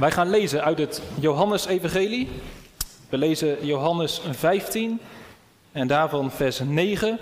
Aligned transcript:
Wij 0.00 0.10
gaan 0.10 0.30
lezen 0.30 0.64
uit 0.64 0.78
het 0.78 1.02
Johannes-evangelie. 1.18 2.28
We 3.08 3.18
lezen 3.18 3.66
Johannes 3.66 4.20
15 4.30 5.00
en 5.72 5.86
daarvan 5.86 6.30
vers 6.30 6.58
9 6.58 7.18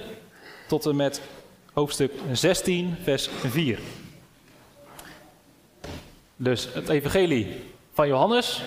tot 0.68 0.86
en 0.86 0.96
met 0.96 1.20
hoofdstuk 1.72 2.12
16, 2.32 2.96
vers 3.02 3.28
4. 3.44 3.78
Dus 6.36 6.68
het 6.74 6.88
evangelie 6.88 7.46
van 7.92 8.08
Johannes. 8.08 8.62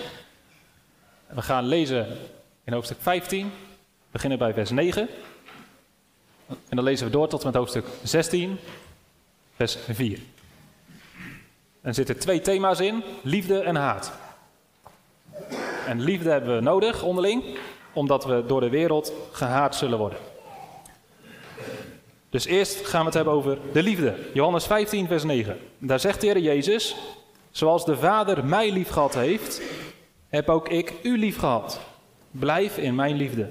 We 1.26 1.42
gaan 1.42 1.64
lezen 1.64 2.06
in 2.64 2.72
hoofdstuk 2.72 2.98
15, 3.00 3.52
beginnen 4.10 4.38
bij 4.38 4.52
vers 4.54 4.70
9. 4.70 5.08
En 6.48 6.76
dan 6.76 6.84
lezen 6.84 7.06
we 7.06 7.12
door 7.12 7.28
tot 7.28 7.40
en 7.40 7.46
met 7.46 7.56
hoofdstuk 7.56 7.86
16, 8.02 8.58
vers 9.56 9.76
4. 9.88 10.18
Er 11.82 11.94
zitten 11.94 12.18
twee 12.18 12.40
thema's 12.40 12.80
in, 12.80 13.02
liefde 13.22 13.58
en 13.58 13.76
haat. 13.76 14.12
En 15.86 16.00
liefde 16.00 16.30
hebben 16.30 16.54
we 16.54 16.60
nodig 16.60 17.02
onderling, 17.02 17.58
omdat 17.92 18.24
we 18.24 18.44
door 18.46 18.60
de 18.60 18.68
wereld 18.68 19.12
gehaat 19.32 19.76
zullen 19.76 19.98
worden. 19.98 20.18
Dus 22.30 22.44
eerst 22.44 22.86
gaan 22.86 23.00
we 23.00 23.06
het 23.06 23.14
hebben 23.14 23.34
over 23.34 23.58
de 23.72 23.82
liefde. 23.82 24.14
Johannes 24.32 24.66
15, 24.66 25.06
vers 25.06 25.24
9. 25.24 25.58
Daar 25.78 26.00
zegt 26.00 26.20
de 26.20 26.26
Heer 26.26 26.38
Jezus, 26.38 26.96
zoals 27.50 27.84
de 27.84 27.96
Vader 27.96 28.44
mij 28.44 28.72
lief 28.72 28.88
gehad 28.88 29.14
heeft, 29.14 29.62
heb 30.28 30.48
ook 30.48 30.68
ik 30.68 30.94
u 31.02 31.18
lief 31.18 31.38
gehad. 31.38 31.80
Blijf 32.30 32.76
in 32.76 32.94
mijn 32.94 33.16
liefde. 33.16 33.50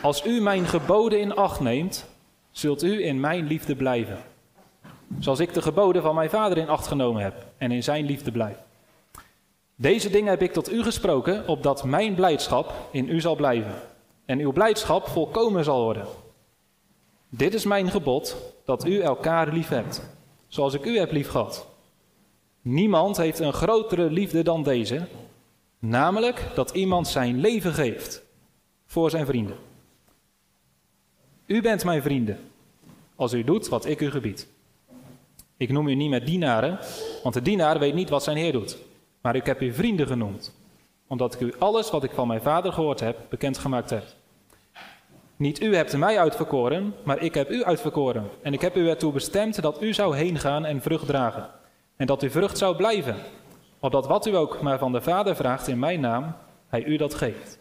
Als 0.00 0.26
u 0.26 0.40
mijn 0.40 0.66
geboden 0.66 1.20
in 1.20 1.34
acht 1.34 1.60
neemt, 1.60 2.06
zult 2.50 2.82
u 2.82 3.04
in 3.04 3.20
mijn 3.20 3.46
liefde 3.46 3.76
blijven. 3.76 4.22
Zoals 5.18 5.40
ik 5.40 5.54
de 5.54 5.62
geboden 5.62 6.02
van 6.02 6.14
mijn 6.14 6.30
vader 6.30 6.58
in 6.58 6.68
acht 6.68 6.86
genomen 6.86 7.22
heb 7.22 7.34
en 7.56 7.70
in 7.70 7.82
zijn 7.82 8.04
liefde 8.04 8.32
blijf. 8.32 8.56
Deze 9.74 10.10
dingen 10.10 10.30
heb 10.30 10.42
ik 10.42 10.52
tot 10.52 10.72
u 10.72 10.82
gesproken, 10.82 11.48
opdat 11.48 11.84
mijn 11.84 12.14
blijdschap 12.14 12.72
in 12.90 13.08
u 13.08 13.20
zal 13.20 13.36
blijven 13.36 13.74
en 14.24 14.38
uw 14.38 14.52
blijdschap 14.52 15.08
volkomen 15.08 15.64
zal 15.64 15.82
worden. 15.82 16.06
Dit 17.28 17.54
is 17.54 17.64
mijn 17.64 17.90
gebod, 17.90 18.36
dat 18.64 18.86
u 18.86 19.00
elkaar 19.00 19.52
lief 19.52 19.68
hebt, 19.68 20.02
zoals 20.48 20.74
ik 20.74 20.84
u 20.84 20.98
heb 20.98 21.12
lief 21.12 21.28
gehad. 21.28 21.66
Niemand 22.62 23.16
heeft 23.16 23.38
een 23.38 23.52
grotere 23.52 24.10
liefde 24.10 24.42
dan 24.42 24.62
deze, 24.62 25.06
namelijk 25.78 26.50
dat 26.54 26.70
iemand 26.70 27.08
zijn 27.08 27.40
leven 27.40 27.72
geeft 27.72 28.22
voor 28.86 29.10
zijn 29.10 29.26
vrienden. 29.26 29.56
U 31.46 31.62
bent 31.62 31.84
mijn 31.84 32.02
vrienden, 32.02 32.38
als 33.16 33.32
u 33.32 33.44
doet 33.44 33.68
wat 33.68 33.84
ik 33.84 34.00
u 34.00 34.10
gebied. 34.10 34.48
Ik 35.58 35.70
noem 35.70 35.88
u 35.88 35.94
niet 35.94 36.10
met 36.10 36.26
dienaren, 36.26 36.78
want 37.22 37.34
de 37.34 37.42
dienaar 37.42 37.78
weet 37.78 37.94
niet 37.94 38.08
wat 38.08 38.22
zijn 38.22 38.36
heer 38.36 38.52
doet. 38.52 38.78
Maar 39.20 39.36
ik 39.36 39.46
heb 39.46 39.60
u 39.60 39.72
vrienden 39.72 40.06
genoemd, 40.06 40.54
omdat 41.06 41.34
ik 41.34 41.40
u 41.40 41.54
alles 41.58 41.90
wat 41.90 42.04
ik 42.04 42.10
van 42.10 42.26
mijn 42.26 42.42
vader 42.42 42.72
gehoord 42.72 43.00
heb, 43.00 43.18
bekendgemaakt 43.28 43.90
heb. 43.90 44.04
Niet 45.36 45.62
u 45.62 45.76
hebt 45.76 45.96
mij 45.96 46.18
uitverkoren, 46.18 46.94
maar 47.04 47.22
ik 47.22 47.34
heb 47.34 47.50
u 47.50 47.64
uitverkoren. 47.64 48.28
En 48.42 48.52
ik 48.52 48.60
heb 48.60 48.76
u 48.76 48.88
ertoe 48.88 49.12
bestemd 49.12 49.62
dat 49.62 49.82
u 49.82 49.94
zou 49.94 50.16
heen 50.16 50.38
gaan 50.38 50.64
en 50.64 50.82
vrucht 50.82 51.06
dragen. 51.06 51.50
En 51.96 52.06
dat 52.06 52.22
uw 52.22 52.30
vrucht 52.30 52.58
zou 52.58 52.76
blijven. 52.76 53.16
Opdat 53.78 54.06
wat 54.06 54.26
u 54.26 54.36
ook 54.36 54.60
maar 54.60 54.78
van 54.78 54.92
de 54.92 55.00
Vader 55.00 55.36
vraagt 55.36 55.68
in 55.68 55.78
mijn 55.78 56.00
naam, 56.00 56.34
hij 56.68 56.84
u 56.84 56.96
dat 56.96 57.14
geeft. 57.14 57.58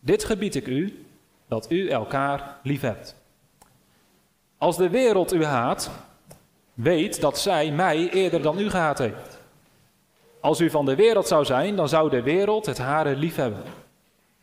Dit 0.00 0.24
gebied 0.24 0.54
ik 0.54 0.66
u, 0.66 1.06
dat 1.48 1.70
u 1.70 1.88
elkaar 1.88 2.58
lief 2.62 2.80
hebt. 2.80 3.16
Als 4.58 4.76
de 4.76 4.88
wereld 4.88 5.32
u 5.32 5.44
haat, 5.44 5.90
weet 6.82 7.20
dat 7.20 7.38
zij 7.38 7.70
mij 7.70 8.10
eerder 8.10 8.42
dan 8.42 8.58
u 8.58 8.70
gehaat 8.70 8.98
heeft. 8.98 9.40
Als 10.40 10.60
u 10.60 10.70
van 10.70 10.84
de 10.84 10.94
wereld 10.94 11.26
zou 11.26 11.44
zijn, 11.44 11.76
dan 11.76 11.88
zou 11.88 12.10
de 12.10 12.22
wereld 12.22 12.66
het 12.66 12.78
hare 12.78 13.16
lief 13.16 13.36
hebben. 13.36 13.62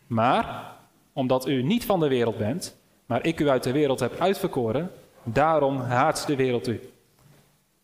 Maar 0.07 0.71
omdat 1.13 1.47
u 1.47 1.63
niet 1.63 1.85
van 1.85 1.99
de 1.99 2.07
wereld 2.07 2.37
bent, 2.37 2.77
maar 3.05 3.25
ik 3.25 3.39
u 3.39 3.49
uit 3.49 3.63
de 3.63 3.71
wereld 3.71 3.99
heb 3.99 4.19
uitverkoren, 4.19 4.91
daarom 5.23 5.79
haat 5.79 6.27
de 6.27 6.35
wereld 6.35 6.67
u. 6.67 6.89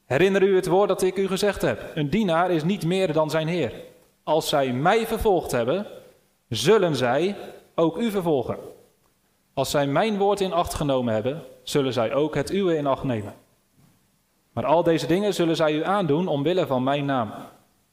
Herinner 0.06 0.44
u 0.44 0.56
het 0.56 0.68
woord 0.68 0.88
dat 0.88 1.02
ik 1.02 1.18
u 1.18 1.28
gezegd 1.28 1.62
heb: 1.62 1.92
een 1.96 2.09
dienaar 2.09 2.52
is 2.52 2.64
niet 2.64 2.86
meer 2.86 3.14
dan 3.14 3.30
zijn 3.30 3.47
heer. 3.47 3.74
Als 4.24 4.50
zij 4.50 4.74
mij 4.74 5.08
vervolgd 5.08 5.52
hebben, 5.52 5.86
zullen 6.50 6.96
zij 6.96 7.36
ook 7.76 7.97
u 7.97 8.12
vervolgen. 8.12 8.58
Als 9.53 9.70
zij 9.70 9.88
mijn 9.88 10.18
woord 10.18 10.42
in 10.42 10.53
acht 10.53 10.74
genomen 10.74 11.14
hebben, 11.14 11.44
zullen 11.64 11.94
zij 11.94 12.14
ook 12.14 12.36
het 12.36 12.52
uwe 12.52 12.78
in 12.78 12.88
acht 12.88 13.03
nemen. 13.03 13.34
Maar 14.52 14.66
al 14.66 14.84
deze 14.84 15.08
dingen 15.08 15.34
zullen 15.34 15.56
zij 15.56 15.74
u 15.74 15.84
aandoen 15.84 16.28
omwille 16.28 16.68
van 16.68 16.84
mijn 16.84 17.06
naam, 17.06 17.32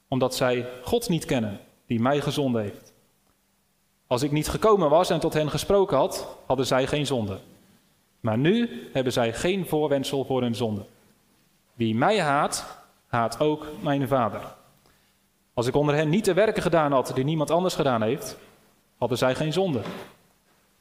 omdat 0.07 0.35
zij 0.35 0.67
God 0.83 1.09
niet 1.09 1.25
kennen, 1.25 1.59
die 1.85 1.99
mij 1.99 2.21
gezonden 2.21 2.61
heeft. 2.61 2.93
Als 4.07 4.23
ik 4.23 4.31
niet 4.31 4.47
gekomen 4.47 4.89
was 4.89 5.09
en 5.09 5.19
tot 5.19 5.33
hen 5.33 5.49
gesproken 5.49 5.97
had, 5.97 6.37
hadden 6.45 6.65
zij 6.65 6.87
geen 6.87 7.05
zonde. 7.05 7.37
Maar 8.19 8.37
nu 8.37 8.69
hebben 8.93 9.13
zij 9.13 9.33
geen 9.33 9.65
voorwendsel 9.65 10.25
voor 10.25 10.41
hun 10.41 10.55
zonde. 10.55 10.85
Wie 11.73 11.95
mij 11.95 12.21
haat, 12.21 12.83
haat 13.07 13.39
ook 13.39 13.65
mijn 13.81 14.07
vader. 14.07 14.41
Als 15.53 15.67
ik 15.67 15.75
onder 15.75 15.95
hen 15.95 16.09
niet 16.09 16.25
de 16.25 16.33
werken 16.33 16.61
gedaan 16.61 16.91
had 16.91 17.11
die 17.15 17.23
niemand 17.23 17.51
anders 17.51 17.75
gedaan 17.75 18.01
heeft, 18.01 18.37
hadden 18.97 19.17
zij 19.17 19.35
geen 19.35 19.53
zonde. 19.53 19.81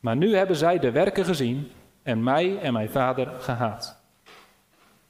Maar 0.01 0.17
nu 0.17 0.37
hebben 0.37 0.57
zij 0.57 0.79
de 0.79 0.91
werken 0.91 1.25
gezien 1.25 1.71
en 2.03 2.23
mij 2.23 2.59
en 2.59 2.73
mijn 2.73 2.91
vader 2.91 3.33
gehaat. 3.41 3.98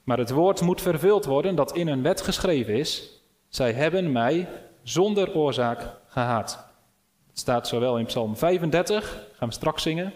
Maar 0.08 0.18
het 0.18 0.30
woord 0.30 0.60
moet 0.60 0.80
vervuld 0.80 1.24
worden 1.24 1.54
dat 1.54 1.74
in 1.76 1.88
een 1.88 2.02
wet 2.02 2.20
geschreven 2.20 2.74
is. 2.74 3.22
Zij 3.48 3.72
hebben 3.72 4.12
mij 4.12 4.48
zonder 4.82 5.34
oorzaak 5.34 5.90
gehaat. 6.06 6.66
Het 7.28 7.38
staat 7.38 7.68
zowel 7.68 7.98
in 7.98 8.06
Psalm 8.06 8.36
35, 8.36 9.26
gaan 9.32 9.48
we 9.48 9.54
straks 9.54 9.82
zingen. 9.82 10.12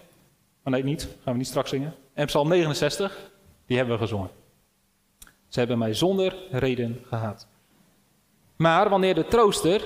Oh 0.65 0.73
nee, 0.73 0.85
niet, 0.85 1.03
gaan 1.23 1.33
we 1.33 1.39
niet 1.39 1.47
straks 1.47 1.71
zingen. 1.71 1.95
En 2.15 2.27
Psalm 2.27 2.49
69, 2.49 3.31
die 3.67 3.77
hebben 3.77 3.95
we 3.95 4.03
gezongen. 4.03 4.31
Ze 5.49 5.59
hebben 5.59 5.79
mij 5.79 5.95
zonder 5.95 6.35
reden 6.51 7.05
gehaat. 7.09 7.47
Maar 8.57 8.89
wanneer 8.89 9.15
de 9.15 9.27
trooster, 9.27 9.83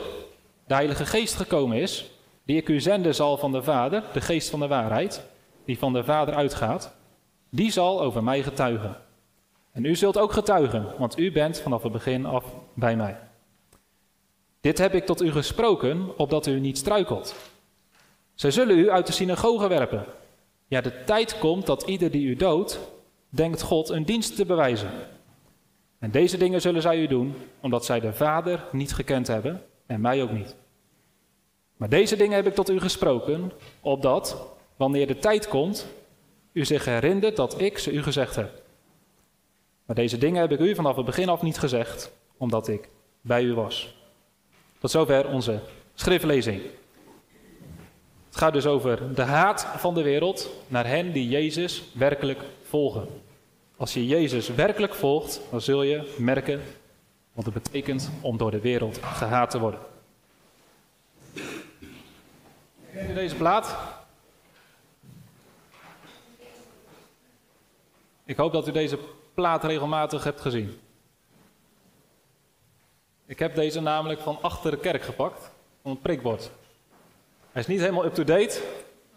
de 0.67 0.75
Heilige 0.75 1.07
Geest 1.07 1.35
gekomen 1.35 1.77
is, 1.77 2.11
die 2.45 2.57
ik 2.57 2.69
u 2.69 2.81
zenden 2.81 3.15
zal 3.15 3.37
van 3.37 3.53
de 3.53 3.63
Vader, 3.63 4.03
de 4.13 4.21
Geest 4.21 4.51
van 4.51 4.61
de 4.61 4.69
waarheid, 4.69 5.27
die 5.65 5.79
van 5.79 5.93
de 5.93 6.05
Vader 6.05 6.35
uitgaat, 6.35 6.95
die 7.51 7.71
zal 7.71 8.01
over 8.01 8.25
mij 8.25 8.43
getuigen. 8.43 9.05
En 9.77 9.85
u 9.85 9.97
zult 9.97 10.19
ook 10.19 10.33
getuigen, 10.33 10.87
want 10.99 11.19
u 11.19 11.33
bent 11.33 11.61
vanaf 11.61 11.83
het 11.83 11.93
begin 11.93 12.27
af 12.27 12.45
bij 12.75 12.97
mij. 12.97 13.17
Dit 14.61 14.79
heb 14.79 14.95
ik 14.95 15.07
tot 15.07 15.23
u 15.23 15.33
gesproken, 15.33 16.19
opdat 16.19 16.47
u 16.47 16.61
niet 16.61 16.79
struikelt. 16.79 17.35
Zij 18.35 18.51
zullen 18.51 18.79
u 18.79 18.91
uit 18.91 19.07
de 19.07 19.13
synagoge 19.13 19.69
werpen. 19.69 20.05
Ja, 20.67 20.81
de 20.81 21.05
tijd 21.05 21.39
komt 21.39 21.67
dat 21.67 21.83
ieder 21.83 22.11
die 22.11 22.27
u 22.27 22.37
doodt, 22.37 22.81
denkt 23.29 23.63
God 23.63 23.89
een 23.89 24.05
dienst 24.05 24.37
te 24.37 24.47
bewijzen. 24.47 24.91
En 25.99 26.11
deze 26.11 26.37
dingen 26.37 26.61
zullen 26.61 26.83
zij 26.83 26.99
u 26.99 27.07
doen, 27.07 27.35
omdat 27.61 27.85
zij 27.85 28.01
de 28.01 28.13
Vader 28.13 28.65
niet 28.73 28.95
gekend 28.95 29.27
hebben 29.27 29.63
en 29.87 30.01
mij 30.01 30.23
ook 30.23 30.33
niet. 30.33 30.57
Maar 31.77 31.89
deze 31.89 32.17
dingen 32.17 32.37
heb 32.37 32.47
ik 32.47 32.55
tot 32.55 32.71
u 32.71 32.81
gesproken, 32.81 33.53
opdat, 33.81 34.47
wanneer 34.77 35.07
de 35.07 35.19
tijd 35.19 35.49
komt, 35.49 35.87
u 36.53 36.65
zich 36.65 36.85
herinnert 36.85 37.37
dat 37.37 37.61
ik 37.61 37.79
ze 37.79 37.93
u 37.93 38.03
gezegd 38.03 38.37
heb. 38.37 38.65
Maar 39.87 39.97
deze 39.97 40.19
dingen 40.19 40.41
heb 40.41 40.53
ik 40.53 40.59
u 40.59 40.75
vanaf 40.75 40.97
het 40.97 41.05
begin 41.05 41.29
af 41.29 41.43
niet 41.43 41.59
gezegd, 41.59 42.13
omdat 42.37 42.69
ik 42.69 42.89
bij 43.21 43.43
u 43.43 43.55
was. 43.55 43.95
Tot 44.79 44.91
zover 44.91 45.29
onze 45.29 45.61
schriftlezing. 45.95 46.63
Het 48.27 48.37
gaat 48.37 48.53
dus 48.53 48.67
over 48.67 49.15
de 49.15 49.23
haat 49.23 49.67
van 49.77 49.95
de 49.95 50.03
wereld 50.03 50.51
naar 50.69 50.87
hen 50.87 51.13
die 51.13 51.29
Jezus 51.29 51.85
werkelijk 51.95 52.41
volgen. 52.63 53.09
Als 53.77 53.95
je 53.95 54.07
Jezus 54.07 54.49
werkelijk 54.49 54.95
volgt, 54.95 55.41
dan 55.51 55.61
zul 55.61 55.83
je 55.83 56.15
merken 56.19 56.63
wat 57.33 57.45
het 57.45 57.55
betekent 57.55 58.11
om 58.21 58.37
door 58.37 58.51
de 58.51 58.61
wereld 58.61 58.99
gehaat 59.03 59.51
te 59.51 59.59
worden. 59.59 59.81
Kent 62.93 63.11
u 63.11 63.15
deze 63.15 63.35
plaat? 63.35 63.77
Ik 68.25 68.37
hoop 68.37 68.53
dat 68.53 68.69
u 68.69 68.73
deze 68.73 68.99
plaat 69.37 69.65
regelmatig 69.65 70.25
hebt 70.25 70.41
gezien. 70.41 70.79
Ik 73.27 73.39
heb 73.39 73.55
deze 73.55 73.81
namelijk 73.81 74.21
van 74.21 74.39
achter 74.41 74.71
de 74.71 74.79
kerk 74.79 75.03
gepakt, 75.03 75.51
van 75.83 75.91
het 75.91 76.03
prikbord. 76.03 76.51
Hij 77.53 77.63
is 77.63 77.67
niet 77.67 77.81
helemaal 77.81 78.05
up-to-date. 78.05 78.61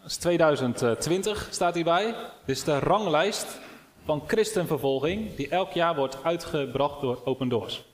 Het 0.00 0.10
is 0.10 0.16
2020, 0.16 1.48
staat 1.50 1.74
hierbij. 1.74 2.14
Dit 2.44 2.56
is 2.56 2.64
de 2.64 2.78
ranglijst 2.78 3.58
van 4.04 4.22
christenvervolging 4.26 5.34
die 5.34 5.48
elk 5.48 5.72
jaar 5.72 5.96
wordt 5.96 6.24
uitgebracht 6.24 7.00
door 7.00 7.20
Open 7.24 7.48
Doors. 7.48 7.84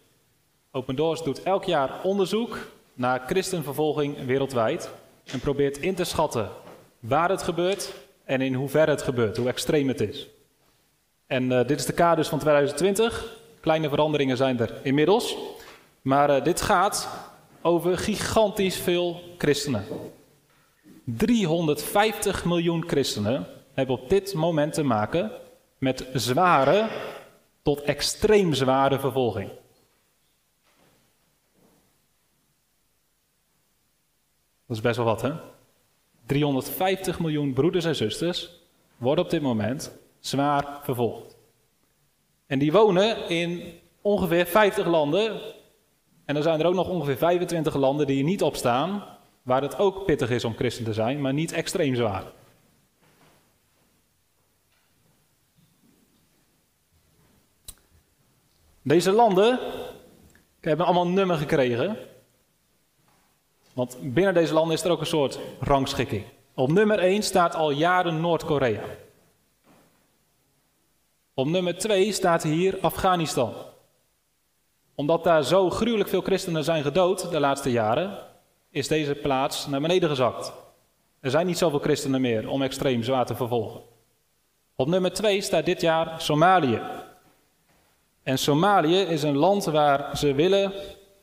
Open 0.70 0.96
Doors 0.96 1.22
doet 1.22 1.42
elk 1.42 1.64
jaar 1.64 2.02
onderzoek 2.02 2.58
naar 2.94 3.22
christenvervolging 3.26 4.24
wereldwijd 4.24 4.90
en 5.24 5.40
probeert 5.40 5.78
in 5.78 5.94
te 5.94 6.04
schatten 6.04 6.50
waar 6.98 7.30
het 7.30 7.42
gebeurt 7.42 7.92
en 8.24 8.40
in 8.40 8.54
hoeverre 8.54 8.90
het 8.90 9.02
gebeurt, 9.02 9.36
hoe 9.36 9.48
extreem 9.48 9.88
het 9.88 10.00
is. 10.00 10.28
En 11.26 11.50
uh, 11.50 11.66
dit 11.66 11.78
is 11.78 11.86
de 11.86 11.92
kaders 11.92 12.28
van 12.28 12.38
2020. 12.38 13.36
Kleine 13.60 13.88
veranderingen 13.88 14.36
zijn 14.36 14.58
er 14.58 14.80
inmiddels. 14.82 15.36
Maar 16.02 16.30
uh, 16.30 16.44
dit 16.44 16.60
gaat 16.60 17.08
over 17.62 17.98
gigantisch 17.98 18.76
veel 18.76 19.20
christenen. 19.38 19.84
350 21.04 22.44
miljoen 22.44 22.88
christenen 22.88 23.46
hebben 23.74 24.00
op 24.00 24.08
dit 24.08 24.34
moment 24.34 24.72
te 24.72 24.82
maken 24.82 25.30
met 25.78 26.08
zware 26.12 26.88
tot 27.62 27.80
extreem 27.82 28.54
zware 28.54 28.98
vervolging. 28.98 29.50
Dat 34.66 34.76
is 34.76 34.82
best 34.82 34.96
wel 34.96 35.06
wat, 35.06 35.22
hè? 35.22 35.32
350 36.26 37.20
miljoen 37.20 37.52
broeders 37.52 37.84
en 37.84 37.96
zusters 37.96 38.50
worden 38.96 39.24
op 39.24 39.30
dit 39.30 39.42
moment 39.42 39.92
zwaar 40.26 40.80
vervolgd. 40.82 41.36
En 42.46 42.58
die 42.58 42.72
wonen 42.72 43.28
in 43.28 43.80
ongeveer 44.00 44.46
50 44.46 44.86
landen. 44.86 45.40
En 46.24 46.36
er 46.36 46.42
zijn 46.42 46.60
er 46.60 46.66
ook 46.66 46.74
nog 46.74 46.88
ongeveer 46.88 47.16
25 47.16 47.74
landen 47.74 48.06
die 48.06 48.18
er 48.18 48.24
niet 48.24 48.42
op 48.42 48.56
staan, 48.56 49.04
waar 49.42 49.62
het 49.62 49.78
ook 49.78 50.04
pittig 50.04 50.30
is 50.30 50.44
om 50.44 50.56
christen 50.56 50.84
te 50.84 50.92
zijn, 50.92 51.20
maar 51.20 51.32
niet 51.32 51.52
extreem 51.52 51.94
zwaar. 51.94 52.24
Deze 58.82 59.12
landen 59.12 59.58
hebben 60.60 60.86
allemaal 60.86 61.06
een 61.06 61.14
nummer 61.14 61.36
gekregen. 61.36 61.96
Want 63.72 63.96
binnen 64.00 64.34
deze 64.34 64.54
landen 64.54 64.76
is 64.76 64.84
er 64.84 64.90
ook 64.90 65.00
een 65.00 65.06
soort 65.06 65.38
rangschikking. 65.60 66.24
Op 66.54 66.72
nummer 66.72 66.98
1 66.98 67.22
staat 67.22 67.54
al 67.54 67.70
jaren 67.70 68.20
Noord-Korea. 68.20 68.82
Op 71.38 71.46
nummer 71.46 71.78
2 71.78 72.12
staat 72.12 72.42
hier 72.42 72.78
Afghanistan. 72.80 73.52
Omdat 74.94 75.24
daar 75.24 75.44
zo 75.44 75.70
gruwelijk 75.70 76.08
veel 76.08 76.20
christenen 76.20 76.64
zijn 76.64 76.82
gedood 76.82 77.30
de 77.30 77.40
laatste 77.40 77.70
jaren, 77.70 78.18
is 78.70 78.88
deze 78.88 79.14
plaats 79.14 79.66
naar 79.66 79.80
beneden 79.80 80.08
gezakt. 80.08 80.52
Er 81.20 81.30
zijn 81.30 81.46
niet 81.46 81.58
zoveel 81.58 81.78
christenen 81.78 82.20
meer 82.20 82.48
om 82.48 82.62
extreem 82.62 83.02
zwaar 83.02 83.26
te 83.26 83.34
vervolgen. 83.34 83.80
Op 84.76 84.86
nummer 84.88 85.12
2 85.12 85.40
staat 85.40 85.66
dit 85.66 85.80
jaar 85.80 86.20
Somalië. 86.20 86.80
En 88.22 88.38
Somalië 88.38 89.00
is 89.00 89.22
een 89.22 89.36
land 89.36 89.64
waar 89.64 90.16
ze 90.16 90.34
willen 90.34 90.72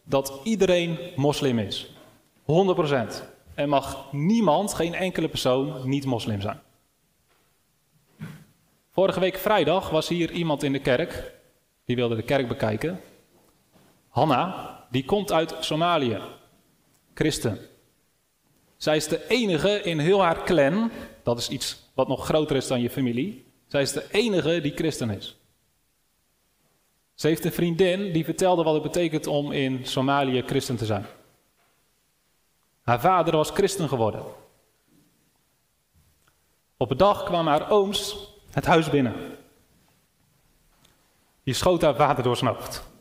dat 0.04 0.40
iedereen 0.44 0.98
moslim 1.16 1.60
is. 1.60 1.88
100%. 2.42 2.44
Er 3.56 3.70
mag 3.70 4.12
niemand, 4.12 4.74
geen 4.74 4.94
enkele 4.94 5.30
persoon, 5.30 5.90
niet 5.90 6.06
moslim 6.06 6.42
zijn. 6.42 6.62
Vorige 8.94 9.20
week 9.20 9.38
vrijdag 9.38 9.90
was 9.90 10.08
hier 10.08 10.32
iemand 10.32 10.64
in 10.64 10.72
de 10.72 10.80
kerk, 10.80 11.34
die 11.86 11.96
wilde 11.96 12.16
de 12.16 12.24
kerk 12.24 12.48
bekijken. 12.48 13.02
Hanna, 14.10 14.86
die 14.90 15.06
komt 15.06 15.32
uit 15.32 15.56
Somalië, 15.60 16.22
christen. 17.14 17.60
Zij 18.78 18.96
is 18.96 19.08
de 19.08 19.28
enige 19.28 19.82
in 19.82 20.00
heel 20.00 20.22
haar 20.22 20.44
clan, 20.44 20.92
dat 21.24 21.38
is 21.38 21.50
iets 21.50 21.92
wat 21.94 22.08
nog 22.08 22.26
groter 22.26 22.56
is 22.56 22.68
dan 22.68 22.82
je 22.82 22.90
familie. 22.90 23.46
Zij 23.68 23.82
is 23.82 23.92
de 23.92 24.06
enige 24.12 24.62
die 24.62 24.76
christen 24.76 25.10
is. 25.10 25.38
Ze 27.14 27.28
heeft 27.28 27.46
een 27.46 27.52
vriendin 27.52 28.12
die 28.12 28.26
vertelde 28.26 28.64
wat 28.64 28.74
het 28.74 28.84
betekent 28.84 29.28
om 29.28 29.52
in 29.52 29.86
Somalië 29.86 30.42
christen 30.42 30.76
te 30.76 30.86
zijn. 30.86 31.06
Haar 32.82 33.00
vader 33.00 33.36
was 33.36 33.50
christen 33.50 33.88
geworden. 33.88 34.24
Op 36.78 36.92
een 36.92 36.98
dag 36.98 37.24
kwamen 37.24 37.52
haar 37.52 37.72
ooms 37.72 38.32
het 38.54 38.66
huis 38.66 38.90
binnen. 38.90 39.14
Die 41.44 41.54
schoot 41.54 41.82
haar 41.82 41.96
vader 41.96 42.24
door 42.24 42.38
zijn 42.38 42.56
hoofd. 42.56 42.92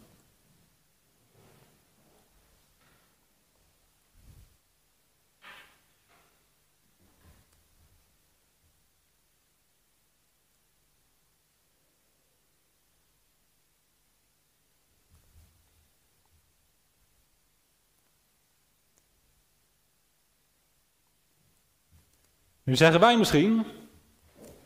Nu 22.64 22.76
zeggen 22.76 23.00
wij 23.00 23.16
misschien, 23.16 23.66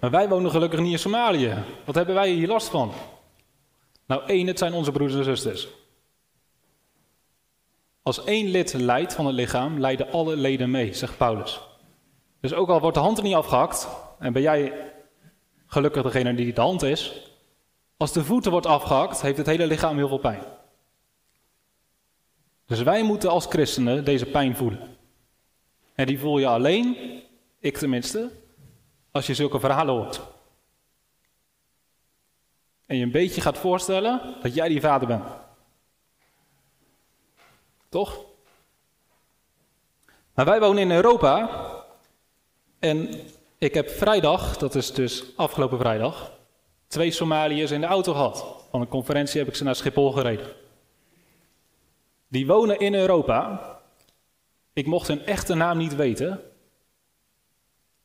maar 0.01 0.11
wij 0.11 0.29
wonen 0.29 0.51
gelukkig 0.51 0.81
niet 0.81 0.93
in 0.93 0.99
Somalië. 0.99 1.55
Wat 1.85 1.95
hebben 1.95 2.15
wij 2.15 2.31
hier 2.31 2.49
last 2.49 2.69
van? 2.69 2.93
Nou, 4.07 4.27
één, 4.27 4.47
het 4.47 4.59
zijn 4.59 4.73
onze 4.73 4.93
broeders 4.93 5.19
en 5.19 5.25
zusters. 5.25 5.69
Als 8.03 8.25
één 8.25 8.49
lid 8.49 8.73
lijdt 8.73 9.15
van 9.15 9.27
het 9.27 9.35
lichaam, 9.35 9.81
lijden 9.81 10.11
alle 10.11 10.37
leden 10.37 10.71
mee, 10.71 10.95
zegt 10.95 11.17
Paulus. 11.17 11.61
Dus 12.41 12.53
ook 12.53 12.69
al 12.69 12.81
wordt 12.81 12.97
de 12.97 13.03
hand 13.03 13.19
er 13.19 13.25
niet 13.25 13.35
afgehakt, 13.35 13.89
en 14.19 14.33
ben 14.33 14.43
jij 14.43 14.73
gelukkig 15.67 16.03
degene 16.03 16.35
die 16.35 16.53
de 16.53 16.61
hand 16.61 16.83
is, 16.83 17.31
als 17.97 18.13
de 18.13 18.25
voeten 18.25 18.51
wordt 18.51 18.67
afgehakt, 18.67 19.21
heeft 19.21 19.37
het 19.37 19.47
hele 19.47 19.67
lichaam 19.67 19.97
heel 19.97 20.09
veel 20.09 20.19
pijn. 20.19 20.43
Dus 22.67 22.83
wij 22.83 23.03
moeten 23.03 23.31
als 23.31 23.47
christenen 23.47 24.05
deze 24.05 24.27
pijn 24.27 24.57
voelen. 24.57 24.97
En 25.95 26.07
die 26.07 26.19
voel 26.19 26.39
je 26.39 26.47
alleen 26.47 26.97
ik 27.61 27.77
tenminste, 27.77 28.31
als 29.17 29.27
je 29.27 29.35
zulke 29.35 29.61
verhalen 29.61 29.95
hoort. 29.95 30.21
En 32.87 32.97
je 32.97 33.03
een 33.03 33.11
beetje 33.11 33.41
gaat 33.41 33.59
voorstellen 33.59 34.35
dat 34.43 34.55
jij 34.55 34.69
die 34.69 34.81
vader 34.81 35.09
bent. 35.09 35.25
Toch? 37.89 38.25
Maar 40.35 40.45
wij 40.45 40.61
wonen 40.61 40.83
in 40.83 40.91
Europa. 40.91 41.51
En 42.79 43.21
ik 43.59 43.75
heb 43.75 43.89
vrijdag, 43.89 44.57
dat 44.57 44.75
is 44.75 44.93
dus 44.93 45.37
afgelopen 45.37 45.79
vrijdag, 45.79 46.33
twee 46.87 47.11
Somaliërs 47.11 47.71
in 47.71 47.81
de 47.81 47.87
auto 47.87 48.13
gehad. 48.13 48.47
Van 48.71 48.81
een 48.81 48.89
conferentie 48.89 49.39
heb 49.39 49.49
ik 49.49 49.55
ze 49.55 49.65
naar 49.65 49.77
Schiphol 49.77 50.13
gereden. 50.13 50.47
Die 52.29 52.47
wonen 52.47 52.79
in 52.79 52.95
Europa. 52.95 53.71
Ik 54.73 54.87
mocht 54.87 55.09
hun 55.09 55.27
echte 55.27 55.55
naam 55.55 55.79
niet 55.79 55.95
weten, 55.95 56.41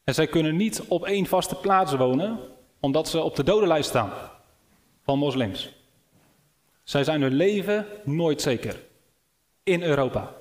en 0.03 0.13
zij 0.13 0.27
kunnen 0.27 0.55
niet 0.55 0.81
op 0.87 1.05
één 1.05 1.25
vaste 1.25 1.55
plaats 1.55 1.93
wonen, 1.93 2.39
omdat 2.79 3.07
ze 3.07 3.21
op 3.21 3.35
de 3.35 3.43
dodenlijst 3.43 3.89
staan 3.89 4.11
van 5.03 5.17
moslims. 5.17 5.73
Zij 6.83 7.03
zijn 7.03 7.21
hun 7.21 7.33
leven 7.33 7.85
nooit 8.03 8.41
zeker 8.41 8.79
in 9.63 9.83
Europa. 9.83 10.33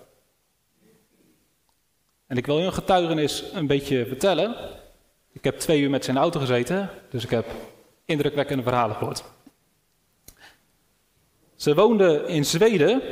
En 2.27 2.37
ik 2.37 2.47
wil 2.47 2.61
hun 2.61 2.73
getuigenis 2.73 3.45
een 3.53 3.67
beetje 3.67 4.07
vertellen. 4.07 4.57
Ik 5.33 5.45
heb 5.45 5.59
twee 5.59 5.81
uur 5.81 5.91
met 5.91 6.05
zijn 6.05 6.17
auto 6.17 6.41
gezeten, 6.41 6.91
dus 7.11 7.25
ik 7.25 7.31
heb 7.31 7.47
indrukwekkende 8.05 8.63
verhalen 8.63 8.97
gehoord. 8.97 9.25
Ze 11.57 11.75
woonden 11.75 12.29
in 12.29 12.45
Zweden. 12.45 13.03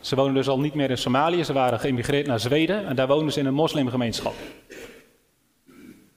Ze 0.00 0.16
woonden 0.16 0.34
dus 0.34 0.48
al 0.48 0.60
niet 0.60 0.74
meer 0.74 0.90
in 0.90 0.98
Somalië. 0.98 1.44
Ze 1.44 1.52
waren 1.52 1.80
geïmigreerd 1.80 2.26
naar 2.26 2.40
Zweden 2.40 2.86
en 2.86 2.96
daar 2.96 3.06
woonden 3.06 3.32
ze 3.32 3.40
in 3.40 3.46
een 3.46 3.54
moslimgemeenschap. 3.54 4.34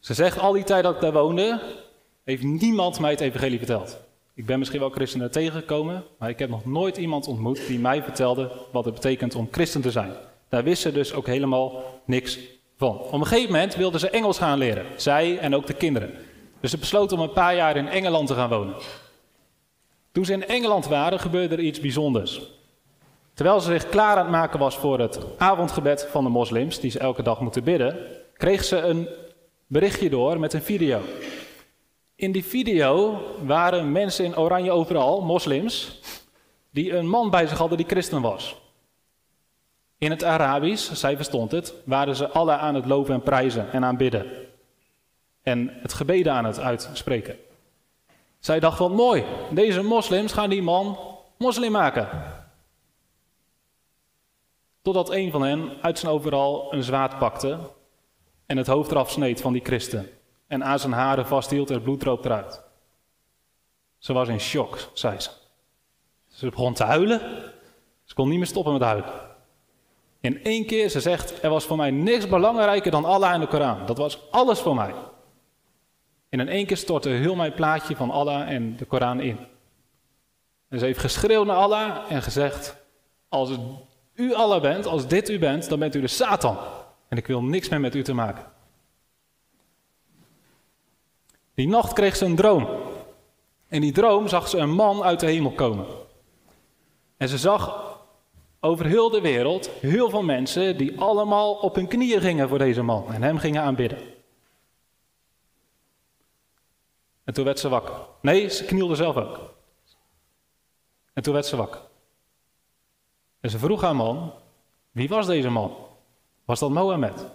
Ze 0.05 0.13
zegt 0.13 0.39
al 0.39 0.51
die 0.51 0.63
tijd 0.63 0.83
dat 0.83 0.95
ik 0.95 1.01
daar 1.01 1.13
woonde, 1.13 1.61
heeft 2.23 2.43
niemand 2.43 2.99
mij 2.99 3.11
het 3.11 3.19
evangelie 3.19 3.57
verteld. 3.57 3.99
Ik 4.33 4.45
ben 4.45 4.59
misschien 4.59 4.79
wel 4.79 4.89
christenen 4.89 5.31
tegengekomen, 5.31 6.03
maar 6.17 6.29
ik 6.29 6.39
heb 6.39 6.49
nog 6.49 6.65
nooit 6.65 6.97
iemand 6.97 7.27
ontmoet 7.27 7.67
die 7.67 7.79
mij 7.79 8.03
vertelde 8.03 8.51
wat 8.71 8.85
het 8.85 8.93
betekent 8.93 9.35
om 9.35 9.47
christen 9.51 9.81
te 9.81 9.91
zijn. 9.91 10.11
Daar 10.49 10.63
wisten 10.63 10.91
ze 10.91 10.97
dus 10.97 11.13
ook 11.13 11.27
helemaal 11.27 11.83
niks 12.05 12.39
van. 12.77 12.99
Op 12.99 13.13
een 13.13 13.25
gegeven 13.25 13.51
moment 13.51 13.75
wilden 13.75 13.99
ze 13.99 14.09
Engels 14.09 14.37
gaan 14.37 14.57
leren, 14.57 14.85
zij 14.95 15.37
en 15.37 15.55
ook 15.55 15.67
de 15.67 15.73
kinderen. 15.73 16.13
Dus 16.59 16.71
ze 16.71 16.77
besloten 16.77 17.17
om 17.17 17.23
een 17.23 17.33
paar 17.33 17.55
jaar 17.55 17.75
in 17.75 17.87
Engeland 17.87 18.27
te 18.27 18.33
gaan 18.33 18.49
wonen. 18.49 18.75
Toen 20.11 20.25
ze 20.25 20.33
in 20.33 20.47
Engeland 20.47 20.87
waren, 20.87 21.19
gebeurde 21.19 21.55
er 21.55 21.61
iets 21.63 21.79
bijzonders. 21.79 22.41
Terwijl 23.33 23.59
ze 23.59 23.71
zich 23.71 23.89
klaar 23.89 24.15
aan 24.15 24.23
het 24.23 24.31
maken 24.31 24.59
was 24.59 24.77
voor 24.77 24.99
het 24.99 25.19
avondgebed 25.37 26.07
van 26.11 26.23
de 26.23 26.29
moslims, 26.29 26.79
die 26.79 26.91
ze 26.91 26.99
elke 26.99 27.23
dag 27.23 27.39
moeten 27.39 27.63
bidden, 27.63 27.97
kreeg 28.33 28.63
ze 28.63 28.77
een 28.77 29.07
berichtje 29.67 30.09
door 30.09 30.39
met 30.39 30.53
een 30.53 30.61
video. 30.61 31.01
In 32.15 32.31
die 32.31 32.45
video 32.45 33.21
waren 33.45 33.91
mensen 33.91 34.25
in 34.25 34.37
oranje 34.37 34.71
overal, 34.71 35.21
moslims, 35.21 35.99
die 36.71 36.93
een 36.93 37.07
man 37.07 37.29
bij 37.29 37.47
zich 37.47 37.57
hadden 37.57 37.77
die 37.77 37.87
christen 37.87 38.21
was. 38.21 38.61
In 39.97 40.11
het 40.11 40.23
Arabisch, 40.23 40.93
zij 40.93 41.15
verstond 41.15 41.51
het, 41.51 41.73
waren 41.83 42.15
ze 42.15 42.29
alle 42.29 42.51
aan 42.51 42.75
het 42.75 42.85
loven 42.85 43.13
en 43.13 43.21
prijzen 43.21 43.71
en 43.71 43.83
aanbidden. 43.83 44.31
En 45.41 45.69
het 45.81 45.93
gebeden 45.93 46.33
aan 46.33 46.45
het 46.45 46.59
uitspreken. 46.59 47.37
Zij 48.39 48.59
dacht 48.59 48.77
van 48.77 48.91
mooi, 48.91 49.23
deze 49.49 49.81
moslims 49.81 50.33
gaan 50.33 50.49
die 50.49 50.61
man 50.61 50.97
moslim 51.37 51.71
maken. 51.71 52.09
Totdat 54.81 55.11
een 55.11 55.31
van 55.31 55.41
hen 55.41 55.71
uit 55.81 55.99
zijn 55.99 56.11
overal 56.11 56.73
een 56.73 56.83
zwaard 56.83 57.17
pakte 57.17 57.59
en 58.45 58.57
het 58.57 58.67
hoofd 58.67 58.91
eraf 58.91 59.11
sneed 59.11 59.41
van 59.41 59.53
die 59.53 59.63
christen 59.63 60.09
en 60.47 60.63
aan 60.63 60.79
zijn 60.79 60.93
haren 60.93 61.27
vasthield 61.27 61.69
en 61.69 61.75
het 61.75 61.83
bloed 61.83 61.99
droop 61.99 62.25
eruit. 62.25 62.63
Ze 63.97 64.13
was 64.13 64.27
in 64.27 64.39
shock, 64.39 64.89
zei 64.93 65.19
ze. 65.19 65.29
Ze 66.27 66.49
begon 66.49 66.73
te 66.73 66.83
huilen. 66.83 67.19
Ze 68.03 68.13
kon 68.13 68.29
niet 68.29 68.37
meer 68.37 68.47
stoppen 68.47 68.73
met 68.73 68.81
huilen. 68.81 69.09
In 70.19 70.43
één 70.43 70.65
keer, 70.65 70.89
ze 70.89 70.99
zegt, 70.99 71.43
er 71.43 71.49
was 71.49 71.65
voor 71.65 71.77
mij 71.77 71.91
niks 71.91 72.27
belangrijker 72.27 72.91
dan 72.91 73.05
Allah 73.05 73.33
en 73.33 73.39
de 73.39 73.47
Koran. 73.47 73.85
Dat 73.85 73.97
was 73.97 74.31
alles 74.31 74.59
voor 74.59 74.75
mij. 74.75 74.93
En 76.29 76.39
in 76.39 76.47
één 76.47 76.65
keer 76.65 76.77
stortte 76.77 77.09
heel 77.09 77.35
mijn 77.35 77.53
plaatje 77.53 77.95
van 77.95 78.11
Allah 78.11 78.49
en 78.49 78.75
de 78.77 78.85
Koran 78.85 79.19
in. 79.19 79.37
En 80.69 80.79
ze 80.79 80.85
heeft 80.85 80.99
geschreeuwd 80.99 81.45
naar 81.45 81.55
Allah 81.55 82.11
en 82.11 82.21
gezegd, 82.21 82.75
als 83.29 83.51
u 84.13 84.33
Allah 84.33 84.61
bent, 84.61 84.85
als 84.85 85.07
dit 85.07 85.29
u 85.29 85.39
bent, 85.39 85.69
dan 85.69 85.79
bent 85.79 85.95
u 85.95 86.01
de 86.01 86.07
Satan. 86.07 86.57
En 87.07 87.17
ik 87.17 87.27
wil 87.27 87.43
niks 87.43 87.69
meer 87.69 87.79
met 87.79 87.95
u 87.95 88.03
te 88.03 88.13
maken. 88.13 88.51
Die 91.53 91.67
nacht 91.67 91.93
kreeg 91.93 92.15
ze 92.15 92.25
een 92.25 92.35
droom. 92.35 92.67
In 93.67 93.81
die 93.81 93.91
droom 93.91 94.27
zag 94.27 94.47
ze 94.47 94.57
een 94.57 94.73
man 94.73 95.03
uit 95.03 95.19
de 95.19 95.25
hemel 95.25 95.51
komen. 95.51 95.85
En 97.17 97.29
ze 97.29 97.37
zag 97.37 97.93
over 98.59 98.85
heel 98.85 99.09
de 99.09 99.21
wereld 99.21 99.69
heel 99.69 100.09
veel 100.09 100.23
mensen 100.23 100.77
die 100.77 100.99
allemaal 100.99 101.53
op 101.53 101.75
hun 101.75 101.87
knieën 101.87 102.21
gingen 102.21 102.49
voor 102.49 102.57
deze 102.57 102.81
man 102.81 103.13
en 103.13 103.23
hem 103.23 103.37
gingen 103.37 103.61
aanbidden. 103.61 103.99
En 107.23 107.33
toen 107.33 107.45
werd 107.45 107.59
ze 107.59 107.69
wakker. 107.69 107.95
Nee, 108.21 108.49
ze 108.49 108.65
knielde 108.65 108.95
zelf 108.95 109.15
ook. 109.15 109.53
En 111.13 111.23
toen 111.23 111.33
werd 111.33 111.45
ze 111.45 111.55
wakker. 111.55 111.81
En 113.39 113.49
ze 113.49 113.59
vroeg 113.59 113.81
haar 113.81 113.95
man, 113.95 114.33
wie 114.91 115.09
was 115.09 115.25
deze 115.25 115.49
man? 115.49 115.84
Was 116.45 116.59
dat 116.59 116.69
Mohammed? 116.69 117.25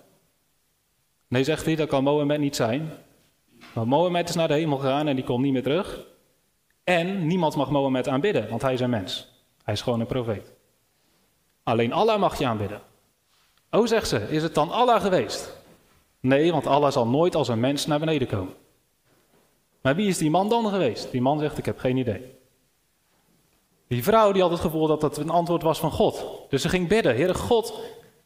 Nee, 1.28 1.44
zegt 1.44 1.64
hij, 1.64 1.74
dat 1.74 1.88
kan 1.88 2.04
Mohammed 2.04 2.40
niet 2.40 2.56
zijn. 2.56 2.90
Want 3.72 3.88
Mohammed 3.88 4.28
is 4.28 4.34
naar 4.34 4.48
de 4.48 4.54
hemel 4.54 4.78
gegaan 4.78 5.08
en 5.08 5.16
die 5.16 5.24
komt 5.24 5.42
niet 5.42 5.52
meer 5.52 5.62
terug. 5.62 6.06
En 6.84 7.26
niemand 7.26 7.56
mag 7.56 7.70
Mohammed 7.70 8.08
aanbidden, 8.08 8.48
want 8.48 8.62
hij 8.62 8.72
is 8.72 8.80
een 8.80 8.90
mens. 8.90 9.28
Hij 9.64 9.74
is 9.74 9.82
gewoon 9.82 10.00
een 10.00 10.06
profeet. 10.06 10.52
Alleen 11.62 11.92
Allah 11.92 12.20
mag 12.20 12.38
je 12.38 12.46
aanbidden. 12.46 12.80
Oh, 13.70 13.86
zegt 13.86 14.08
ze, 14.08 14.18
is 14.30 14.42
het 14.42 14.54
dan 14.54 14.70
Allah 14.70 15.00
geweest? 15.00 15.58
Nee, 16.20 16.52
want 16.52 16.66
Allah 16.66 16.92
zal 16.92 17.06
nooit 17.06 17.34
als 17.34 17.48
een 17.48 17.60
mens 17.60 17.86
naar 17.86 17.98
beneden 17.98 18.28
komen. 18.28 18.54
Maar 19.80 19.94
wie 19.94 20.08
is 20.08 20.18
die 20.18 20.30
man 20.30 20.48
dan 20.48 20.68
geweest? 20.68 21.10
Die 21.10 21.20
man 21.20 21.38
zegt, 21.38 21.58
ik 21.58 21.64
heb 21.64 21.78
geen 21.78 21.96
idee. 21.96 22.38
Die 23.88 24.02
vrouw 24.02 24.32
die 24.32 24.42
had 24.42 24.50
het 24.50 24.60
gevoel 24.60 24.86
dat 24.86 25.02
het 25.02 25.16
een 25.16 25.30
antwoord 25.30 25.62
was 25.62 25.78
van 25.78 25.90
God. 25.90 26.24
Dus 26.48 26.62
ze 26.62 26.68
ging 26.68 26.88
bidden, 26.88 27.14
Heere 27.14 27.34
God, 27.34 27.80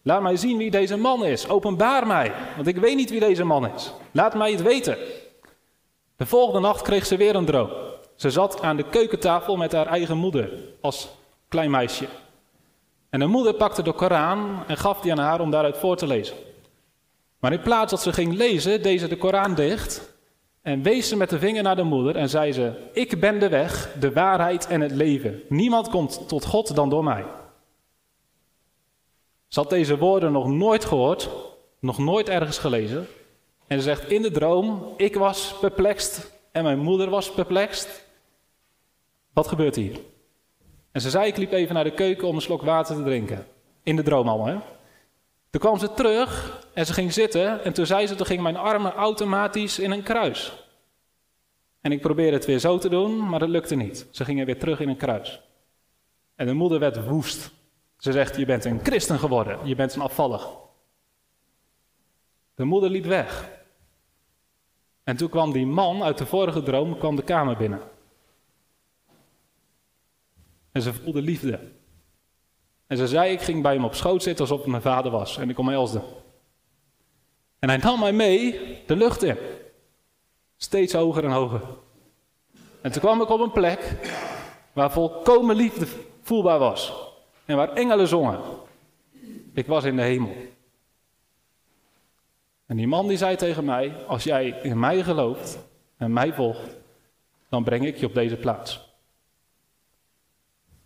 laat 0.04 0.23
mij 0.23 0.37
zien 0.37 0.56
wie 0.58 0.70
deze 0.70 0.96
man 0.96 1.25
is. 1.25 1.49
Openbaar 1.49 2.06
mij, 2.06 2.32
want 2.54 2.66
ik 2.66 2.76
weet 2.76 2.96
niet 2.96 3.11
wie 3.11 3.20
deze 3.20 3.44
man 3.44 3.75
is. 3.75 3.92
Laat 4.11 4.34
mij 4.34 4.50
het 4.50 4.62
weten. 4.62 4.96
De 6.16 6.26
volgende 6.26 6.61
nacht 6.61 6.82
kreeg 6.82 7.06
ze 7.06 7.16
weer 7.16 7.34
een 7.34 7.44
droom. 7.44 7.70
Ze 8.14 8.30
zat 8.30 8.62
aan 8.62 8.76
de 8.76 8.88
keukentafel 8.88 9.56
met 9.56 9.73
haar 9.73 9.87
eigen 9.87 10.16
moeder 10.16 10.50
als 10.80 11.08
klein 11.49 11.70
meisje. 11.70 12.06
En 13.11 13.20
de 13.20 13.26
moeder 13.26 13.54
pakte 13.54 13.82
de 13.82 13.92
Koran 13.92 14.62
en 14.66 14.76
gaf 14.76 15.00
die 15.00 15.12
aan 15.12 15.18
haar 15.18 15.40
om 15.40 15.50
daaruit 15.50 15.76
voor 15.76 15.96
te 15.96 16.06
lezen. 16.06 16.37
Maar 17.38 17.52
in 17.52 17.62
plaats 17.62 17.90
dat 17.90 18.02
ze 18.02 18.12
ging 18.12 18.34
lezen, 18.34 18.82
deed 18.82 19.00
ze 19.00 19.08
de 19.08 19.16
Koran 19.16 19.54
dicht 19.54 20.14
en 20.62 20.82
wees 20.82 21.08
ze 21.08 21.16
met 21.16 21.30
de 21.30 21.38
vinger 21.38 21.62
naar 21.62 21.76
de 21.76 21.82
moeder 21.82 22.16
en 22.16 22.28
zei 22.28 22.52
ze: 22.52 22.73
Ik 22.92 23.20
ben 23.20 23.38
de 23.38 23.49
weg, 23.49 23.92
de 24.00 24.12
waarheid 24.12 24.66
en 24.66 24.80
het 24.80 24.92
leven. 24.92 25.42
Niemand 25.49 25.88
komt 25.88 26.28
tot 26.28 26.44
God 26.44 26.75
dan 26.75 26.88
door 26.88 27.04
mij. 27.04 27.25
Ze 29.54 29.61
had 29.61 29.70
deze 29.70 29.99
woorden 29.99 30.32
nog 30.32 30.46
nooit 30.46 30.84
gehoord, 30.84 31.30
nog 31.80 31.99
nooit 31.99 32.28
ergens 32.28 32.58
gelezen. 32.58 33.06
En 33.66 33.78
ze 33.78 33.84
zegt 33.84 34.11
in 34.11 34.23
de 34.23 34.30
droom: 34.30 34.94
Ik 34.96 35.14
was 35.14 35.54
perplext 35.61 36.32
en 36.52 36.62
mijn 36.62 36.78
moeder 36.78 37.11
was 37.11 37.32
perplext. 37.32 38.04
Wat 39.32 39.49
gebeurt 39.49 39.76
hier? 39.76 40.00
En 40.92 41.00
ze 41.00 41.11
zei: 41.11 41.26
Ik 41.26 41.37
liep 41.37 41.52
even 41.52 41.75
naar 41.75 41.84
de 41.84 41.94
keuken 41.94 42.28
om 42.28 42.34
een 42.34 42.40
slok 42.40 42.62
water 42.62 42.96
te 42.96 43.02
drinken. 43.02 43.46
In 43.82 43.96
de 43.96 44.02
droom 44.02 44.28
allemaal, 44.28 44.46
hè? 44.46 44.58
Toen 45.50 45.61
kwam 45.61 45.78
ze 45.78 45.92
terug 45.92 46.61
en 46.73 46.87
ze 46.87 46.92
ging 46.92 47.12
zitten. 47.12 47.64
En 47.64 47.73
toen 47.73 47.87
zei 47.87 48.06
ze: 48.06 48.14
Toen 48.14 48.26
gingen 48.26 48.42
mijn 48.42 48.56
armen 48.56 48.92
automatisch 48.92 49.78
in 49.78 49.90
een 49.90 50.02
kruis. 50.02 50.52
En 51.80 51.92
ik 51.92 52.00
probeerde 52.00 52.37
het 52.37 52.46
weer 52.46 52.58
zo 52.58 52.78
te 52.78 52.88
doen, 52.88 53.28
maar 53.28 53.38
dat 53.38 53.49
lukte 53.49 53.75
niet. 53.75 54.06
Ze 54.11 54.25
gingen 54.25 54.46
weer 54.46 54.58
terug 54.58 54.80
in 54.80 54.88
een 54.88 54.96
kruis. 54.96 55.40
En 56.34 56.46
de 56.46 56.52
moeder 56.52 56.78
werd 56.78 57.06
woest. 57.06 57.52
Ze 58.04 58.12
zegt: 58.12 58.37
Je 58.37 58.44
bent 58.44 58.64
een 58.64 58.80
christen 58.82 59.18
geworden, 59.18 59.58
je 59.66 59.75
bent 59.75 59.94
een 59.94 60.02
afvallig. 60.02 60.49
De 62.54 62.64
moeder 62.64 62.90
liep 62.90 63.04
weg. 63.04 63.50
En 65.04 65.16
toen 65.16 65.28
kwam 65.28 65.52
die 65.52 65.66
man 65.66 66.02
uit 66.02 66.18
de 66.18 66.26
vorige 66.26 66.62
droom 66.62 66.99
kwam 66.99 67.16
de 67.16 67.23
kamer 67.23 67.56
binnen. 67.56 67.80
En 70.73 70.82
ze 70.82 70.94
voelde 70.94 71.23
liefde. 71.23 71.61
En 72.87 72.96
ze 72.96 73.08
zei, 73.08 73.32
ik 73.32 73.40
ging 73.40 73.62
bij 73.62 73.75
hem 73.75 73.84
op 73.84 73.94
schoot 73.94 74.23
zitten 74.23 74.44
alsof 74.44 74.61
het 74.61 74.70
mijn 74.70 74.82
vader 74.82 75.11
was. 75.11 75.38
En 75.38 75.50
ik 75.50 75.58
omhelsde. 75.58 76.02
En 77.58 77.68
hij 77.68 77.78
nam 77.78 78.00
mij 78.00 78.12
mee 78.12 78.61
de 78.87 78.96
lucht 78.96 79.23
in. 79.23 79.38
Steeds 80.56 80.92
hoger 80.92 81.25
en 81.25 81.30
hoger. 81.30 81.61
En 82.80 82.92
toen 82.92 83.02
kwam 83.02 83.23
ik 83.23 83.28
op 83.28 83.40
een 83.40 83.52
plek 83.52 84.11
waar 84.73 84.92
volkomen 84.92 85.56
liefde 85.56 85.87
voelbaar 86.23 86.58
was. 86.58 87.12
En 87.44 87.56
waar 87.56 87.72
engelen 87.72 88.08
zongen. 88.08 88.40
Ik 89.52 89.66
was 89.66 89.84
in 89.84 89.96
de 89.96 90.02
hemel. 90.02 90.36
En 92.66 92.76
die 92.76 92.86
man 92.86 93.08
die 93.08 93.16
zei 93.16 93.36
tegen 93.36 93.64
mij, 93.64 94.04
als 94.06 94.24
jij 94.24 94.48
in 94.48 94.78
mij 94.78 95.02
gelooft 95.02 95.58
en 95.96 96.12
mij 96.12 96.32
volgt, 96.32 96.76
dan 97.48 97.64
breng 97.64 97.86
ik 97.86 97.96
je 97.96 98.06
op 98.06 98.14
deze 98.14 98.36
plaats. 98.36 98.92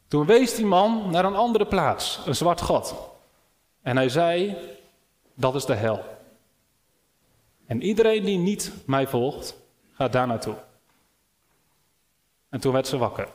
Toen 0.09 0.27
wees 0.27 0.55
die 0.55 0.67
man 0.67 1.11
naar 1.11 1.25
een 1.25 1.37
andere 1.37 1.67
plaats, 1.67 2.21
een 2.27 2.35
zwart 2.35 2.61
gat. 2.61 3.11
En 3.83 3.97
hij 3.97 4.09
zei, 4.09 4.57
dat 5.35 5.55
is 5.55 5.65
de 5.65 5.75
hel. 5.75 6.05
En 7.67 7.83
iedereen 7.83 8.25
die 8.25 8.39
niet 8.39 8.73
mij 8.87 9.07
volgt, 9.07 9.57
gaat 9.93 10.13
daar 10.13 10.27
naartoe. 10.27 10.57
En 12.49 12.61
toen 12.61 12.73
werd 12.73 12.87
ze 12.87 12.99
wakker, 12.99 13.29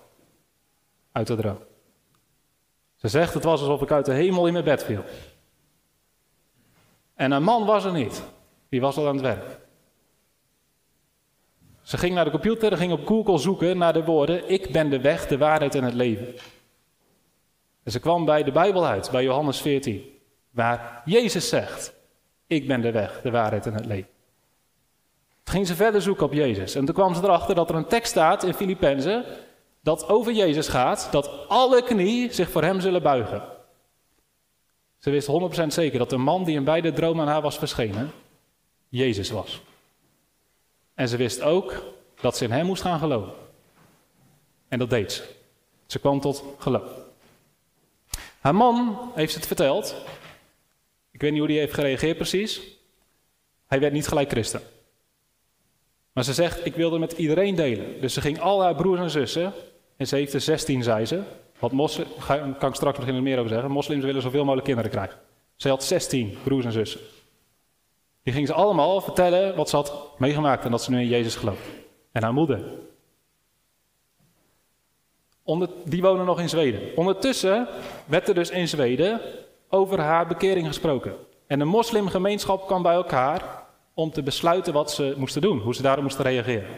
uit 1.11 1.27
de 1.27 1.35
droom. 1.35 1.59
Ze 3.03 3.09
zegt, 3.09 3.33
het 3.33 3.43
was 3.43 3.59
alsof 3.59 3.81
ik 3.81 3.91
uit 3.91 4.05
de 4.05 4.13
hemel 4.13 4.47
in 4.47 4.53
mijn 4.53 4.65
bed 4.65 4.83
viel. 4.83 5.03
En 7.15 7.31
een 7.31 7.43
man 7.43 7.65
was 7.65 7.85
er 7.85 7.91
niet, 7.91 8.23
die 8.69 8.81
was 8.81 8.97
al 8.97 9.07
aan 9.07 9.13
het 9.13 9.23
werk. 9.23 9.59
Ze 11.81 11.97
ging 11.97 12.13
naar 12.13 12.25
de 12.25 12.31
computer 12.31 12.71
en 12.71 12.77
ging 12.77 12.91
op 12.91 13.07
Google 13.07 13.37
zoeken 13.37 13.77
naar 13.77 13.93
de 13.93 14.03
woorden: 14.03 14.49
Ik 14.49 14.71
ben 14.71 14.89
de 14.89 15.01
weg, 15.01 15.27
de 15.27 15.37
waarheid 15.37 15.75
en 15.75 15.83
het 15.83 15.93
leven. 15.93 16.27
En 17.83 17.91
ze 17.91 17.99
kwam 17.99 18.25
bij 18.25 18.43
de 18.43 18.51
Bijbel 18.51 18.85
uit, 18.85 19.11
bij 19.11 19.23
Johannes 19.23 19.61
14, 19.61 20.03
waar 20.49 21.01
Jezus 21.05 21.49
zegt: 21.49 21.93
Ik 22.47 22.67
ben 22.67 22.81
de 22.81 22.91
weg, 22.91 23.21
de 23.21 23.31
waarheid 23.31 23.65
en 23.65 23.73
het 23.73 23.85
leven. 23.85 24.11
Toen 25.43 25.53
ging 25.53 25.67
ze 25.67 25.75
verder 25.75 26.01
zoeken 26.01 26.25
op 26.25 26.33
Jezus. 26.33 26.75
En 26.75 26.85
toen 26.85 26.95
kwam 26.95 27.15
ze 27.15 27.23
erachter 27.23 27.55
dat 27.55 27.69
er 27.69 27.75
een 27.75 27.87
tekst 27.87 28.11
staat 28.11 28.43
in 28.43 28.53
Filippenzen 28.53 29.25
dat 29.83 30.07
over 30.07 30.33
Jezus 30.33 30.67
gaat, 30.67 31.07
dat 31.11 31.47
alle 31.47 31.83
knie 31.83 32.33
zich 32.33 32.49
voor 32.49 32.63
hem 32.63 32.81
zullen 32.81 33.03
buigen. 33.03 33.43
Ze 34.99 35.09
wist 35.09 35.27
100% 35.63 35.67
zeker 35.67 35.99
dat 35.99 36.09
de 36.09 36.17
man 36.17 36.43
die 36.43 36.55
in 36.55 36.63
beide 36.63 36.93
dromen 36.93 37.25
aan 37.25 37.31
haar 37.31 37.41
was 37.41 37.57
verschenen, 37.57 38.11
Jezus 38.89 39.29
was. 39.29 39.61
En 40.93 41.07
ze 41.07 41.17
wist 41.17 41.41
ook 41.41 41.83
dat 42.21 42.37
ze 42.37 42.43
in 42.43 42.51
hem 42.51 42.65
moest 42.65 42.81
gaan 42.81 42.99
geloven. 42.99 43.33
En 44.67 44.79
dat 44.79 44.89
deed 44.89 45.11
ze. 45.11 45.23
Ze 45.85 45.99
kwam 45.99 46.19
tot 46.19 46.43
geloof. 46.57 46.91
Haar 48.39 48.55
man 48.55 49.11
heeft 49.15 49.35
het 49.35 49.47
verteld. 49.47 49.95
Ik 51.11 51.21
weet 51.21 51.31
niet 51.31 51.39
hoe 51.39 51.49
hij 51.49 51.59
heeft 51.59 51.73
gereageerd 51.73 52.17
precies. 52.17 52.61
Hij 53.67 53.79
werd 53.79 53.93
niet 53.93 54.07
gelijk 54.07 54.29
christen. 54.29 54.61
Maar 56.13 56.23
ze 56.23 56.33
zegt, 56.33 56.65
ik 56.65 56.75
wilde 56.75 56.99
met 56.99 57.11
iedereen 57.11 57.55
delen. 57.55 58.01
Dus 58.01 58.13
ze 58.13 58.21
ging 58.21 58.39
al 58.39 58.61
haar 58.61 58.75
broers 58.75 58.99
en 58.99 59.09
zussen, 59.09 59.53
en 59.97 60.07
ze 60.07 60.15
heeft 60.15 60.33
er 60.33 60.41
16, 60.41 60.83
zei 60.83 61.05
ze. 61.05 61.21
Wat 61.59 61.71
moslim, 61.71 62.07
kan 62.59 62.69
ik 62.69 62.75
straks 62.75 62.99
nog 62.99 63.21
meer 63.21 63.37
over 63.37 63.49
zeggen. 63.49 63.71
Moslims 63.71 64.03
willen 64.03 64.21
zoveel 64.21 64.43
mogelijk 64.43 64.65
kinderen 64.65 64.91
krijgen. 64.91 65.19
Ze 65.55 65.69
had 65.69 65.83
16 65.83 66.37
broers 66.43 66.65
en 66.65 66.71
zussen. 66.71 66.99
Die 68.23 68.33
ging 68.33 68.47
ze 68.47 68.53
allemaal 68.53 69.01
vertellen 69.01 69.55
wat 69.55 69.69
ze 69.69 69.75
had 69.75 70.09
meegemaakt 70.17 70.65
en 70.65 70.71
dat 70.71 70.83
ze 70.83 70.91
nu 70.91 70.99
in 70.99 71.07
Jezus 71.07 71.35
gelooft. 71.35 71.67
En 72.11 72.23
haar 72.23 72.33
moeder. 72.33 72.63
Die 75.85 76.01
wonen 76.01 76.25
nog 76.25 76.39
in 76.39 76.49
Zweden. 76.49 76.81
Ondertussen 76.95 77.67
werd 78.05 78.27
er 78.27 78.33
dus 78.33 78.49
in 78.49 78.67
Zweden 78.67 79.21
over 79.69 79.99
haar 79.99 80.27
bekering 80.27 80.67
gesproken. 80.67 81.15
En 81.47 81.59
de 81.59 81.65
moslimgemeenschap 81.65 82.67
kwam 82.67 82.81
bij 82.81 82.93
elkaar 82.93 83.63
om 83.93 84.11
te 84.11 84.23
besluiten 84.23 84.73
wat 84.73 84.91
ze 84.91 85.13
moesten 85.17 85.41
doen, 85.41 85.59
hoe 85.59 85.75
ze 85.75 85.81
daarop 85.81 86.03
moesten 86.03 86.25
reageren. 86.25 86.69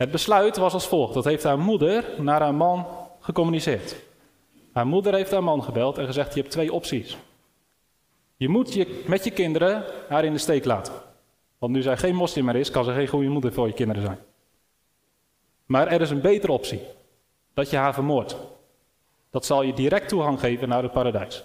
Het 0.00 0.10
besluit 0.10 0.56
was 0.56 0.72
als 0.72 0.86
volgt. 0.86 1.14
Dat 1.14 1.24
heeft 1.24 1.42
haar 1.42 1.58
moeder 1.58 2.22
naar 2.22 2.40
haar 2.40 2.54
man 2.54 2.86
gecommuniceerd. 3.20 3.96
Haar 4.72 4.86
moeder 4.86 5.14
heeft 5.14 5.30
haar 5.30 5.44
man 5.44 5.62
gebeld 5.62 5.98
en 5.98 6.06
gezegd: 6.06 6.34
Je 6.34 6.40
hebt 6.40 6.52
twee 6.52 6.72
opties. 6.72 7.16
Je 8.36 8.48
moet 8.48 8.72
je, 8.72 9.04
met 9.06 9.24
je 9.24 9.30
kinderen 9.30 9.84
haar 10.08 10.24
in 10.24 10.32
de 10.32 10.38
steek 10.38 10.64
laten. 10.64 10.94
Want 11.58 11.72
nu 11.72 11.82
zij 11.82 11.96
geen 11.96 12.14
moslim 12.14 12.44
meer 12.44 12.56
is, 12.56 12.70
kan 12.70 12.84
ze 12.84 12.92
geen 12.92 13.06
goede 13.06 13.28
moeder 13.28 13.52
voor 13.52 13.66
je 13.66 13.72
kinderen 13.72 14.02
zijn. 14.02 14.18
Maar 15.66 15.86
er 15.86 16.00
is 16.00 16.10
een 16.10 16.20
betere 16.20 16.52
optie: 16.52 16.80
dat 17.54 17.70
je 17.70 17.76
haar 17.76 17.94
vermoordt. 17.94 18.36
Dat 19.30 19.46
zal 19.46 19.62
je 19.62 19.72
direct 19.72 20.08
toegang 20.08 20.40
geven 20.40 20.68
naar 20.68 20.82
het 20.82 20.92
paradijs. 20.92 21.44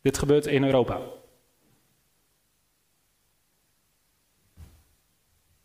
Dit 0.00 0.18
gebeurt 0.18 0.46
in 0.46 0.64
Europa. 0.64 1.00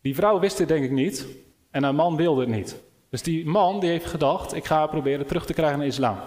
Die 0.00 0.14
vrouw 0.14 0.38
wist 0.38 0.58
het 0.58 0.68
denk 0.68 0.84
ik 0.84 0.90
niet 0.90 1.26
en 1.70 1.82
haar 1.82 1.94
man 1.94 2.16
wilde 2.16 2.40
het 2.40 2.50
niet. 2.50 2.82
Dus 3.10 3.22
die 3.22 3.46
man 3.46 3.80
die 3.80 3.90
heeft 3.90 4.06
gedacht, 4.06 4.54
ik 4.54 4.64
ga 4.64 4.86
proberen 4.86 5.26
terug 5.26 5.46
te 5.46 5.52
krijgen 5.52 5.78
naar 5.78 5.86
islam. 5.86 6.18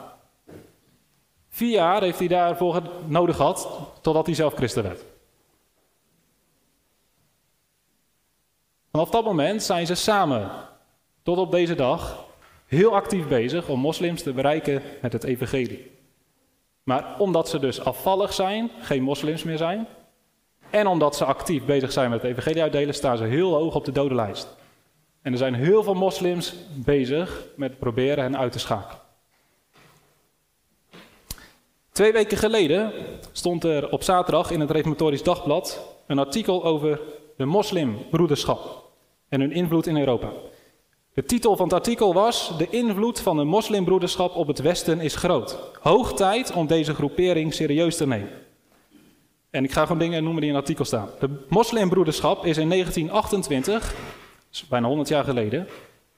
Vier 1.50 1.72
jaar 1.72 2.02
heeft 2.02 2.20
hij 2.20 2.28
daarvoor 2.28 2.82
nodig 3.06 3.36
gehad, 3.36 3.70
totdat 4.02 4.26
hij 4.26 4.36
zelf 4.36 4.54
christen 4.54 4.84
werd. 4.84 5.06
Vanaf 8.92 9.10
dat 9.10 9.26
moment 9.26 9.64
zijn 9.64 9.86
ze 9.86 9.96
samen, 9.96 10.52
tot 11.24 11.38
op 11.38 11.52
deze 11.52 11.76
dag, 11.76 12.26
heel 12.66 12.96
actief 12.96 13.28
bezig 13.28 13.70
om 13.70 13.80
moslims 13.80 14.24
te 14.24 14.34
bereiken 14.34 14.82
met 15.02 15.14
het 15.14 15.24
evangelie. 15.24 15.92
Maar 16.84 17.20
omdat 17.20 17.50
ze 17.50 17.60
dus 17.60 17.86
afvallig 17.86 18.34
zijn, 18.34 18.72
geen 18.80 19.04
moslims 19.04 19.44
meer 19.44 19.58
zijn, 19.58 19.88
en 20.74 20.88
omdat 20.88 21.16
ze 21.16 21.26
actief 21.26 21.66
bezig 21.66 21.92
zijn 21.92 22.10
met 22.10 22.22
het 22.22 22.32
evangelie 22.32 22.62
uitdelen, 22.62 22.94
staan 22.94 23.18
ze 23.18 23.24
heel 23.24 23.54
hoog 23.54 23.76
op 23.76 23.86
de 23.86 23.92
dodenlijst. 23.92 24.48
En 25.22 25.32
er 25.32 25.38
zijn 25.38 25.54
heel 25.54 25.84
veel 25.84 25.94
moslims 25.94 26.54
bezig 26.76 27.46
met 27.56 27.80
proberen 27.80 28.24
hen 28.24 28.38
uit 28.38 28.52
te 28.52 28.60
schakelen. 28.60 29.02
Twee 31.92 32.12
weken 32.12 32.38
geleden 32.38 32.92
stond 33.32 33.64
er 33.64 33.92
op 33.92 34.04
zaterdag 34.04 34.52
in 34.52 34.60
het 34.60 34.72
Reformatorisch 34.72 35.24
Dagblad 35.24 35.96
een 36.08 36.20
artikel 36.20 36.64
over 36.64 37.02
de 37.38 37.46
moslimbroederschap 37.46 38.92
en 39.30 39.40
hun 39.40 39.52
invloed 39.52 39.88
in 39.88 39.98
Europa. 39.98 40.32
De 41.14 41.24
titel 41.24 41.56
van 41.56 41.66
het 41.66 41.74
artikel 41.74 42.14
was: 42.14 42.58
De 42.58 42.68
invloed 42.70 43.20
van 43.20 43.38
de 43.38 43.44
moslimbroederschap 43.44 44.36
op 44.36 44.48
het 44.48 44.62
Westen 44.62 45.00
is 45.00 45.16
groot. 45.16 45.58
Hoog 45.82 46.14
tijd 46.14 46.54
om 46.54 46.68
deze 46.68 46.94
groepering 46.94 47.54
serieus 47.54 47.98
te 47.98 48.08
nemen. 48.08 48.43
En 49.54 49.64
ik 49.64 49.72
ga 49.72 49.82
gewoon 49.82 50.00
dingen 50.00 50.24
noemen 50.24 50.42
die 50.42 50.50
in 50.50 50.56
het 50.56 50.64
artikel 50.64 50.86
staan. 50.86 51.10
De 51.20 51.46
moslimbroederschap 51.50 52.46
is 52.46 52.58
in 52.58 52.70
1928, 52.70 53.96
bijna 54.70 54.88
100 54.88 55.10
jaar 55.10 55.24
geleden, 55.24 55.68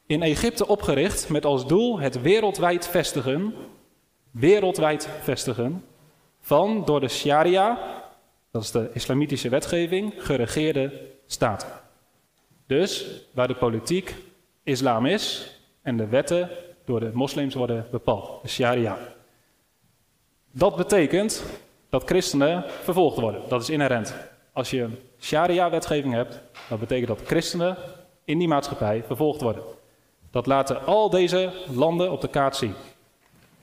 in 0.06 0.22
Egypte 0.22 0.68
opgericht 0.68 1.30
met 1.30 1.46
als 1.46 1.68
doel 1.68 2.00
het 2.00 2.22
wereldwijd 2.22 2.88
vestigen, 2.88 3.54
wereldwijd 4.32 5.10
vestigen 5.22 5.84
van 6.40 6.86
door 6.86 7.00
de 7.00 7.08
Sharia, 7.08 7.80
dat 8.52 8.64
is 8.64 8.72
de 8.72 8.90
islamitische 8.94 9.50
wetgeving, 9.50 10.14
geregeerde 10.18 11.02
staten. 11.26 11.70
Dus 12.68 13.22
waar 13.32 13.48
de 13.48 13.56
politiek 13.56 14.16
islam 14.64 15.06
is 15.06 15.56
en 15.82 15.98
de 15.98 16.08
wetten 16.08 16.50
door 16.86 17.00
de 17.00 17.12
moslims 17.14 17.54
worden 17.54 17.88
bepaald, 17.92 18.42
de 18.42 18.48
sharia. 18.48 18.98
Dat 20.52 20.76
betekent 20.76 21.44
dat 21.96 22.10
christenen 22.10 22.64
vervolgd 22.84 23.20
worden. 23.20 23.42
Dat 23.48 23.62
is 23.62 23.70
inherent. 23.70 24.16
Als 24.54 24.70
je 24.70 24.90
sharia-wetgeving 25.20 26.14
hebt, 26.14 26.42
dan 26.70 26.80
betekent 26.80 27.08
dat 27.08 27.22
christenen 27.28 27.78
in 28.26 28.38
die 28.38 28.48
maatschappij 28.48 29.04
vervolgd 29.04 29.42
worden. 29.42 29.64
Dat 30.32 30.46
laten 30.46 30.86
al 30.86 31.10
deze 31.10 31.52
landen 31.74 32.12
op 32.12 32.22
de 32.22 32.28
kaart 32.28 32.56
zien. 32.56 32.74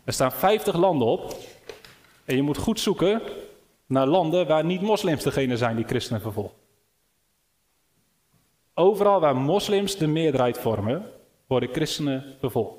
Er 0.04 0.12
staan 0.12 0.32
50 0.32 0.76
landen 0.76 1.08
op 1.08 1.36
en 2.24 2.36
je 2.36 2.42
moet 2.42 2.56
goed 2.56 2.80
zoeken 2.80 3.22
naar 3.86 4.06
landen 4.06 4.46
waar 4.46 4.64
niet 4.64 4.80
moslims 4.80 5.22
degene 5.22 5.56
zijn 5.56 5.76
die 5.76 5.86
christenen 5.86 6.20
vervolgen. 6.20 6.56
Overal 8.74 9.20
waar 9.20 9.36
moslims 9.36 9.96
de 9.96 10.06
meerderheid 10.06 10.58
vormen, 10.58 11.10
worden 11.46 11.68
christenen 11.72 12.36
vervolgd. 12.40 12.76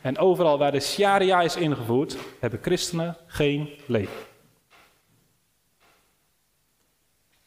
En 0.00 0.18
overal 0.18 0.58
waar 0.58 0.72
de 0.72 0.80
sharia 0.80 1.42
is 1.42 1.56
ingevoerd, 1.56 2.16
hebben 2.40 2.58
christenen 2.62 3.16
geen 3.26 3.68
leven. 3.86 4.30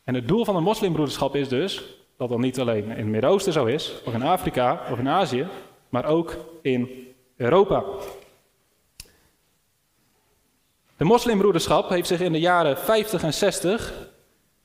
En 0.06 0.14
het 0.14 0.28
doel 0.28 0.46
van 0.46 0.56
de 0.56 0.62
moslimbroederschap 0.62 1.36
is 1.36 1.48
dus 1.48 1.84
dat 2.18 2.30
dat 2.30 2.40
niet 2.40 2.60
alleen 2.60 2.84
in 2.84 2.90
het 2.90 3.06
Midden-Oosten 3.06 3.54
zo 3.54 3.66
is, 3.66 4.02
of 4.06 4.14
in 4.14 4.22
Afrika 4.22 4.82
of 4.92 5.00
in 5.00 5.10
Azië, 5.10 5.48
maar 5.90 6.06
ook 6.06 6.38
in 6.62 7.08
Europa. 7.38 7.84
De 10.98 11.04
moslimbroederschap 11.04 11.90
heeft 11.90 12.08
zich 12.08 12.20
in 12.20 12.32
de 12.32 12.40
jaren 12.40 12.78
50 12.78 13.24
en 13.24 13.34
60 13.34 13.94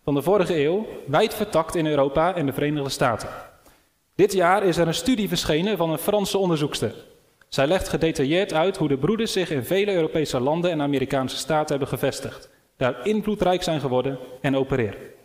van 0.04 0.14
de 0.14 0.22
vorige 0.22 0.64
eeuw 0.64 0.86
wijd 1.06 1.34
vertakt 1.34 1.74
in 1.74 1.86
Europa 1.86 2.34
en 2.34 2.46
de 2.46 2.52
Verenigde 2.52 2.90
Staten. 2.90 3.28
Dit 4.14 4.32
jaar 4.32 4.62
is 4.64 4.76
er 4.76 4.86
een 4.86 4.94
studie 4.94 5.28
verschenen 5.28 5.76
van 5.76 5.90
een 5.90 5.98
Franse 5.98 6.38
onderzoekster. 6.38 6.94
Zij 7.48 7.66
legt 7.66 7.88
gedetailleerd 7.88 8.52
uit 8.52 8.76
hoe 8.76 8.88
de 8.88 8.98
broeders 8.98 9.32
zich 9.32 9.50
in 9.50 9.64
vele 9.64 9.92
Europese 9.92 10.40
landen 10.40 10.70
en 10.70 10.82
Amerikaanse 10.82 11.36
staten 11.36 11.68
hebben 11.68 11.88
gevestigd, 11.88 12.50
daar 12.76 13.06
invloedrijk 13.06 13.62
zijn 13.62 13.80
geworden 13.80 14.18
en 14.40 14.56
opereren. 14.56 15.18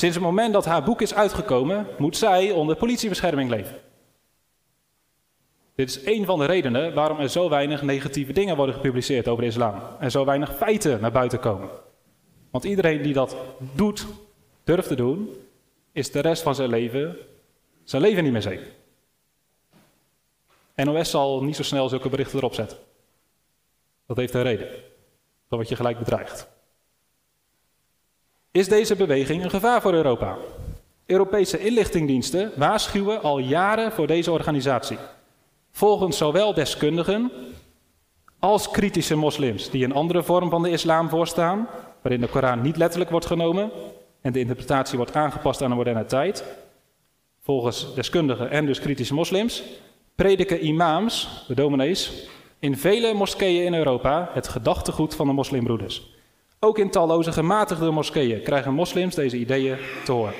Sinds 0.00 0.16
het 0.16 0.24
moment 0.24 0.52
dat 0.52 0.64
haar 0.64 0.82
boek 0.82 1.00
is 1.00 1.14
uitgekomen, 1.14 1.86
moet 1.98 2.16
zij 2.16 2.50
onder 2.50 2.76
politiebescherming 2.76 3.50
leven. 3.50 3.76
Dit 5.74 5.88
is 5.88 6.04
een 6.04 6.24
van 6.24 6.38
de 6.38 6.44
redenen 6.44 6.94
waarom 6.94 7.18
er 7.18 7.28
zo 7.28 7.48
weinig 7.48 7.82
negatieve 7.82 8.32
dingen 8.32 8.56
worden 8.56 8.74
gepubliceerd 8.74 9.28
over 9.28 9.42
de 9.42 9.48
islam 9.48 9.74
en 9.98 10.10
zo 10.10 10.24
weinig 10.24 10.56
feiten 10.56 11.00
naar 11.00 11.12
buiten 11.12 11.40
komen. 11.40 11.68
Want 12.50 12.64
iedereen 12.64 13.02
die 13.02 13.12
dat 13.12 13.36
doet, 13.74 14.06
durft 14.64 14.88
te 14.88 14.94
doen, 14.94 15.30
is 15.92 16.10
de 16.10 16.20
rest 16.20 16.42
van 16.42 16.54
zijn 16.54 16.70
leven, 16.70 17.16
zijn 17.84 18.02
leven 18.02 18.22
niet 18.22 18.32
meer 18.32 18.42
zeker. 18.42 18.68
NOS 20.74 21.10
zal 21.10 21.42
niet 21.42 21.56
zo 21.56 21.62
snel 21.62 21.88
zulke 21.88 22.08
berichten 22.08 22.38
erop 22.38 22.54
zetten. 22.54 22.78
Dat 24.06 24.16
heeft 24.16 24.34
een 24.34 24.42
reden. 24.42 24.68
Dan 25.48 25.58
word 25.58 25.68
je 25.68 25.76
gelijk 25.76 25.98
bedreigd. 25.98 26.48
Is 28.52 28.68
deze 28.68 28.96
beweging 28.96 29.44
een 29.44 29.50
gevaar 29.50 29.80
voor 29.80 29.92
Europa? 29.92 30.36
Europese 31.06 31.58
inlichtingdiensten 31.58 32.52
waarschuwen 32.56 33.22
al 33.22 33.38
jaren 33.38 33.92
voor 33.92 34.06
deze 34.06 34.30
organisatie. 34.30 34.98
Volgens 35.70 36.16
zowel 36.16 36.54
deskundigen 36.54 37.30
als 38.38 38.70
kritische 38.70 39.16
moslims 39.16 39.70
die 39.70 39.84
een 39.84 39.92
andere 39.92 40.22
vorm 40.22 40.50
van 40.50 40.62
de 40.62 40.70
islam 40.70 41.08
voorstaan, 41.08 41.68
waarin 42.02 42.20
de 42.20 42.26
Koran 42.26 42.60
niet 42.60 42.76
letterlijk 42.76 43.10
wordt 43.10 43.26
genomen 43.26 43.70
en 44.20 44.32
de 44.32 44.38
interpretatie 44.40 44.96
wordt 44.96 45.14
aangepast 45.14 45.62
aan 45.62 45.70
de 45.70 45.76
moderne 45.76 46.04
tijd, 46.04 46.44
volgens 47.42 47.94
deskundigen 47.94 48.50
en 48.50 48.66
dus 48.66 48.80
kritische 48.80 49.14
moslims, 49.14 49.62
prediken 50.14 50.66
imams, 50.66 51.44
de 51.48 51.54
dominees, 51.54 52.28
in 52.58 52.76
vele 52.76 53.14
moskeeën 53.14 53.64
in 53.64 53.74
Europa 53.74 54.30
het 54.32 54.48
gedachtegoed 54.48 55.14
van 55.14 55.26
de 55.26 55.32
moslimbroeders. 55.32 56.18
Ook 56.62 56.78
in 56.78 56.90
talloze 56.90 57.32
gematigde 57.32 57.90
moskeeën 57.90 58.42
krijgen 58.42 58.74
moslims 58.74 59.14
deze 59.14 59.36
ideeën 59.36 59.78
te 60.04 60.12
horen. 60.12 60.34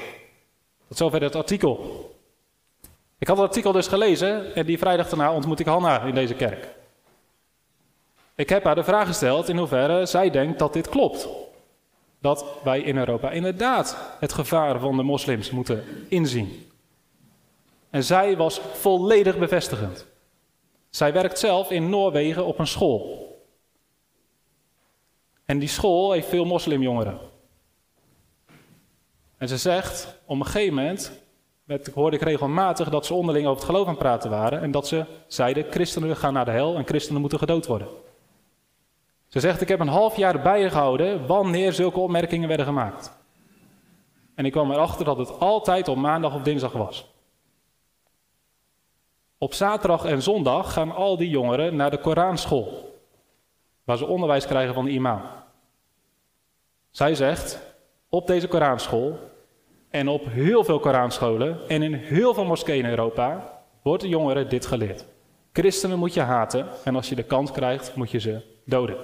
Tot 0.89 0.97
zover 0.97 1.23
het 1.23 1.35
artikel. 1.35 2.09
Ik 3.19 3.29
had 3.29 3.37
het 3.37 3.47
artikel 3.47 3.73
dus 3.73 3.87
gelezen 3.87 4.55
en 4.55 4.67
die 4.67 4.79
vrijdag 4.79 5.09
daarna 5.09 5.33
ontmoet 5.33 5.61
ik 5.61 5.67
Hanna 5.67 6.03
in 6.03 6.15
deze 6.15 6.35
kerk. 6.35 6.69
Ik 8.35 8.49
heb 8.49 8.65
haar 8.65 8.75
de 8.75 8.85
vraag 8.85 9.07
gesteld 9.07 9.49
in 9.49 9.57
hoeverre 9.57 10.07
zij 10.07 10.31
denkt 10.31 10.59
dat 10.59 10.73
dit 10.73 10.89
klopt. 10.89 11.29
Dat 12.19 12.45
wij 12.65 12.81
in 12.81 12.97
Europa 12.97 13.31
inderdaad 13.31 14.17
het 14.19 14.33
gevaar 14.33 14.79
van 14.79 14.97
de 14.97 15.03
moslims 15.03 15.51
moeten 15.51 15.85
inzien. 16.09 16.71
En 17.91 18.05
zij 18.05 18.37
was 18.37 18.61
volledig 18.73 19.39
bevestigend. 19.39 20.07
Zij 20.91 21.13
werkt 21.13 21.39
zelf 21.39 21.71
in 21.71 21.89
Noorwegen 21.89 22.45
op 22.45 22.59
een 22.59 22.67
school. 22.67 23.30
En 25.51 25.59
die 25.59 25.69
school 25.69 26.13
heeft 26.13 26.29
veel 26.29 26.45
moslimjongeren. 26.45 27.19
En 29.37 29.49
ze 29.49 29.57
zegt, 29.57 30.19
op 30.25 30.39
een 30.39 30.45
gegeven 30.45 30.75
moment 30.75 31.13
hoorde 31.95 32.17
ik 32.17 32.23
regelmatig 32.23 32.89
dat 32.89 33.07
ze 33.07 33.15
onderling 33.15 33.47
over 33.47 33.59
het 33.59 33.71
geloof 33.71 33.87
aan 33.87 33.93
het 33.93 34.03
praten 34.03 34.31
waren. 34.31 34.61
En 34.61 34.71
dat 34.71 34.87
ze 34.87 35.05
zeiden, 35.27 35.67
christenen 35.71 36.17
gaan 36.17 36.33
naar 36.33 36.45
de 36.45 36.51
hel 36.51 36.77
en 36.77 36.87
christenen 36.87 37.21
moeten 37.21 37.39
gedood 37.39 37.67
worden. 37.67 37.89
Ze 39.29 39.41
zegt, 39.41 39.61
ik 39.61 39.69
heb 39.69 39.81
een 39.81 39.89
half 39.89 40.17
jaar 40.17 40.43
bijgehouden 40.43 41.27
wanneer 41.27 41.73
zulke 41.73 42.01
opmerkingen 42.01 42.49
werden 42.49 42.67
gemaakt. 42.67 43.13
En 44.35 44.45
ik 44.45 44.53
kwam 44.53 44.71
erachter 44.71 45.05
dat 45.05 45.19
het 45.19 45.39
altijd 45.39 45.89
op 45.89 45.97
maandag 45.97 46.35
of 46.35 46.43
dinsdag 46.43 46.73
was. 46.73 47.07
Op 49.39 49.55
zaterdag 49.55 50.05
en 50.05 50.23
zondag 50.23 50.73
gaan 50.73 50.95
al 50.95 51.17
die 51.17 51.29
jongeren 51.29 51.77
naar 51.77 51.91
de 51.91 52.01
Koranschool, 52.01 52.90
waar 53.91 53.99
ze 53.99 54.07
onderwijs 54.07 54.47
krijgen 54.47 54.75
van 54.75 54.85
de 54.85 54.91
imam. 54.91 55.21
Zij 56.91 57.15
zegt, 57.15 57.61
op 58.09 58.27
deze 58.27 58.49
Koranschool 58.49 59.19
en 59.89 60.09
op 60.09 60.25
heel 60.25 60.65
veel 60.65 60.81
Koranscholen 60.81 61.69
en 61.69 61.83
in 61.83 61.95
heel 61.95 62.35
veel 62.35 62.45
moskeeën 62.45 62.85
in 62.85 62.91
Europa 62.91 63.59
wordt 63.83 64.03
de 64.03 64.09
jongeren 64.09 64.49
dit 64.49 64.67
geleerd. 64.67 65.07
Christenen 65.53 65.99
moet 65.99 66.15
je 66.15 66.21
haten 66.21 66.67
en 66.85 66.97
als 66.97 67.09
je 67.09 67.15
de 67.15 67.23
kans 67.23 67.51
krijgt, 67.51 67.95
moet 67.95 68.11
je 68.11 68.19
ze 68.19 68.41
doden. 68.65 68.97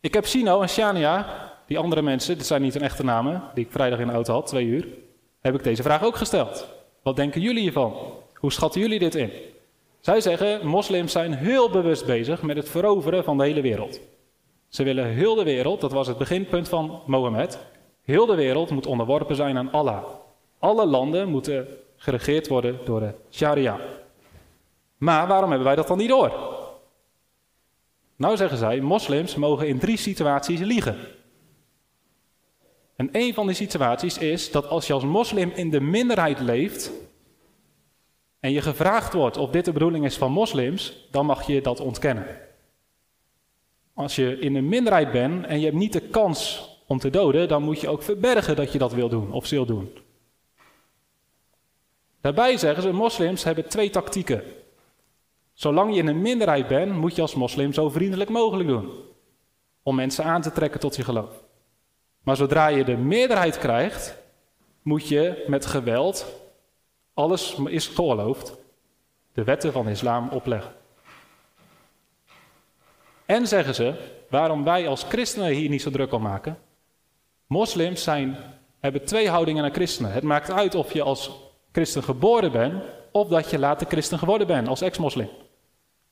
Ik 0.00 0.14
heb 0.14 0.26
Sino 0.26 0.60
en 0.60 0.68
Shania, 0.68 1.50
die 1.66 1.78
andere 1.78 2.02
mensen, 2.02 2.36
dit 2.36 2.46
zijn 2.46 2.62
niet 2.62 2.74
hun 2.74 2.82
echte 2.82 3.04
namen, 3.04 3.42
die 3.54 3.64
ik 3.64 3.70
vrijdag 3.72 3.98
in 3.98 4.06
de 4.06 4.12
auto 4.12 4.32
had, 4.32 4.46
twee 4.46 4.66
uur, 4.66 4.88
heb 5.40 5.54
ik 5.54 5.62
deze 5.62 5.82
vraag 5.82 6.04
ook 6.04 6.16
gesteld. 6.16 6.66
Wat 7.02 7.16
denken 7.16 7.40
jullie 7.40 7.62
hiervan? 7.62 7.96
Hoe 8.34 8.52
schatten 8.52 8.80
jullie 8.80 8.98
dit 8.98 9.14
in? 9.14 9.32
Zij 10.02 10.20
zeggen, 10.20 10.66
moslims 10.66 11.12
zijn 11.12 11.34
heel 11.34 11.70
bewust 11.70 12.06
bezig 12.06 12.42
met 12.42 12.56
het 12.56 12.68
veroveren 12.68 13.24
van 13.24 13.38
de 13.38 13.44
hele 13.44 13.60
wereld. 13.60 14.00
Ze 14.68 14.82
willen 14.82 15.06
heel 15.06 15.34
de 15.34 15.44
wereld, 15.44 15.80
dat 15.80 15.92
was 15.92 16.06
het 16.06 16.18
beginpunt 16.18 16.68
van 16.68 17.02
Mohammed, 17.06 17.58
heel 18.02 18.26
de 18.26 18.34
wereld 18.34 18.70
moet 18.70 18.86
onderworpen 18.86 19.36
zijn 19.36 19.58
aan 19.58 19.72
Allah. 19.72 20.04
Alle 20.58 20.86
landen 20.86 21.28
moeten 21.28 21.66
geregeerd 21.96 22.48
worden 22.48 22.78
door 22.84 23.00
de 23.00 23.14
sharia. 23.30 23.80
Maar 24.96 25.26
waarom 25.26 25.48
hebben 25.48 25.66
wij 25.66 25.76
dat 25.76 25.88
dan 25.88 25.98
niet 25.98 26.08
door? 26.08 26.32
Nou 28.16 28.36
zeggen 28.36 28.58
zij, 28.58 28.80
moslims 28.80 29.34
mogen 29.34 29.68
in 29.68 29.78
drie 29.78 29.96
situaties 29.96 30.60
liegen. 30.60 30.96
En 32.96 33.08
een 33.12 33.34
van 33.34 33.46
die 33.46 33.56
situaties 33.56 34.18
is 34.18 34.50
dat 34.50 34.68
als 34.68 34.86
je 34.86 34.92
als 34.92 35.04
moslim 35.04 35.52
in 35.54 35.70
de 35.70 35.80
minderheid 35.80 36.40
leeft 36.40 36.92
en 38.42 38.52
je 38.52 38.60
gevraagd 38.60 39.12
wordt 39.12 39.36
of 39.36 39.50
dit 39.50 39.64
de 39.64 39.72
bedoeling 39.72 40.04
is 40.04 40.16
van 40.16 40.32
moslims, 40.32 41.06
dan 41.10 41.26
mag 41.26 41.46
je 41.46 41.60
dat 41.60 41.80
ontkennen. 41.80 42.26
Als 43.94 44.16
je 44.16 44.38
in 44.38 44.54
een 44.54 44.68
minderheid 44.68 45.12
bent 45.12 45.46
en 45.46 45.58
je 45.58 45.64
hebt 45.64 45.76
niet 45.76 45.92
de 45.92 46.00
kans 46.00 46.68
om 46.86 46.98
te 46.98 47.10
doden, 47.10 47.48
dan 47.48 47.62
moet 47.62 47.80
je 47.80 47.88
ook 47.88 48.02
verbergen 48.02 48.56
dat 48.56 48.72
je 48.72 48.78
dat 48.78 48.92
wil 48.92 49.08
doen 49.08 49.32
of 49.32 49.46
zult 49.46 49.68
doen. 49.68 49.98
Daarbij 52.20 52.56
zeggen 52.56 52.82
ze, 52.82 52.92
moslims 52.92 53.44
hebben 53.44 53.68
twee 53.68 53.90
tactieken. 53.90 54.42
Zolang 55.52 55.94
je 55.94 56.00
in 56.00 56.06
een 56.06 56.22
minderheid 56.22 56.68
bent, 56.68 56.92
moet 56.92 57.14
je 57.14 57.22
als 57.22 57.34
moslim 57.34 57.72
zo 57.72 57.88
vriendelijk 57.88 58.30
mogelijk 58.30 58.68
doen. 58.68 58.90
Om 59.82 59.94
mensen 59.94 60.24
aan 60.24 60.42
te 60.42 60.52
trekken 60.52 60.80
tot 60.80 60.96
je 60.96 61.04
geloof. 61.04 61.42
Maar 62.22 62.36
zodra 62.36 62.66
je 62.66 62.84
de 62.84 62.96
meerderheid 62.96 63.58
krijgt, 63.58 64.18
moet 64.82 65.08
je 65.08 65.44
met 65.46 65.66
geweld, 65.66 66.41
alles 67.14 67.54
is 67.64 67.86
geoorloofd, 67.86 68.56
de 69.32 69.44
wetten 69.44 69.72
van 69.72 69.88
islam 69.88 70.28
opleggen. 70.28 70.72
En 73.26 73.46
zeggen 73.46 73.74
ze, 73.74 73.94
waarom 74.30 74.64
wij 74.64 74.88
als 74.88 75.02
christenen 75.02 75.50
hier 75.50 75.68
niet 75.68 75.82
zo 75.82 75.90
druk 75.90 76.12
om 76.12 76.22
maken. 76.22 76.58
Moslims 77.46 78.02
zijn, 78.02 78.36
hebben 78.80 79.04
twee 79.04 79.28
houdingen 79.28 79.62
naar 79.62 79.72
christenen. 79.72 80.12
Het 80.12 80.22
maakt 80.22 80.50
uit 80.50 80.74
of 80.74 80.92
je 80.92 81.02
als 81.02 81.30
christen 81.72 82.02
geboren 82.02 82.52
bent 82.52 82.82
of 83.12 83.28
dat 83.28 83.50
je 83.50 83.58
later 83.58 83.86
christen 83.86 84.18
geworden 84.18 84.46
bent 84.46 84.68
als 84.68 84.80
ex-moslim. 84.80 85.28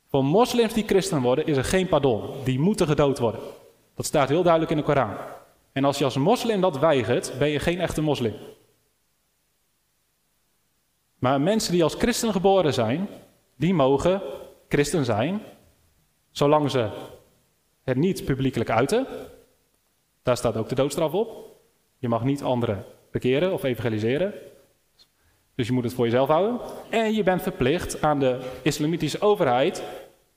Voor 0.08 0.24
moslims 0.24 0.72
die 0.72 0.86
christen 0.86 1.22
worden 1.22 1.46
is 1.46 1.56
er 1.56 1.64
geen 1.64 1.88
pardon. 1.88 2.30
Die 2.44 2.58
moeten 2.58 2.86
gedood 2.86 3.18
worden. 3.18 3.40
Dat 3.94 4.06
staat 4.06 4.28
heel 4.28 4.42
duidelijk 4.42 4.72
in 4.72 4.76
de 4.76 4.82
Koran. 4.82 5.16
En 5.72 5.84
als 5.84 5.98
je 5.98 6.04
als 6.04 6.16
moslim 6.16 6.60
dat 6.60 6.78
weigert, 6.78 7.32
ben 7.38 7.48
je 7.48 7.58
geen 7.58 7.80
echte 7.80 8.02
moslim. 8.02 8.34
Maar 11.20 11.40
mensen 11.40 11.72
die 11.72 11.82
als 11.82 11.94
christen 11.94 12.32
geboren 12.32 12.74
zijn, 12.74 13.08
die 13.56 13.74
mogen 13.74 14.22
christen 14.68 15.04
zijn, 15.04 15.42
zolang 16.30 16.70
ze 16.70 16.88
het 17.82 17.96
niet 17.96 18.24
publiekelijk 18.24 18.70
uiten. 18.70 19.06
Daar 20.22 20.36
staat 20.36 20.56
ook 20.56 20.68
de 20.68 20.74
doodstraf 20.74 21.12
op. 21.12 21.58
Je 21.98 22.08
mag 22.08 22.24
niet 22.24 22.42
anderen 22.42 22.84
bekeren 23.10 23.52
of 23.52 23.62
evangeliseren. 23.62 24.34
Dus 25.54 25.66
je 25.66 25.72
moet 25.72 25.84
het 25.84 25.94
voor 25.94 26.04
jezelf 26.04 26.28
houden. 26.28 26.60
En 26.90 27.12
je 27.12 27.22
bent 27.22 27.42
verplicht 27.42 28.02
aan 28.02 28.18
de 28.18 28.40
islamitische 28.62 29.20
overheid 29.20 29.82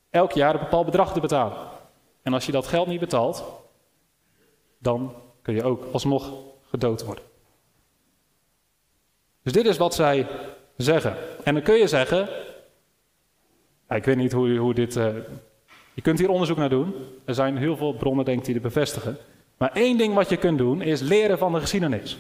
elk 0.10 0.32
jaar 0.32 0.54
een 0.54 0.60
bepaald 0.60 0.86
bedrag 0.86 1.14
te 1.14 1.20
betalen. 1.20 1.58
En 2.22 2.34
als 2.34 2.46
je 2.46 2.52
dat 2.52 2.68
geld 2.68 2.88
niet 2.88 3.00
betaalt, 3.00 3.44
dan 4.80 5.16
kun 5.42 5.54
je 5.54 5.64
ook 5.64 5.86
alsnog 5.92 6.32
gedood 6.62 7.06
worden. 7.06 7.24
Dus 9.44 9.54
dit 9.54 9.66
is 9.66 9.78
wat 9.78 9.94
zij 9.94 10.28
zeggen. 10.78 11.16
En 11.44 11.54
dan 11.54 11.64
kun 11.64 11.76
je 11.76 11.88
zeggen, 11.88 12.30
ik 13.90 14.06
weet 14.06 14.18
niet 14.18 14.32
hoe, 14.32 14.58
hoe 14.58 14.74
dit. 14.74 14.96
Uh, 14.96 15.08
je 15.94 16.02
kunt 16.02 16.20
hier 16.20 16.30
onderzoek 16.30 16.58
naar 16.58 16.70
doen. 16.70 16.94
Er 17.26 17.34
zijn 17.34 17.58
heel 17.58 17.78
veel 17.78 17.94
bronnen, 17.94 18.26
denk 18.26 18.40
ik, 18.40 18.46
die 18.46 18.54
dit 18.54 18.64
bevestigen. 18.64 19.18
Maar 19.58 19.72
één 19.74 19.98
ding 19.98 20.14
wat 20.14 20.30
je 20.30 20.38
kunt 20.38 20.58
doen 20.58 20.82
is 20.82 21.02
leren 21.02 21.38
van 21.38 21.54
de 21.54 21.60
geschiedenis. 21.60 22.18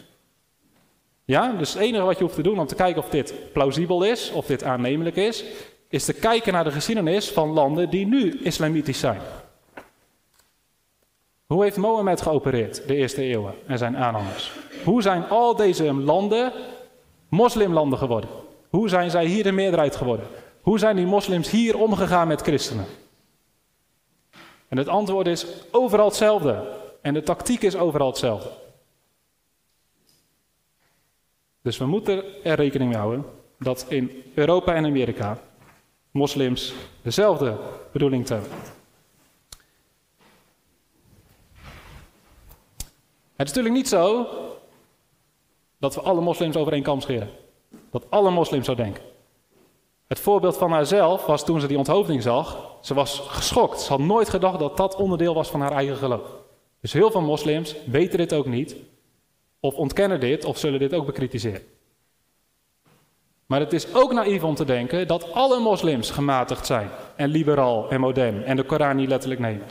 Ja, 1.26 1.52
dus 1.52 1.74
het 1.74 1.82
enige 1.82 2.04
wat 2.04 2.18
je 2.18 2.24
hoeft 2.24 2.36
te 2.36 2.42
doen 2.42 2.60
om 2.60 2.68
te 2.68 2.76
kijken 2.76 3.02
of 3.02 3.10
dit 3.10 3.34
plausibel 3.54 4.04
is, 4.04 4.32
of 4.32 4.46
dit 4.46 4.64
aannemelijk 4.64 5.16
is, 5.16 5.44
is 5.88 6.06
te 6.06 6.14
kijken 6.14 6.54
naar 6.54 6.64
de 6.64 6.72
geschiedenis 6.72 7.32
van 7.32 7.50
landen 7.50 7.90
die 7.90 8.06
nu 8.06 8.40
islamitisch 8.42 9.00
zijn. 9.00 9.22
Hoe 11.46 11.64
heeft 11.64 11.78
Mohammed 11.78 12.22
geopereerd 12.22 12.88
de 12.88 12.96
eerste 12.96 13.22
eeuwen 13.22 13.54
en 13.68 13.78
zijn 13.78 13.98
aanhangers? 13.98 14.52
Hoe 14.84 15.02
zijn 15.02 15.28
al 15.28 15.56
deze 15.56 15.94
landen 15.94 16.52
moslimlanden 17.34 17.98
geworden? 18.00 18.30
Hoe 18.70 18.90
zijn 18.90 19.12
zij 19.12 19.26
hier 19.26 19.44
de 19.44 19.52
meerderheid 19.52 19.96
geworden? 19.96 20.28
Hoe 20.62 20.80
zijn 20.80 20.96
die 20.96 21.06
moslims 21.06 21.50
hier 21.50 21.78
omgegaan 21.78 22.28
met 22.28 22.42
christenen? 22.42 22.86
En 24.68 24.78
het 24.78 24.88
antwoord 24.88 25.28
is 25.28 25.46
overal 25.72 26.06
hetzelfde. 26.06 26.68
En 27.02 27.14
de 27.14 27.24
tactiek 27.24 27.62
is 27.62 27.76
overal 27.76 28.08
hetzelfde. 28.08 28.50
Dus 31.62 31.78
we 31.78 31.86
moeten 31.86 32.44
er 32.44 32.56
rekening 32.56 32.90
mee 32.90 33.00
houden 33.00 33.26
dat 33.60 33.86
in 33.88 34.24
Europa 34.34 34.76
en 34.76 34.86
Amerika 34.86 35.40
moslims 36.12 36.74
dezelfde 37.02 37.58
bedoeling 37.92 38.28
hebben. 38.28 38.50
Het 43.36 43.48
is 43.48 43.54
natuurlijk 43.54 43.76
niet 43.76 43.88
zo 43.88 44.28
dat 45.84 45.96
we 45.96 46.02
alle 46.02 46.22
moslims 46.22 46.56
over 46.56 46.74
één 46.74 46.84
kam 46.84 47.02
scheren. 47.02 47.30
Dat 47.92 48.06
alle 48.10 48.32
moslims 48.32 48.66
zo 48.66 48.76
denken. 48.76 49.04
Het 50.08 50.20
voorbeeld 50.20 50.58
van 50.58 50.72
haarzelf 50.72 51.26
was 51.26 51.46
toen 51.46 51.60
ze 51.60 51.68
die 51.68 51.78
onthoofding 51.78 52.22
zag. 52.22 52.76
Ze 52.82 52.94
was 52.94 53.20
geschokt. 53.20 53.82
Ze 53.82 53.90
had 53.90 54.00
nooit 54.00 54.30
gedacht 54.30 54.60
dat 54.60 54.78
dat 54.78 54.96
onderdeel 54.96 55.34
was 55.34 55.50
van 55.50 55.62
haar 55.62 55.72
eigen 55.72 55.96
geloof. 55.96 56.28
Dus 56.80 56.94
heel 56.94 57.12
veel 57.12 57.22
moslims 57.22 57.76
weten 57.86 58.18
dit 58.18 58.34
ook 58.34 58.46
niet. 58.46 58.76
Of 59.60 59.76
ontkennen 59.76 60.20
dit 60.20 60.46
of 60.46 60.58
zullen 60.58 60.80
dit 60.80 60.94
ook 60.94 61.06
bekritiseren. 61.06 61.64
Maar 63.46 63.60
het 63.60 63.74
is 63.74 63.94
ook 63.94 64.14
naïef 64.14 64.44
om 64.44 64.56
te 64.56 64.66
denken 64.66 65.08
dat 65.08 65.32
alle 65.34 65.60
moslims 65.60 66.12
gematigd 66.12 66.66
zijn 66.66 66.90
en 67.16 67.30
liberaal 67.30 67.90
en 67.90 68.00
modern 68.00 68.44
en 68.44 68.56
de 68.56 68.64
Koran 68.64 68.96
niet 68.96 69.10
letterlijk 69.10 69.42
nemen. 69.42 69.66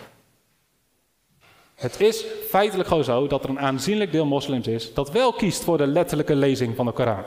Het 1.83 2.01
is 2.01 2.25
feitelijk 2.49 2.88
gewoon 2.88 3.05
zo 3.05 3.27
dat 3.27 3.45
er 3.45 3.51
een 3.51 3.61
aanzienlijk 3.61 4.12
deel 4.12 4.27
moslims 4.27 4.66
is 4.66 4.95
dat 4.95 5.11
wel 5.11 5.33
kiest 5.33 5.64
voor 5.64 5.79
de 5.79 5.87
letterlijke 5.87 6.35
lezing 6.35 6.77
van 6.77 6.87
de 6.87 6.92
Koran. 6.92 7.25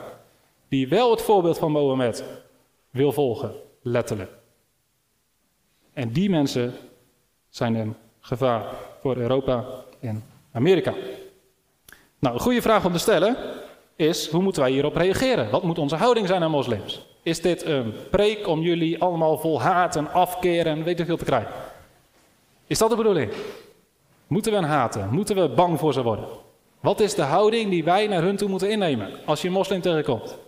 Die 0.68 0.88
wel 0.88 1.10
het 1.10 1.22
voorbeeld 1.22 1.58
van 1.58 1.72
Mohammed 1.72 2.24
wil 2.90 3.12
volgen, 3.12 3.54
letterlijk. 3.82 4.30
En 5.92 6.12
die 6.12 6.30
mensen 6.30 6.74
zijn 7.48 7.74
een 7.74 7.96
gevaar 8.20 8.64
voor 9.00 9.16
Europa 9.16 9.64
en 10.00 10.24
Amerika. 10.52 10.94
Nou, 12.18 12.34
een 12.34 12.40
goede 12.40 12.62
vraag 12.62 12.84
om 12.84 12.92
te 12.92 12.98
stellen 12.98 13.36
is, 13.96 14.28
hoe 14.28 14.42
moeten 14.42 14.62
wij 14.62 14.70
hierop 14.70 14.96
reageren? 14.96 15.50
Wat 15.50 15.62
moet 15.62 15.78
onze 15.78 15.96
houding 15.96 16.26
zijn 16.26 16.42
aan 16.42 16.50
moslims? 16.50 17.06
Is 17.22 17.40
dit 17.40 17.64
een 17.64 17.94
preek 18.10 18.46
om 18.46 18.60
jullie 18.60 19.02
allemaal 19.02 19.38
vol 19.38 19.60
haat 19.60 19.96
en 19.96 20.12
afkeer 20.12 20.66
en 20.66 20.84
weet 20.84 21.00
ik 21.00 21.06
veel 21.06 21.16
te 21.16 21.24
krijgen? 21.24 21.52
Is 22.66 22.78
dat 22.78 22.90
de 22.90 22.96
bedoeling? 22.96 23.32
Moeten 24.26 24.52
we 24.52 24.58
hen 24.58 24.68
haten? 24.68 25.08
Moeten 25.10 25.36
we 25.36 25.48
bang 25.48 25.78
voor 25.78 25.92
ze 25.92 26.02
worden? 26.02 26.28
Wat 26.80 27.00
is 27.00 27.14
de 27.14 27.22
houding 27.22 27.70
die 27.70 27.84
wij 27.84 28.06
naar 28.06 28.22
hun 28.22 28.36
toe 28.36 28.48
moeten 28.48 28.70
innemen 28.70 29.10
als 29.24 29.40
je 29.40 29.46
een 29.46 29.54
moslim 29.54 29.80
tegenkomt? 29.80 30.38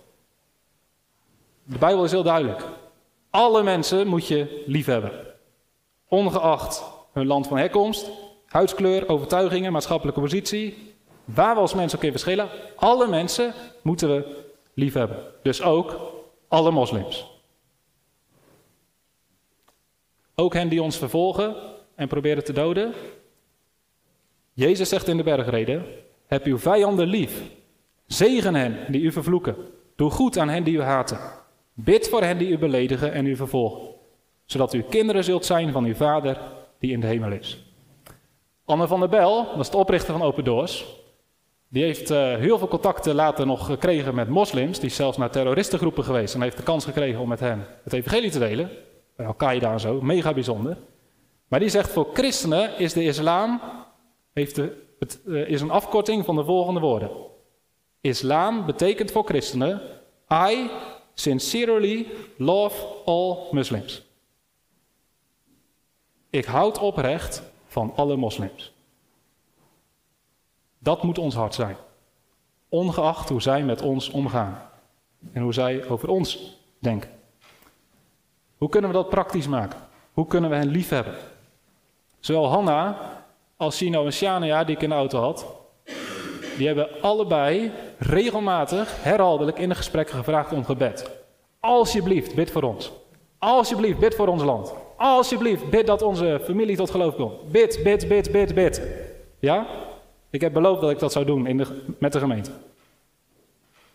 De 1.65 1.79
Bijbel 1.79 2.05
is 2.05 2.11
heel 2.11 2.23
duidelijk. 2.23 2.65
Alle 3.31 3.63
mensen 3.63 4.07
moet 4.07 4.27
je 4.27 4.63
lief 4.67 4.87
hebben. 4.87 5.13
Ongeacht 6.09 6.85
hun 7.13 7.27
land 7.27 7.47
van 7.47 7.57
herkomst, 7.57 8.11
huidskleur, 8.47 9.09
overtuigingen, 9.09 9.73
maatschappelijke 9.73 10.21
positie, 10.21 10.95
waar 11.25 11.55
we 11.55 11.61
als 11.61 11.75
mensen 11.75 11.99
ook 11.99 12.05
in 12.05 12.11
verschillen, 12.11 12.49
alle 12.77 13.09
mensen 13.09 13.55
moeten 13.83 14.09
we 14.09 14.47
lief 14.75 14.95
hebben. 14.95 15.19
Dus 15.43 15.63
ook 15.63 15.97
alle 16.49 16.71
moslims. 16.71 17.27
Ook 20.35 20.55
hen 20.55 20.69
die 20.69 20.83
ons 20.83 20.97
vervolgen 20.97 21.55
en 21.95 22.09
proberen 22.09 22.45
te 22.45 22.53
doden. 22.53 22.95
Jezus 24.59 24.89
zegt 24.89 25.09
in 25.09 25.17
de 25.17 25.23
bergreden: 25.23 25.85
Heb 26.27 26.45
uw 26.45 26.59
vijanden 26.59 27.07
lief. 27.07 27.43
Zegen 28.07 28.55
hen 28.55 28.77
die 28.89 29.03
u 29.03 29.13
vervloeken. 29.13 29.57
Doe 29.97 30.11
goed 30.11 30.39
aan 30.39 30.49
hen 30.49 30.65
die 30.65 30.77
u 30.77 30.83
haten. 30.83 31.19
Bid 31.73 32.09
voor 32.09 32.23
hen 32.23 32.39
die 32.39 32.49
u 32.49 32.59
beledigen 32.59 33.13
en 33.13 33.27
u 33.27 33.37
vervolgen. 33.37 33.89
Zodat 34.45 34.75
u 34.75 34.83
kinderen 34.83 35.25
zult 35.25 35.45
zijn 35.45 35.73
van 35.73 35.85
uw 35.85 35.95
Vader 35.95 36.39
die 36.79 36.93
in 36.93 37.01
de 37.01 37.07
hemel 37.07 37.33
is. 37.33 37.73
Anne 38.65 38.87
van 38.87 39.01
der 39.01 39.09
Bel, 39.09 39.45
dat 39.45 39.61
is 39.61 39.71
de 39.71 39.77
oprichter 39.77 40.13
van 40.13 40.23
Open 40.23 40.45
Doors, 40.45 40.87
die 41.69 41.83
heeft 41.83 42.11
uh, 42.11 42.35
heel 42.35 42.59
veel 42.59 42.69
contacten 42.69 43.15
later 43.15 43.47
nog 43.47 43.67
gekregen 43.67 44.15
met 44.15 44.29
moslims. 44.29 44.79
Die 44.79 44.89
is 44.89 44.97
zelfs 44.97 45.17
naar 45.17 45.31
terroristengroepen 45.31 46.05
geweest 46.05 46.35
en 46.35 46.43
heeft 46.43 46.57
de 46.57 46.63
kans 46.63 46.85
gekregen 46.85 47.21
om 47.21 47.29
met 47.29 47.41
hen 47.41 47.67
het 47.85 47.93
evangelie 47.93 48.31
te 48.31 48.39
delen. 48.39 48.71
Bij 49.17 49.27
Al-Qaeda 49.27 49.73
en 49.73 49.81
zo, 49.81 50.01
mega 50.01 50.35
bijzonder. 50.35 50.77
Maar 51.49 51.61
die 51.61 51.69
zegt 51.69 51.91
voor 51.91 52.09
christenen 52.13 52.79
is 52.79 52.93
de 52.93 53.05
islam 53.05 53.61
heeft 54.39 54.55
de, 54.55 54.87
het, 54.99 55.21
uh, 55.27 55.49
is 55.49 55.61
een 55.61 55.71
afkorting 55.71 56.25
van 56.25 56.37
de 56.37 56.45
volgende 56.45 56.81
woorden. 56.81 57.11
Islam 58.01 58.67
betekent 58.67 59.11
voor 59.11 59.25
christenen 59.25 59.81
I 60.33 60.71
sincerely 61.15 62.07
love 62.37 62.87
all 63.05 63.37
Muslims. 63.51 64.03
Ik 66.31 66.45
houd 66.45 66.79
oprecht 66.79 67.43
van 67.67 67.93
alle 67.97 68.17
moslims. 68.17 68.73
Dat 70.79 71.03
moet 71.03 71.19
ons 71.19 71.35
hart 71.35 71.55
zijn. 71.55 71.77
Ongeacht 72.69 73.29
hoe 73.29 73.43
zij 73.43 73.65
met 73.65 73.83
ons 73.83 74.11
omgaan. 74.11 74.71
En 75.33 75.43
hoe 75.43 75.53
zij 75.53 75.89
over 75.89 76.09
ons 76.09 76.59
denken. 76.79 77.11
Hoe 78.59 78.69
kunnen 78.69 78.91
we 78.91 78.97
dat 78.97 79.09
praktisch 79.09 79.47
maken? 79.47 79.81
Hoe 80.13 80.27
kunnen 80.27 80.51
we 80.51 80.57
hen 80.57 80.69
liefhebben? 80.69 81.17
Zowel 82.21 82.49
Hanna 82.49 82.99
als 83.59 83.81
en 83.81 84.13
Shania, 84.13 84.65
die 84.65 84.77
ik 84.77 84.83
in 84.83 84.89
de 84.89 84.95
auto 84.95 85.21
had, 85.21 85.47
die 86.57 86.67
hebben 86.67 86.89
allebei 87.01 87.71
regelmatig, 87.99 89.03
herhaaldelijk 89.03 89.59
in 89.59 89.69
de 89.69 89.75
gesprekken 89.75 90.15
gevraagd 90.15 90.53
om 90.53 90.65
gebed. 90.65 91.11
Alsjeblieft, 91.61 92.35
bid 92.35 92.51
voor 92.51 92.63
ons. 92.63 92.93
Alsjeblieft, 93.39 93.99
bid 93.99 94.15
voor 94.15 94.29
ons 94.29 94.43
land. 94.43 94.75
Alsjeblieft, 94.97 95.71
bid 95.71 95.87
dat 95.87 96.03
onze 96.03 96.41
familie 96.45 96.77
tot 96.77 96.91
geloof 96.91 97.15
komt. 97.15 97.53
Bid, 97.53 97.81
bid, 97.83 98.09
bid, 98.09 98.33
bid, 98.33 98.55
bid. 98.55 98.83
Ja? 99.39 99.67
Ik 100.31 100.41
heb 100.41 100.53
beloofd 100.53 100.81
dat 100.81 100.91
ik 100.91 100.99
dat 100.99 101.13
zou 101.13 101.25
doen 101.25 101.47
in 101.47 101.67
met 101.99 102.13
de 102.13 102.19
gemeente. 102.19 102.51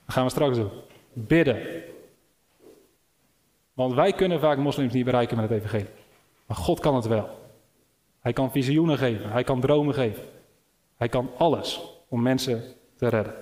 Dat 0.05 0.15
gaan 0.15 0.23
we 0.23 0.29
straks 0.29 0.57
doen. 0.57 0.69
Bidden. 1.13 1.57
Want 3.73 3.93
wij 3.93 4.13
kunnen 4.13 4.39
vaak 4.39 4.57
moslims 4.57 4.93
niet 4.93 5.05
bereiken 5.05 5.37
met 5.37 5.49
het 5.49 5.57
evangelie. 5.59 5.89
Maar 6.45 6.57
God 6.57 6.79
kan 6.79 6.95
het 6.95 7.07
wel. 7.07 7.29
Hij 8.23 8.33
kan 8.33 8.51
visioenen 8.51 8.97
geven. 8.97 9.31
Hij 9.31 9.43
kan 9.43 9.61
dromen 9.61 9.93
geven. 9.93 10.23
Hij 10.97 11.09
kan 11.09 11.29
alles 11.37 11.81
om 12.07 12.21
mensen 12.21 12.63
te 12.95 13.07
redden. 13.07 13.33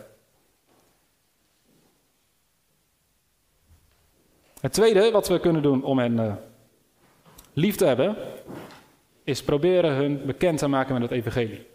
Het 4.60 4.74
tweede 4.74 5.12
wat 5.12 5.28
we 5.28 5.40
kunnen 5.40 5.62
doen 5.62 5.84
om 5.84 6.00
hen 6.00 6.18
uh, 6.18 6.34
lief 7.54 7.76
te 7.76 7.86
hebben, 7.86 8.16
is 9.24 9.44
proberen 9.44 9.96
hun 9.96 10.26
bekend 10.26 10.58
te 10.58 10.68
maken 10.68 10.94
met 10.94 11.02
het 11.02 11.12
evangelie. 11.12 11.68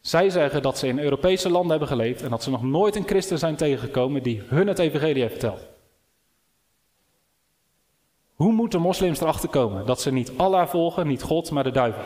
Zij 0.00 0.30
zeggen 0.30 0.62
dat 0.62 0.78
ze 0.78 0.86
in 0.86 0.98
Europese 0.98 1.50
landen 1.50 1.70
hebben 1.70 1.88
geleefd 1.88 2.22
en 2.22 2.30
dat 2.30 2.42
ze 2.42 2.50
nog 2.50 2.62
nooit 2.62 2.96
een 2.96 3.06
christen 3.06 3.38
zijn 3.38 3.56
tegengekomen 3.56 4.22
die 4.22 4.42
hun 4.46 4.66
het 4.66 4.78
evangelie 4.78 5.22
heeft 5.22 5.38
verteld. 5.38 5.73
Hoe 8.34 8.52
moeten 8.52 8.80
moslims 8.80 9.20
erachter 9.20 9.48
komen 9.48 9.86
dat 9.86 10.00
ze 10.00 10.12
niet 10.12 10.32
Allah 10.36 10.68
volgen, 10.68 11.06
niet 11.06 11.22
God, 11.22 11.50
maar 11.50 11.64
de 11.64 11.70
duivel? 11.70 12.02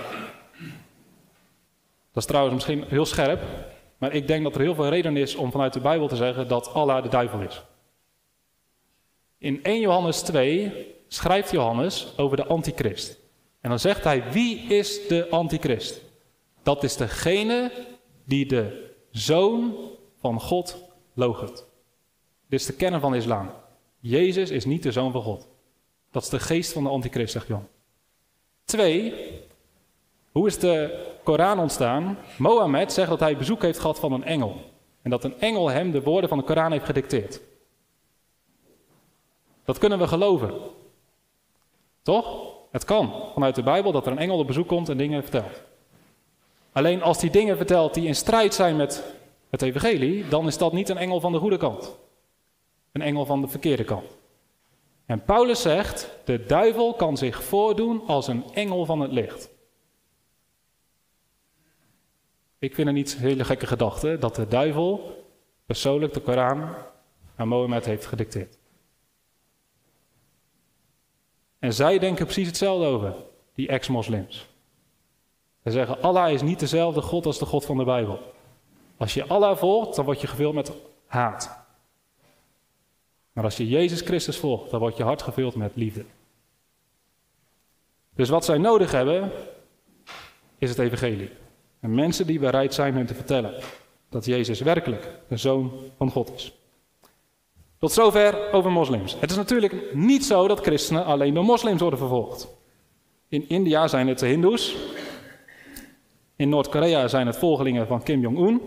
Dat 2.12 2.22
is 2.22 2.24
trouwens 2.24 2.54
misschien 2.54 2.84
heel 2.88 3.06
scherp, 3.06 3.42
maar 3.98 4.12
ik 4.12 4.26
denk 4.26 4.42
dat 4.42 4.54
er 4.54 4.60
heel 4.60 4.74
veel 4.74 4.88
reden 4.88 5.16
is 5.16 5.34
om 5.34 5.50
vanuit 5.50 5.72
de 5.72 5.80
Bijbel 5.80 6.08
te 6.08 6.16
zeggen 6.16 6.48
dat 6.48 6.74
Allah 6.74 7.02
de 7.02 7.08
duivel 7.08 7.40
is. 7.40 7.62
In 9.38 9.62
1 9.62 9.80
Johannes 9.80 10.20
2 10.20 10.94
schrijft 11.08 11.50
Johannes 11.50 12.12
over 12.16 12.36
de 12.36 12.46
antichrist. 12.46 13.18
En 13.60 13.68
dan 13.70 13.78
zegt 13.78 14.04
hij, 14.04 14.32
wie 14.32 14.58
is 14.58 15.06
de 15.06 15.26
antichrist? 15.30 16.00
Dat 16.62 16.82
is 16.82 16.96
degene 16.96 17.72
die 18.24 18.46
de 18.46 18.92
zoon 19.10 19.74
van 20.20 20.40
God 20.40 20.84
loogt. 21.14 21.66
Dit 22.48 22.60
is 22.60 22.66
de 22.66 22.72
kennen 22.72 23.00
van 23.00 23.14
islam. 23.14 23.50
Jezus 24.00 24.50
is 24.50 24.64
niet 24.64 24.82
de 24.82 24.92
zoon 24.92 25.12
van 25.12 25.22
God. 25.22 25.48
Dat 26.10 26.22
is 26.22 26.28
de 26.28 26.40
geest 26.40 26.72
van 26.72 26.82
de 26.82 26.88
antichrist, 26.88 27.32
zegt 27.32 27.46
Jan. 27.46 27.68
Twee, 28.64 29.14
hoe 30.32 30.46
is 30.46 30.58
de 30.58 31.06
Koran 31.22 31.58
ontstaan? 31.58 32.18
Mohammed 32.38 32.92
zegt 32.92 33.08
dat 33.08 33.20
hij 33.20 33.36
bezoek 33.36 33.62
heeft 33.62 33.78
gehad 33.78 33.98
van 33.98 34.12
een 34.12 34.24
engel. 34.24 34.60
En 35.02 35.10
dat 35.10 35.24
een 35.24 35.40
engel 35.40 35.70
hem 35.70 35.90
de 35.90 36.02
woorden 36.02 36.28
van 36.28 36.38
de 36.38 36.44
Koran 36.44 36.72
heeft 36.72 36.84
gedicteerd. 36.84 37.40
Dat 39.64 39.78
kunnen 39.78 39.98
we 39.98 40.08
geloven. 40.08 40.54
Toch? 42.02 42.56
Het 42.70 42.84
kan 42.84 43.12
vanuit 43.32 43.54
de 43.54 43.62
Bijbel 43.62 43.92
dat 43.92 44.06
er 44.06 44.12
een 44.12 44.18
engel 44.18 44.38
op 44.38 44.46
bezoek 44.46 44.68
komt 44.68 44.88
en 44.88 44.96
dingen 44.96 45.22
vertelt. 45.22 45.62
Alleen 46.72 47.02
als 47.02 47.18
die 47.18 47.30
dingen 47.30 47.56
vertelt 47.56 47.94
die 47.94 48.06
in 48.06 48.14
strijd 48.14 48.54
zijn 48.54 48.76
met 48.76 49.04
het 49.50 49.62
evangelie, 49.62 50.28
dan 50.28 50.46
is 50.46 50.58
dat 50.58 50.72
niet 50.72 50.88
een 50.88 50.96
engel 50.96 51.20
van 51.20 51.32
de 51.32 51.38
goede 51.38 51.56
kant. 51.56 51.96
Een 52.92 53.02
engel 53.02 53.26
van 53.26 53.40
de 53.40 53.48
verkeerde 53.48 53.84
kant. 53.84 54.17
En 55.08 55.22
Paulus 55.22 55.62
zegt, 55.62 56.18
de 56.24 56.44
duivel 56.44 56.94
kan 56.94 57.16
zich 57.16 57.44
voordoen 57.44 58.02
als 58.06 58.26
een 58.26 58.44
engel 58.52 58.84
van 58.84 59.00
het 59.00 59.12
licht. 59.12 59.50
Ik 62.58 62.74
vind 62.74 62.86
het 62.86 62.96
niet 62.96 63.14
een 63.14 63.20
hele 63.20 63.44
gekke 63.44 63.66
gedachte 63.66 64.16
dat 64.18 64.34
de 64.34 64.46
duivel 64.46 65.24
persoonlijk 65.66 66.12
de 66.14 66.20
Koran 66.20 66.74
aan 67.36 67.48
Mohammed 67.48 67.84
heeft 67.84 68.06
gedicteerd. 68.06 68.58
En 71.58 71.72
zij 71.72 71.98
denken 71.98 72.24
precies 72.24 72.46
hetzelfde 72.46 72.86
over, 72.86 73.14
die 73.54 73.68
ex-moslims. 73.68 74.48
Ze 75.64 75.70
zeggen, 75.70 76.02
Allah 76.02 76.32
is 76.32 76.42
niet 76.42 76.60
dezelfde 76.60 77.00
God 77.00 77.26
als 77.26 77.38
de 77.38 77.46
God 77.46 77.64
van 77.64 77.76
de 77.76 77.84
Bijbel. 77.84 78.20
Als 78.96 79.14
je 79.14 79.26
Allah 79.26 79.56
volgt, 79.56 79.96
dan 79.96 80.04
word 80.04 80.20
je 80.20 80.26
gevuld 80.26 80.54
met 80.54 80.72
haat. 81.06 81.66
Maar 83.38 83.46
als 83.46 83.56
je 83.56 83.68
Jezus 83.68 84.00
Christus 84.00 84.36
volgt, 84.36 84.70
dan 84.70 84.80
wordt 84.80 84.96
je 84.96 85.02
hart 85.02 85.22
gevuld 85.22 85.54
met 85.54 85.70
liefde. 85.74 86.04
Dus 88.14 88.28
wat 88.28 88.44
zij 88.44 88.58
nodig 88.58 88.90
hebben, 88.90 89.30
is 90.58 90.68
het 90.68 90.78
evangelie. 90.78 91.30
En 91.80 91.94
mensen 91.94 92.26
die 92.26 92.38
bereid 92.38 92.74
zijn 92.74 92.94
hun 92.94 93.06
te 93.06 93.14
vertellen 93.14 93.54
dat 94.08 94.24
Jezus 94.24 94.60
werkelijk 94.60 95.10
de 95.28 95.36
Zoon 95.36 95.72
van 95.96 96.10
God 96.10 96.32
is. 96.34 96.52
Tot 97.78 97.92
zover 97.92 98.52
over 98.52 98.72
moslims. 98.72 99.16
Het 99.20 99.30
is 99.30 99.36
natuurlijk 99.36 99.94
niet 99.94 100.24
zo 100.24 100.48
dat 100.48 100.60
christenen 100.60 101.04
alleen 101.04 101.34
door 101.34 101.44
moslims 101.44 101.80
worden 101.80 101.98
vervolgd. 101.98 102.48
In 103.28 103.48
India 103.48 103.88
zijn 103.88 104.08
het 104.08 104.18
de 104.18 104.26
Hindoes. 104.26 104.76
In 106.36 106.48
Noord-Korea 106.48 107.08
zijn 107.08 107.26
het 107.26 107.36
volgelingen 107.36 107.86
van 107.86 108.02
Kim 108.02 108.20
Jong-un. 108.20 108.60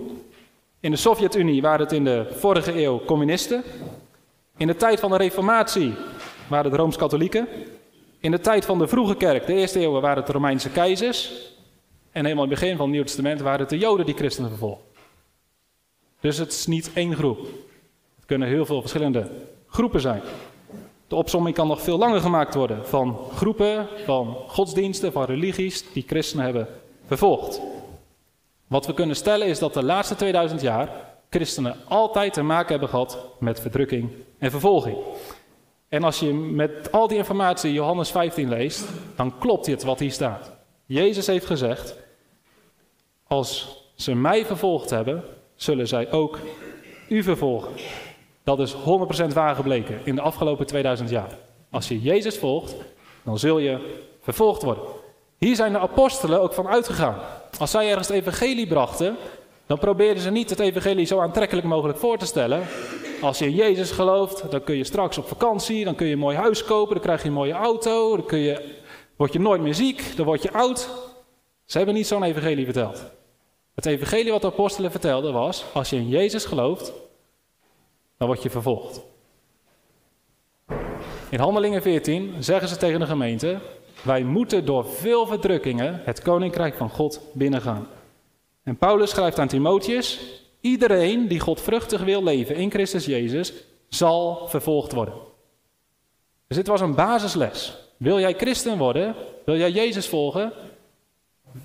In 0.79 0.91
de 0.91 0.97
Sovjet-Unie 0.97 1.61
waren 1.61 1.79
het 1.79 1.91
in 1.91 2.03
de 2.03 2.27
vorige 2.31 2.83
eeuw 2.83 3.05
communisten. 3.05 3.63
In 4.61 4.67
de 4.67 4.75
tijd 4.75 4.99
van 4.99 5.11
de 5.11 5.17
Reformatie 5.17 5.93
waren 6.47 6.71
het 6.71 6.79
Rooms-Katholieken. 6.79 7.47
In 8.19 8.31
de 8.31 8.39
tijd 8.39 8.65
van 8.65 8.77
de 8.77 8.87
vroege 8.87 9.15
kerk, 9.15 9.45
de 9.45 9.53
eerste 9.53 9.79
eeuwen, 9.79 10.01
waren 10.01 10.17
het 10.17 10.25
de 10.25 10.31
Romeinse 10.31 10.69
keizers. 10.69 11.31
En 12.11 12.23
helemaal 12.23 12.43
in 12.43 12.49
het 12.49 12.59
begin 12.59 12.77
van 12.77 12.85
het 12.85 12.95
Nieuw 12.95 13.03
Testament 13.03 13.41
waren 13.41 13.59
het 13.59 13.69
de 13.69 13.77
Joden 13.77 14.05
die 14.05 14.15
christenen 14.15 14.49
vervolgden. 14.49 14.85
Dus 16.19 16.37
het 16.37 16.51
is 16.51 16.65
niet 16.65 16.91
één 16.93 17.15
groep 17.15 17.47
kunnen 18.25 18.47
heel 18.47 18.65
veel 18.65 18.81
verschillende 18.81 19.29
groepen 19.67 20.01
zijn. 20.01 20.21
De 21.07 21.15
opsomming 21.15 21.55
kan 21.55 21.67
nog 21.67 21.81
veel 21.81 21.97
langer 21.97 22.21
gemaakt 22.21 22.53
worden 22.53 22.85
van 22.85 23.19
groepen, 23.35 23.87
van 24.05 24.35
godsdiensten, 24.47 25.11
van 25.11 25.23
religies 25.25 25.91
die 25.93 26.03
christenen 26.07 26.45
hebben 26.45 26.67
vervolgd. 27.05 27.61
Wat 28.67 28.85
we 28.85 28.93
kunnen 28.93 29.15
stellen 29.15 29.47
is 29.47 29.59
dat 29.59 29.73
de 29.73 29.83
laatste 29.83 30.15
2000 30.15 30.61
jaar 30.61 31.10
christenen 31.35 31.75
altijd 31.87 32.33
te 32.33 32.41
maken 32.41 32.71
hebben 32.71 32.89
gehad 32.89 33.17
met 33.39 33.59
verdrukking 33.59 34.11
en 34.37 34.51
vervolging. 34.51 34.97
En 35.89 36.03
als 36.03 36.19
je 36.19 36.33
met 36.33 36.91
al 36.91 37.07
die 37.07 37.17
informatie 37.17 37.73
Johannes 37.73 38.11
15 38.11 38.49
leest, 38.49 38.85
dan 39.15 39.37
klopt 39.37 39.65
dit 39.65 39.83
wat 39.83 39.99
hier 39.99 40.11
staat. 40.11 40.51
Jezus 40.85 41.27
heeft 41.27 41.45
gezegd: 41.45 41.95
Als 43.27 43.77
ze 43.95 44.15
mij 44.15 44.45
vervolgd 44.45 44.89
hebben, 44.89 45.23
zullen 45.55 45.87
zij 45.87 46.11
ook 46.11 46.39
u 47.09 47.23
vervolgen. 47.23 47.73
Dat 48.43 48.59
is 48.59 48.73
100% 48.73 48.77
waar 49.33 49.55
gebleken 49.55 49.99
in 50.03 50.15
de 50.15 50.21
afgelopen 50.21 50.65
2000 50.65 51.09
jaar. 51.09 51.37
Als 51.69 51.87
je 51.87 52.01
Jezus 52.01 52.37
volgt, 52.37 52.75
dan 53.23 53.39
zul 53.39 53.59
je 53.59 53.99
vervolgd 54.21 54.61
worden. 54.61 54.83
Hier 55.37 55.55
zijn 55.55 55.71
de 55.71 55.79
apostelen 55.79 56.41
ook 56.41 56.53
van 56.53 56.67
uitgegaan. 56.67 57.19
Als 57.59 57.71
zij 57.71 57.89
ergens 57.89 58.07
het 58.07 58.17
evangelie 58.17 58.67
brachten, 58.67 59.17
dan 59.71 59.79
probeerden 59.79 60.23
ze 60.23 60.31
niet 60.31 60.49
het 60.49 60.59
evangelie 60.59 61.05
zo 61.05 61.19
aantrekkelijk 61.19 61.67
mogelijk 61.67 61.99
voor 61.99 62.17
te 62.17 62.25
stellen. 62.25 62.63
Als 63.21 63.39
je 63.39 63.45
in 63.45 63.55
Jezus 63.55 63.91
gelooft, 63.91 64.51
dan 64.51 64.63
kun 64.63 64.75
je 64.75 64.83
straks 64.83 65.17
op 65.17 65.27
vakantie, 65.27 65.83
dan 65.83 65.95
kun 65.95 66.07
je 66.07 66.13
een 66.13 66.19
mooi 66.19 66.37
huis 66.37 66.63
kopen, 66.63 66.93
dan 66.93 67.03
krijg 67.03 67.21
je 67.21 67.27
een 67.27 67.33
mooie 67.33 67.53
auto, 67.53 68.15
dan 68.15 68.25
kun 68.25 68.39
je, 68.39 68.75
word 69.15 69.33
je 69.33 69.39
nooit 69.39 69.61
meer 69.61 69.73
ziek, 69.73 70.15
dan 70.15 70.25
word 70.25 70.41
je 70.41 70.51
oud. 70.51 70.89
Ze 71.65 71.77
hebben 71.77 71.95
niet 71.95 72.07
zo'n 72.07 72.23
evangelie 72.23 72.65
verteld. 72.65 73.03
Het 73.75 73.85
evangelie 73.85 74.31
wat 74.31 74.41
de 74.41 74.47
apostelen 74.47 74.91
vertelden 74.91 75.33
was, 75.33 75.65
als 75.73 75.89
je 75.89 75.95
in 75.95 76.09
Jezus 76.09 76.45
gelooft, 76.45 76.93
dan 78.17 78.27
word 78.27 78.43
je 78.43 78.49
vervolgd. 78.49 79.01
In 81.29 81.39
Handelingen 81.39 81.81
14 81.81 82.35
zeggen 82.43 82.67
ze 82.67 82.77
tegen 82.77 82.99
de 82.99 83.05
gemeente: 83.05 83.59
Wij 84.03 84.23
moeten 84.23 84.65
door 84.65 84.85
veel 84.85 85.25
verdrukkingen 85.25 86.01
het 86.05 86.21
koninkrijk 86.21 86.75
van 86.75 86.89
God 86.89 87.21
binnengaan. 87.33 87.87
En 88.63 88.77
Paulus 88.77 89.09
schrijft 89.09 89.39
aan 89.39 89.47
Timotheus: 89.47 90.19
Iedereen 90.61 91.27
die 91.27 91.39
godvruchtig 91.39 92.03
wil 92.03 92.23
leven 92.23 92.55
in 92.55 92.71
Christus 92.71 93.05
Jezus, 93.05 93.53
zal 93.89 94.47
vervolgd 94.47 94.91
worden. 94.91 95.13
Dus 96.47 96.57
dit 96.57 96.67
was 96.67 96.81
een 96.81 96.95
basisles. 96.95 97.77
Wil 97.97 98.19
jij 98.19 98.33
christen 98.33 98.77
worden? 98.77 99.15
Wil 99.45 99.57
jij 99.57 99.71
Jezus 99.71 100.07
volgen? 100.07 100.53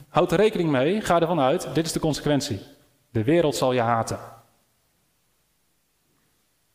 Houd 0.08 0.32
er 0.32 0.38
rekening 0.38 0.70
mee, 0.70 1.00
ga 1.00 1.20
ervan 1.20 1.40
uit, 1.40 1.68
dit 1.74 1.86
is 1.86 1.92
de 1.92 2.00
consequentie. 2.00 2.60
De 3.10 3.24
wereld 3.24 3.56
zal 3.56 3.72
je 3.72 3.80
haten. 3.80 4.18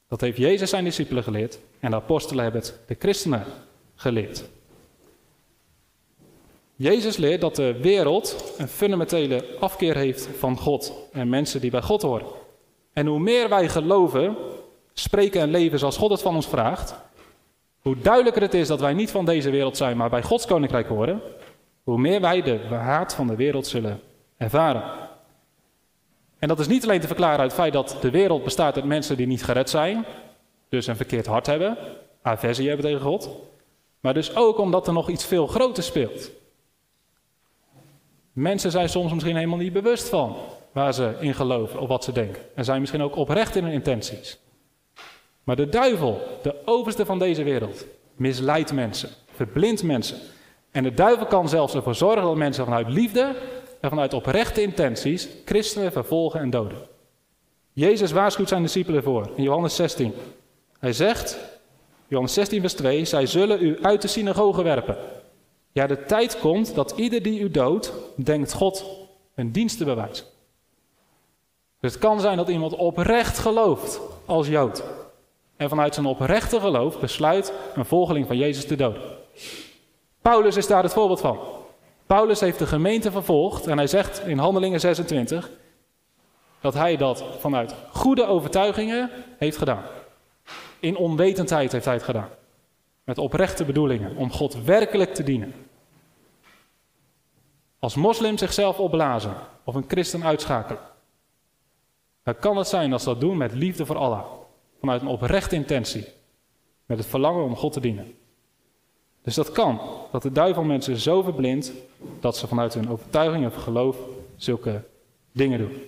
Dat 0.07 0.21
heeft 0.21 0.37
Jezus 0.37 0.69
zijn 0.69 0.83
discipelen 0.83 1.23
geleerd 1.23 1.59
en 1.79 1.89
de 1.89 1.95
apostelen 1.95 2.43
hebben 2.43 2.61
het 2.61 2.79
de 2.87 2.95
christenen 2.99 3.45
geleerd. 3.95 4.49
Jezus 6.81 7.17
leert 7.17 7.41
dat 7.41 7.55
de 7.55 7.77
wereld 7.81 8.53
een 8.57 8.67
fundamentele 8.67 9.45
afkeer 9.59 9.95
heeft 9.95 10.29
van 10.37 10.57
God 10.57 10.93
en 11.11 11.29
mensen 11.29 11.61
die 11.61 11.71
bij 11.71 11.81
God 11.81 12.01
horen. 12.01 12.25
En 12.93 13.05
hoe 13.05 13.19
meer 13.19 13.49
wij 13.49 13.69
geloven, 13.69 14.35
spreken 14.93 15.41
en 15.41 15.49
leven 15.49 15.79
zoals 15.79 15.97
God 15.97 16.11
het 16.11 16.21
van 16.21 16.35
ons 16.35 16.47
vraagt, 16.47 16.95
hoe 17.81 17.97
duidelijker 17.97 18.41
het 18.41 18.53
is 18.53 18.67
dat 18.67 18.79
wij 18.79 18.93
niet 18.93 19.11
van 19.11 19.25
deze 19.25 19.49
wereld 19.49 19.77
zijn, 19.77 19.97
maar 19.97 20.09
bij 20.09 20.23
Gods 20.23 20.45
koninkrijk 20.45 20.87
horen, 20.87 21.21
hoe 21.83 21.97
meer 21.97 22.21
wij 22.21 22.41
de 22.41 22.59
haat 22.69 23.13
van 23.15 23.27
de 23.27 23.35
wereld 23.35 23.67
zullen 23.67 23.99
ervaren. 24.37 24.83
En 26.39 26.47
dat 26.47 26.59
is 26.59 26.67
niet 26.67 26.83
alleen 26.83 27.01
te 27.01 27.07
verklaren 27.07 27.39
uit 27.39 27.51
het 27.51 27.59
feit 27.59 27.73
dat 27.73 27.97
de 28.01 28.09
wereld 28.09 28.43
bestaat 28.43 28.75
uit 28.75 28.85
mensen 28.85 29.17
die 29.17 29.27
niet 29.27 29.43
gered 29.43 29.69
zijn, 29.69 30.05
dus 30.69 30.87
een 30.87 30.95
verkeerd 30.95 31.25
hart 31.25 31.45
hebben, 31.45 31.77
aversie 32.21 32.67
hebben 32.67 32.85
tegen 32.85 33.01
God, 33.01 33.29
maar 33.99 34.13
dus 34.13 34.35
ook 34.35 34.57
omdat 34.57 34.87
er 34.87 34.93
nog 34.93 35.09
iets 35.09 35.25
veel 35.25 35.47
groter 35.47 35.83
speelt. 35.83 36.39
Mensen 38.31 38.71
zijn 38.71 38.89
soms 38.89 39.13
misschien 39.13 39.35
helemaal 39.35 39.57
niet 39.57 39.73
bewust 39.73 40.09
van 40.09 40.35
waar 40.71 40.93
ze 40.93 41.15
in 41.19 41.33
geloven 41.33 41.79
of 41.79 41.87
wat 41.87 42.03
ze 42.03 42.11
denken. 42.11 42.41
En 42.55 42.65
zijn 42.65 42.79
misschien 42.79 43.01
ook 43.01 43.15
oprecht 43.15 43.55
in 43.55 43.63
hun 43.63 43.73
intenties. 43.73 44.39
Maar 45.43 45.55
de 45.55 45.69
duivel, 45.69 46.21
de 46.41 46.55
overste 46.65 47.05
van 47.05 47.19
deze 47.19 47.43
wereld, 47.43 47.85
misleidt 48.15 48.73
mensen, 48.73 49.09
verblindt 49.35 49.83
mensen. 49.83 50.17
En 50.71 50.83
de 50.83 50.93
duivel 50.93 51.25
kan 51.25 51.49
zelfs 51.49 51.73
ervoor 51.73 51.95
zorgen 51.95 52.21
dat 52.21 52.35
mensen 52.35 52.65
vanuit 52.65 52.89
liefde 52.89 53.35
en 53.79 53.89
vanuit 53.89 54.13
oprechte 54.13 54.61
intenties 54.61 55.27
christenen 55.45 55.91
vervolgen 55.91 56.39
en 56.39 56.49
doden. 56.49 56.77
Jezus 57.73 58.11
waarschuwt 58.11 58.49
zijn 58.49 58.61
discipelen 58.61 59.03
voor 59.03 59.29
in 59.35 59.43
Johannes 59.43 59.75
16. 59.75 60.13
Hij 60.79 60.93
zegt, 60.93 61.37
Johannes 62.07 62.33
16 62.33 62.59
vers 62.59 62.73
2, 62.73 63.05
zij 63.05 63.25
zullen 63.25 63.63
u 63.63 63.77
uit 63.81 64.01
de 64.01 64.07
synagoge 64.07 64.63
werpen. 64.63 64.97
Ja, 65.71 65.87
de 65.87 66.05
tijd 66.05 66.39
komt 66.39 66.75
dat 66.75 66.93
ieder 66.95 67.23
die 67.23 67.39
u 67.39 67.51
doodt, 67.51 67.93
denkt 68.15 68.53
God 68.53 68.85
een 69.35 69.51
dienst 69.51 69.77
te 69.77 69.85
bewijzen. 69.85 70.25
Dus 71.79 71.91
het 71.91 72.01
kan 72.01 72.19
zijn 72.19 72.37
dat 72.37 72.49
iemand 72.49 72.75
oprecht 72.75 73.37
gelooft 73.37 73.99
als 74.25 74.47
Jood. 74.47 74.83
En 75.57 75.69
vanuit 75.69 75.93
zijn 75.93 76.05
oprechte 76.05 76.59
geloof 76.59 76.99
besluit 76.99 77.53
een 77.75 77.85
volgeling 77.85 78.27
van 78.27 78.37
Jezus 78.37 78.65
te 78.65 78.75
doden. 78.75 79.01
Paulus 80.21 80.57
is 80.57 80.67
daar 80.67 80.83
het 80.83 80.93
voorbeeld 80.93 81.19
van. 81.19 81.39
Paulus 82.05 82.39
heeft 82.39 82.59
de 82.59 82.65
gemeente 82.65 83.11
vervolgd 83.11 83.67
en 83.67 83.77
hij 83.77 83.87
zegt 83.87 84.27
in 84.27 84.37
Handelingen 84.37 84.79
26 84.79 85.49
dat 86.61 86.73
hij 86.73 86.97
dat 86.97 87.23
vanuit 87.39 87.75
goede 87.91 88.25
overtuigingen 88.25 89.09
heeft 89.37 89.57
gedaan. 89.57 89.83
In 90.79 90.97
onwetendheid 90.97 91.71
heeft 91.71 91.85
hij 91.85 91.93
het 91.93 92.03
gedaan. 92.03 92.29
Met 93.03 93.17
oprechte 93.17 93.65
bedoelingen 93.65 94.15
om 94.15 94.31
God 94.31 94.63
werkelijk 94.63 95.13
te 95.13 95.23
dienen. 95.23 95.53
Als 97.79 97.95
moslim 97.95 98.37
zichzelf 98.37 98.79
opblazen 98.79 99.35
of 99.63 99.75
een 99.75 99.85
christen 99.87 100.23
uitschakelen. 100.23 100.81
Dan 102.23 102.39
kan 102.39 102.57
het 102.57 102.67
zijn 102.67 102.89
dat 102.89 103.01
ze 103.01 103.09
dat 103.09 103.19
doen 103.19 103.37
met 103.37 103.53
liefde 103.53 103.85
voor 103.85 103.97
Allah. 103.97 104.23
Vanuit 104.79 105.01
een 105.01 105.07
oprechte 105.07 105.55
intentie. 105.55 106.05
Met 106.85 106.97
het 106.97 107.07
verlangen 107.07 107.43
om 107.43 107.55
God 107.55 107.73
te 107.73 107.79
dienen. 107.79 108.15
Dus 109.21 109.35
dat 109.35 109.51
kan. 109.51 109.81
Dat 110.11 110.21
de 110.21 110.31
duivel 110.31 110.63
mensen 110.63 110.97
zo 110.97 111.21
verblindt 111.21 111.71
dat 112.19 112.37
ze 112.37 112.47
vanuit 112.47 112.73
hun 112.73 112.89
overtuiging 112.89 113.45
of 113.45 113.55
geloof 113.55 113.97
zulke 114.35 114.83
dingen 115.31 115.59
doen. 115.59 115.81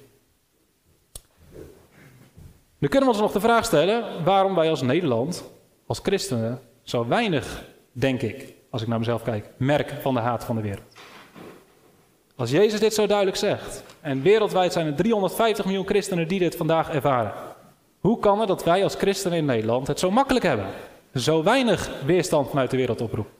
Nu 2.78 2.88
kunnen 2.88 3.10
we 3.10 3.16
ons 3.16 3.24
nog 3.24 3.32
de 3.32 3.40
vraag 3.40 3.66
stellen 3.66 4.24
waarom 4.24 4.56
wij 4.56 4.70
als 4.70 4.82
Nederland, 4.82 5.44
als 5.86 6.00
christenen, 6.00 6.62
zo 6.84 7.08
weinig, 7.08 7.64
denk 7.92 8.22
ik, 8.22 8.54
als 8.70 8.82
ik 8.82 8.88
naar 8.88 9.00
mezelf 9.00 9.24
kijk, 9.24 9.50
merk 9.58 9.94
van 10.02 10.14
de 10.14 10.20
haat 10.20 10.44
van 10.44 10.56
de 10.56 10.62
wereld. 10.62 10.86
Als 12.36 12.52
Jezus 12.52 12.80
dit 12.80 12.94
zo 12.94 13.08
duidelijk 13.08 13.38
zegt, 13.38 13.84
en 14.02 14.22
wereldwijd 14.22 14.74
zijn 14.74 14.86
er 14.86 14.96
350 14.96 15.66
miljoen 15.66 15.86
christenen 15.86 16.28
die 16.28 16.40
dit 16.40 16.56
vandaag 16.56 16.90
ervaren, 16.90 17.34
hoe 18.00 18.20
kan 18.20 18.40
het 18.40 18.48
dat 18.48 18.64
wij 18.64 18.84
als 18.84 18.96
christenen 18.96 19.38
in 19.38 19.46
Nederland 19.46 19.88
het 19.88 20.00
zo 20.00 20.12
makkelijk 20.12 20.46
hebben? 20.46 20.66
Zo 21.14 21.44
weinig 21.44 21.92
weerstand 22.06 22.50
vanuit 22.50 22.72
de 22.72 22.78
wereld 22.78 23.02
oproepen? 23.02 23.34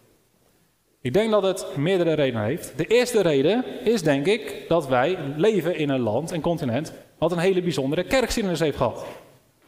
Ik 1.02 1.14
denk 1.14 1.32
dat 1.32 1.44
het 1.44 1.78
meerdere 1.78 2.14
redenen 2.14 2.44
heeft. 2.44 2.74
De 2.78 2.86
eerste 2.86 3.22
reden 3.22 3.66
is 3.84 4.02
denk 4.02 4.26
ik 4.26 4.66
dat 4.68 4.88
wij 4.88 5.18
leven 5.36 5.76
in 5.76 5.90
een 5.90 6.00
land, 6.00 6.32
een 6.32 6.42
continent, 6.42 6.94
wat 7.18 7.32
een 7.32 7.38
hele 7.38 7.62
bijzondere 7.62 8.04
kerkgeschiedenis 8.04 8.60
heeft 8.60 8.78
gehad. 8.78 9.06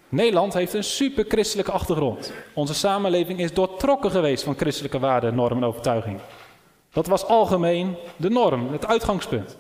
Nederland 0.10 0.54
heeft 0.54 0.74
een 0.74 0.84
super 0.84 1.26
christelijke 1.28 1.72
achtergrond. 1.72 2.34
Onze 2.54 2.74
samenleving 2.74 3.40
is 3.40 3.54
doortrokken 3.54 4.12
geweest 4.12 4.44
van 4.44 4.58
christelijke 4.58 5.00
waarden, 5.00 5.36
normen 5.36 5.64
en 5.64 5.70
overtuigingen. 5.70 6.22
Dat 6.92 7.08
was 7.08 7.26
algemeen 7.26 7.96
de 8.18 8.30
norm, 8.30 8.72
het 8.72 8.86
uitgangspunt. 8.86 9.58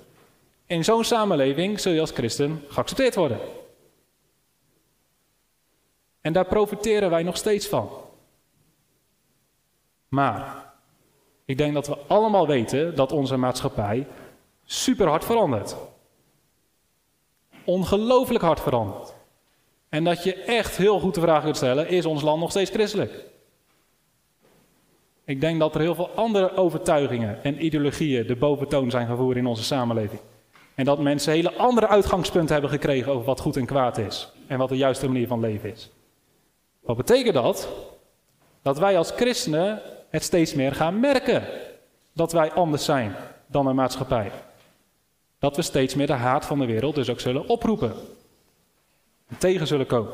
In 0.65 0.84
zo'n 0.84 1.03
samenleving 1.03 1.79
zul 1.79 1.91
je 1.91 1.99
als 1.99 2.12
christen 2.12 2.63
geaccepteerd 2.67 3.15
worden. 3.15 3.39
En 6.21 6.34
daar 6.34 6.45
profiteren 6.45 7.10
wij 7.10 7.23
nog 7.23 7.38
steeds 7.38 7.67
van. 7.67 7.89
Maar 10.08 10.73
ik 11.45 11.58
denk 11.58 11.73
dat 11.73 11.88
we 11.88 11.97
allemaal 12.08 12.47
weten 12.47 12.95
dat 12.95 13.12
onze 13.12 13.38
maatschappij 13.38 14.08
super 14.63 15.08
hard 15.08 15.25
verandert. 15.25 15.75
Ongelooflijk 17.63 18.43
hard 18.43 18.60
verandert. 18.60 19.14
En 19.89 20.03
dat 20.03 20.23
je 20.23 20.33
echt 20.33 20.77
heel 20.77 20.99
goed 20.99 21.13
de 21.13 21.21
vraag 21.21 21.43
kunt 21.43 21.57
stellen: 21.57 21.89
is 21.89 22.05
ons 22.05 22.21
land 22.21 22.39
nog 22.39 22.49
steeds 22.49 22.69
christelijk? 22.69 23.25
Ik 25.25 25.41
denk 25.41 25.59
dat 25.59 25.75
er 25.75 25.81
heel 25.81 25.95
veel 25.95 26.09
andere 26.09 26.55
overtuigingen 26.55 27.43
en 27.43 27.65
ideologieën 27.65 28.27
de 28.27 28.35
boventoon 28.35 28.91
zijn 28.91 29.07
gevoerd 29.07 29.37
in 29.37 29.45
onze 29.45 29.63
samenleving. 29.63 30.21
En 30.75 30.85
dat 30.85 30.99
mensen 30.99 31.33
hele 31.33 31.53
andere 31.53 31.87
uitgangspunten 31.87 32.53
hebben 32.53 32.71
gekregen 32.71 33.11
over 33.11 33.25
wat 33.25 33.39
goed 33.39 33.55
en 33.55 33.65
kwaad 33.65 33.97
is. 33.97 34.31
En 34.47 34.57
wat 34.57 34.69
de 34.69 34.77
juiste 34.77 35.07
manier 35.07 35.27
van 35.27 35.39
leven 35.39 35.71
is. 35.71 35.89
Wat 36.81 36.97
betekent 36.97 37.33
dat? 37.33 37.69
Dat 38.61 38.77
wij 38.77 38.97
als 38.97 39.11
christenen 39.11 39.81
het 40.09 40.23
steeds 40.23 40.53
meer 40.53 40.75
gaan 40.75 40.99
merken. 40.99 41.43
Dat 42.13 42.31
wij 42.31 42.51
anders 42.51 42.85
zijn 42.85 43.15
dan 43.47 43.67
een 43.67 43.75
maatschappij. 43.75 44.31
Dat 45.39 45.55
we 45.55 45.61
steeds 45.61 45.95
meer 45.95 46.07
de 46.07 46.13
haat 46.13 46.45
van 46.45 46.59
de 46.59 46.65
wereld 46.65 46.95
dus 46.95 47.09
ook 47.09 47.19
zullen 47.19 47.47
oproepen. 47.47 47.93
En 49.35 49.41
tegen 49.41 49.67
zullen 49.67 49.85
komen. 49.85 50.11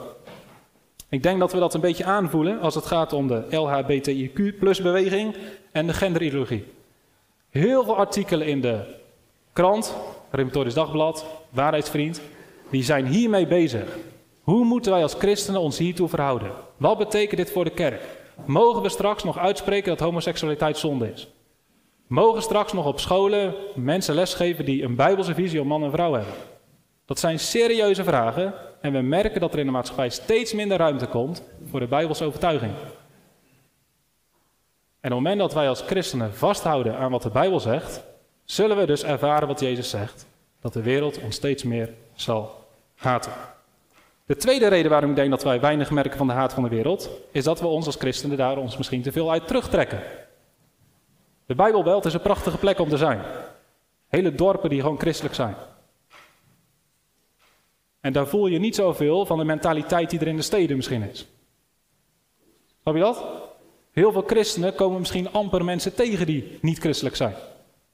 Ik 1.10 1.23
denk 1.23 1.39
dat 1.39 1.51
we 1.51 1.60
dat 1.60 1.73
een 1.73 1.81
beetje 1.81 2.05
aanvoelen 2.05 2.60
als 2.60 2.75
het 2.75 2.86
gaat 2.86 3.13
om 3.13 3.27
de 3.27 3.43
LHBTIQ 3.49 4.81
beweging 4.81 5.36
en 5.71 5.88
de 5.88 5.93
genderideologie. 5.93 6.65
Heel 7.49 7.84
veel 7.84 7.95
artikelen 7.95 8.47
in 8.47 8.62
de 8.62 8.84
krant, 9.53 9.95
Reformatorisch 10.29 10.73
Dagblad, 10.73 11.25
Waarheidsvriend, 11.49 12.21
die 12.69 12.84
zijn 12.84 13.05
hiermee 13.05 13.47
bezig. 13.47 13.97
Hoe 14.41 14.65
moeten 14.65 14.91
wij 14.91 15.01
als 15.01 15.13
christenen 15.13 15.62
ons 15.62 15.77
hiertoe 15.77 16.10
verhouden? 16.10 16.51
Wat 16.77 16.97
betekent 16.97 17.38
dit 17.38 17.51
voor 17.51 17.63
de 17.63 17.69
kerk? 17.69 18.01
Mogen 18.45 18.81
we 18.81 18.89
straks 18.89 19.23
nog 19.23 19.38
uitspreken 19.38 19.89
dat 19.89 19.99
homoseksualiteit 19.99 20.77
zonde 20.77 21.12
is? 21.12 21.27
Mogen 22.07 22.41
straks 22.41 22.73
nog 22.73 22.86
op 22.86 22.99
scholen 22.99 23.53
mensen 23.75 24.15
lesgeven 24.15 24.65
die 24.65 24.84
een 24.84 24.95
bijbelse 24.95 25.34
visie 25.34 25.60
op 25.60 25.65
man 25.65 25.84
en 25.84 25.91
vrouw 25.91 26.13
hebben? 26.13 26.34
Dat 27.05 27.19
zijn 27.19 27.39
serieuze 27.39 28.03
vragen 28.03 28.53
en 28.82 28.91
we 28.91 29.02
merken 29.02 29.41
dat 29.41 29.54
er 29.54 29.60
in 29.60 29.65
de 29.65 29.72
maatschappij 29.72 30.10
steeds 30.10 30.54
minder 30.54 30.78
ruimte 30.78 31.08
komt 31.08 31.44
voor 31.70 31.80
de 31.80 31.88
Bijbelse 31.88 32.26
overtuiging. 32.26 32.72
En 35.00 35.12
op 35.12 35.17
het 35.17 35.28
moment 35.28 35.39
dat 35.39 35.54
wij 35.54 35.70
als 35.70 35.82
christenen 35.82 36.34
vasthouden 36.34 36.98
aan 36.98 37.12
wat 37.12 37.22
de 37.22 37.30
Bijbel 37.30 37.60
zegt, 37.60 38.04
zullen 38.44 38.78
we 38.78 38.86
dus 38.86 39.04
ervaren 39.04 39.48
wat 39.48 39.60
Jezus 39.60 39.89
zegt: 39.89 40.26
dat 40.62 40.74
de 40.74 40.82
wereld 40.82 41.22
ons 41.22 41.36
steeds 41.36 41.63
meer 41.63 41.94
zal 42.13 42.67
haten. 42.96 43.32
De 44.26 44.36
tweede 44.36 44.68
reden 44.68 44.91
waarom 44.91 45.10
ik 45.10 45.16
denk 45.16 45.30
dat 45.30 45.43
wij 45.43 45.60
weinig 45.60 45.91
merken 45.91 46.18
van 46.18 46.28
de 46.28 46.34
haat 46.34 46.53
van 46.53 46.64
de 46.64 46.70
wereld, 46.70 47.10
is 47.32 47.43
dat 47.43 47.60
we 47.60 47.68
ons 47.68 47.86
als 47.86 47.95
christenen 47.95 48.38
daar 48.38 48.58
ons 48.58 48.78
misschien 48.78 49.01
te 49.01 49.12
veel 49.12 49.32
uit 49.32 49.47
terugtrekken. 49.47 50.01
De 51.45 51.55
Bijbelbelt 51.55 52.05
is 52.05 52.14
een 52.14 52.22
prachtige 52.22 52.58
plek 52.58 52.80
om 52.80 52.89
te 52.89 52.97
zijn. 52.97 53.22
Hele 54.08 54.36
dorpen 54.36 54.70
die 54.70 54.82
gewoon 54.82 54.99
christelijk 54.99 55.36
zijn. 55.36 55.55
En 58.02 58.14
daar 58.14 58.28
voel 58.28 58.47
je 58.47 58.60
niet 58.60 58.76
zoveel 58.76 59.26
van 59.26 59.38
de 59.38 59.43
mentaliteit 59.43 60.10
die 60.10 60.20
er 60.20 60.28
in 60.28 60.36
de 60.36 60.41
steden 60.41 60.76
misschien 60.76 61.10
is. 61.10 61.28
Snap 62.82 62.95
je 62.95 63.02
dat? 63.02 63.26
Heel 63.91 64.12
veel 64.12 64.24
christenen 64.28 64.76
komen 64.76 64.99
misschien 64.99 65.32
amper 65.32 65.66
mensen 65.66 65.95
tegen 65.95 66.26
die 66.26 66.58
niet 66.62 66.80
christelijk 66.80 67.16
zijn. 67.16 67.36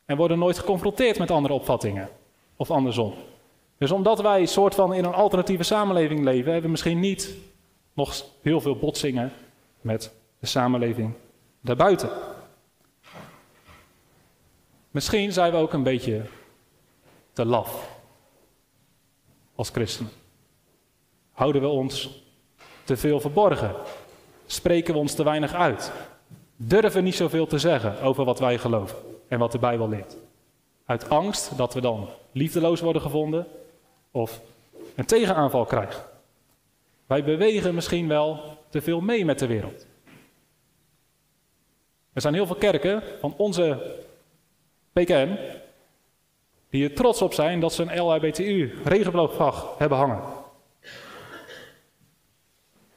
En 0.05 0.17
worden 0.17 0.39
nooit 0.39 0.57
geconfronteerd 0.59 1.19
met 1.19 1.31
andere 1.31 1.53
opvattingen. 1.53 2.09
Of 2.55 2.71
andersom. 2.71 3.13
Dus 3.77 3.91
omdat 3.91 4.21
wij 4.21 4.45
soort 4.45 4.75
van 4.75 4.93
in 4.93 5.05
een 5.05 5.13
alternatieve 5.13 5.63
samenleving 5.63 6.23
leven, 6.23 6.43
hebben 6.43 6.61
we 6.61 6.69
misschien 6.69 6.99
niet 6.99 7.35
nog 7.93 8.25
heel 8.41 8.61
veel 8.61 8.75
botsingen 8.75 9.31
met 9.81 10.13
de 10.39 10.47
samenleving 10.47 11.13
daarbuiten. 11.61 12.09
Misschien 14.91 15.31
zijn 15.31 15.51
we 15.51 15.57
ook 15.57 15.73
een 15.73 15.83
beetje 15.83 16.21
te 17.33 17.45
laf 17.45 17.96
als 19.57 19.69
christenen? 19.69 20.11
Houden 21.31 21.61
we 21.61 21.67
ons 21.67 22.23
te 22.83 22.97
veel 22.97 23.19
verborgen? 23.19 23.75
Spreken 24.45 24.93
we 24.93 24.99
ons 24.99 25.13
te 25.13 25.23
weinig 25.23 25.53
uit? 25.53 25.91
Durven 26.55 27.03
niet 27.03 27.15
zoveel 27.15 27.47
te 27.47 27.59
zeggen 27.59 28.01
over 28.01 28.25
wat 28.25 28.39
wij 28.39 28.57
geloven 28.57 28.97
en 29.27 29.39
wat 29.39 29.51
de 29.51 29.59
Bijbel 29.59 29.89
leert? 29.89 30.17
Uit 30.85 31.09
angst 31.09 31.57
dat 31.57 31.73
we 31.73 31.81
dan 31.81 32.09
liefdeloos 32.31 32.81
worden 32.81 33.01
gevonden 33.01 33.47
of 34.11 34.41
een 34.95 35.05
tegenaanval 35.05 35.65
krijgen. 35.65 36.03
Wij 37.07 37.23
bewegen 37.23 37.75
misschien 37.75 38.07
wel 38.07 38.57
te 38.69 38.81
veel 38.81 39.01
mee 39.01 39.25
met 39.25 39.39
de 39.39 39.47
wereld. 39.47 39.85
Er 42.13 42.21
zijn 42.21 42.33
heel 42.33 42.45
veel 42.45 42.55
kerken 42.55 43.03
van 43.19 43.33
onze 43.37 43.95
PKN 44.93 45.37
die 46.69 46.83
er 46.83 46.93
trots 46.93 47.21
op 47.21 47.33
zijn 47.33 47.59
dat 47.59 47.73
ze 47.73 47.83
een 47.83 48.01
LHBTU 48.01 48.73
regenboogvlag 48.83 49.75
hebben 49.77 49.97
hangen. 49.97 50.21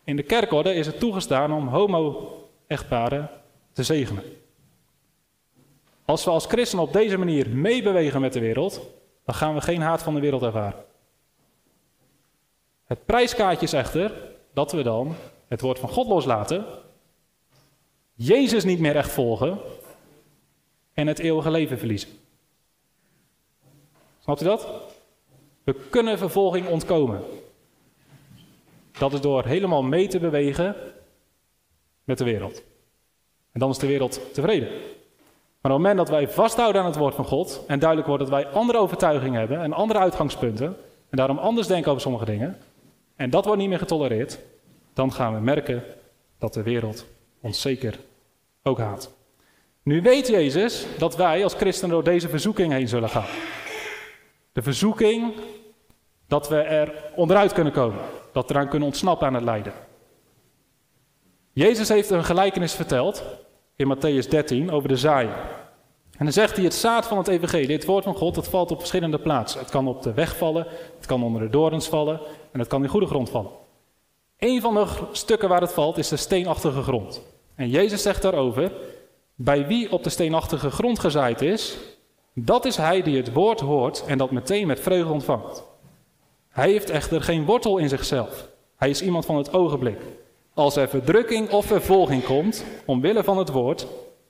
In 0.05 0.17
de 0.17 0.23
kerkorde 0.23 0.75
is 0.75 0.87
het 0.87 0.99
toegestaan 0.99 1.53
om 1.53 1.69
homo-echtparen 1.69 3.31
te 3.73 3.83
zegenen. 3.83 4.23
Als 6.05 6.25
we 6.25 6.31
als 6.31 6.47
christenen 6.47 6.85
op 6.85 6.93
deze 6.93 7.19
manier 7.19 7.49
meebewegen 7.49 8.21
met 8.21 8.33
de 8.33 8.41
wereld, 8.41 8.81
dan 9.25 9.35
gaan 9.35 9.55
we 9.55 9.61
geen 9.61 9.81
haat 9.81 10.03
van 10.03 10.15
de 10.15 10.21
wereld 10.21 10.43
ervaren. 10.43 10.85
Het 12.85 13.05
prijskaartje 13.05 13.67
is 13.67 13.73
echter 13.73 14.13
dat 14.53 14.73
we 14.73 14.83
dan 14.83 15.15
het 15.49 15.61
woord 15.61 15.79
van 15.79 15.89
God 15.89 16.07
loslaten, 16.07 16.65
Jezus 18.15 18.65
niet 18.65 18.79
meer 18.79 18.97
echt 18.97 19.11
volgen 19.11 19.59
en 20.93 21.07
het 21.07 21.19
eeuwige 21.19 21.51
leven 21.51 21.79
verliezen. 21.79 22.11
Snapt 24.31 24.43
u 24.43 24.57
dat? 24.57 24.69
We 25.65 25.75
kunnen 25.91 26.19
vervolging 26.19 26.69
ontkomen. 26.69 27.23
Dat 28.99 29.13
is 29.13 29.21
door 29.21 29.45
helemaal 29.45 29.83
mee 29.83 30.09
te 30.09 30.19
bewegen 30.19 30.77
met 32.05 32.19
de 32.19 32.25
wereld. 32.25 32.63
En 33.53 33.61
dan 33.61 33.71
is 33.71 33.79
de 33.79 33.87
wereld 33.87 34.35
tevreden. 34.35 34.69
Maar 34.69 35.73
op 35.73 35.79
het 35.79 35.87
moment 35.87 35.97
dat 35.97 36.09
wij 36.09 36.29
vasthouden 36.29 36.81
aan 36.81 36.87
het 36.87 36.97
woord 36.97 37.15
van 37.15 37.25
God 37.25 37.65
en 37.67 37.79
duidelijk 37.79 38.09
wordt 38.09 38.23
dat 38.23 38.33
wij 38.33 38.47
andere 38.47 38.79
overtuigingen 38.79 39.39
hebben 39.39 39.61
en 39.61 39.73
andere 39.73 39.99
uitgangspunten 39.99 40.77
en 41.11 41.17
daarom 41.17 41.39
anders 41.39 41.67
denken 41.67 41.91
over 41.91 42.03
sommige 42.03 42.25
dingen 42.25 42.59
en 43.17 43.31
dat 43.31 43.45
wordt 43.45 43.61
niet 43.61 43.69
meer 43.69 43.79
getolereerd, 43.79 44.39
dan 44.95 45.13
gaan 45.13 45.35
we 45.35 45.41
merken 45.41 45.83
dat 46.39 46.55
de 46.55 46.63
wereld 46.63 47.07
ons 47.41 47.61
zeker 47.61 47.99
ook 48.63 48.79
haat. 48.79 49.13
Nu 49.83 50.03
weet 50.03 50.29
Jezus 50.29 50.87
dat 50.99 51.17
wij 51.17 51.43
als 51.43 51.55
christenen 51.55 51.91
door 51.91 52.05
deze 52.05 52.29
verzoeking 52.29 52.73
heen 52.73 52.89
zullen 52.89 53.09
gaan. 53.09 53.29
De 54.53 54.63
verzoeking 54.63 55.35
dat 56.27 56.49
we 56.49 56.57
er 56.57 57.13
onderuit 57.15 57.53
kunnen 57.53 57.73
komen, 57.73 58.01
dat 58.33 58.49
we 58.49 58.55
eraan 58.55 58.69
kunnen 58.69 58.89
ontsnappen 58.89 59.27
aan 59.27 59.35
het 59.35 59.45
lijden. 59.45 59.73
Jezus 61.53 61.89
heeft 61.89 62.11
een 62.11 62.25
gelijkenis 62.25 62.75
verteld 62.75 63.25
in 63.77 63.97
Matthäus 63.97 64.29
13 64.29 64.71
over 64.71 64.89
de 64.89 64.97
zaaier. 64.97 65.59
En 66.21 66.27
dan 66.27 66.33
zegt 66.33 66.57
hij, 66.57 66.65
het 66.65 66.75
zaad 66.75 67.07
van 67.07 67.19
het 67.19 67.29
evangelie, 67.29 67.77
het 67.77 67.85
woord 67.85 68.05
van 68.05 68.15
God, 68.15 68.35
dat 68.35 68.49
valt 68.49 68.71
op 68.71 68.79
verschillende 68.79 69.19
plaatsen. 69.19 69.61
Het 69.61 69.71
kan 69.71 69.89
op 69.89 70.03
de 70.03 70.15
weg 70.15 70.37
vallen, 70.37 70.67
het 70.97 71.07
kan 71.07 71.23
onder 71.23 71.41
de 71.41 71.49
dorens 71.49 71.89
vallen 71.89 72.21
en 72.53 72.59
het 72.59 72.69
kan 72.69 72.83
in 72.83 72.89
goede 72.89 73.07
grond 73.07 73.31
vallen. 73.31 73.51
Een 74.39 74.61
van 74.61 74.75
de 74.75 74.87
stukken 75.13 75.49
waar 75.49 75.61
het 75.61 75.73
valt 75.73 75.99
is 75.99 76.09
de 76.09 76.17
steenachtige 76.17 76.83
grond. 76.83 77.23
En 77.55 77.69
Jezus 77.69 78.03
zegt 78.03 78.23
daarover, 78.23 78.73
bij 79.35 79.67
wie 79.67 79.93
op 79.93 80.05
de 80.05 80.11
steenachtige 80.11 80.71
grond 80.71 80.99
gezaaid 80.99 81.43
is, 81.43 81.77
dat 82.45 82.65
is 82.65 82.77
hij 82.77 83.03
die 83.03 83.17
het 83.17 83.33
woord 83.33 83.61
hoort 83.61 84.05
en 84.07 84.19
dat 84.19 84.31
meteen 84.31 84.67
met 84.67 84.81
vreugde 84.81 85.13
ontvangt. 85.13 85.63
Hij 86.49 86.71
heeft 86.71 86.91
echter 86.91 87.23
geen 87.23 87.45
wortel 87.45 87.79
in 87.79 87.89
zichzelf. 87.89 88.49
Hij 88.77 88.91
is 88.91 89.03
iemand 89.03 89.25
van 89.27 89.37
het 89.37 89.53
ogenblik. 89.53 89.99
Als 90.55 90.77
er 90.77 90.89
verdrukking 90.89 91.51
of 91.51 91.67
vervolging 91.67 92.25
komt, 92.25 92.65
omwille 92.85 93.25
van 93.25 93.39
het 93.39 93.49
woord, 93.49 93.87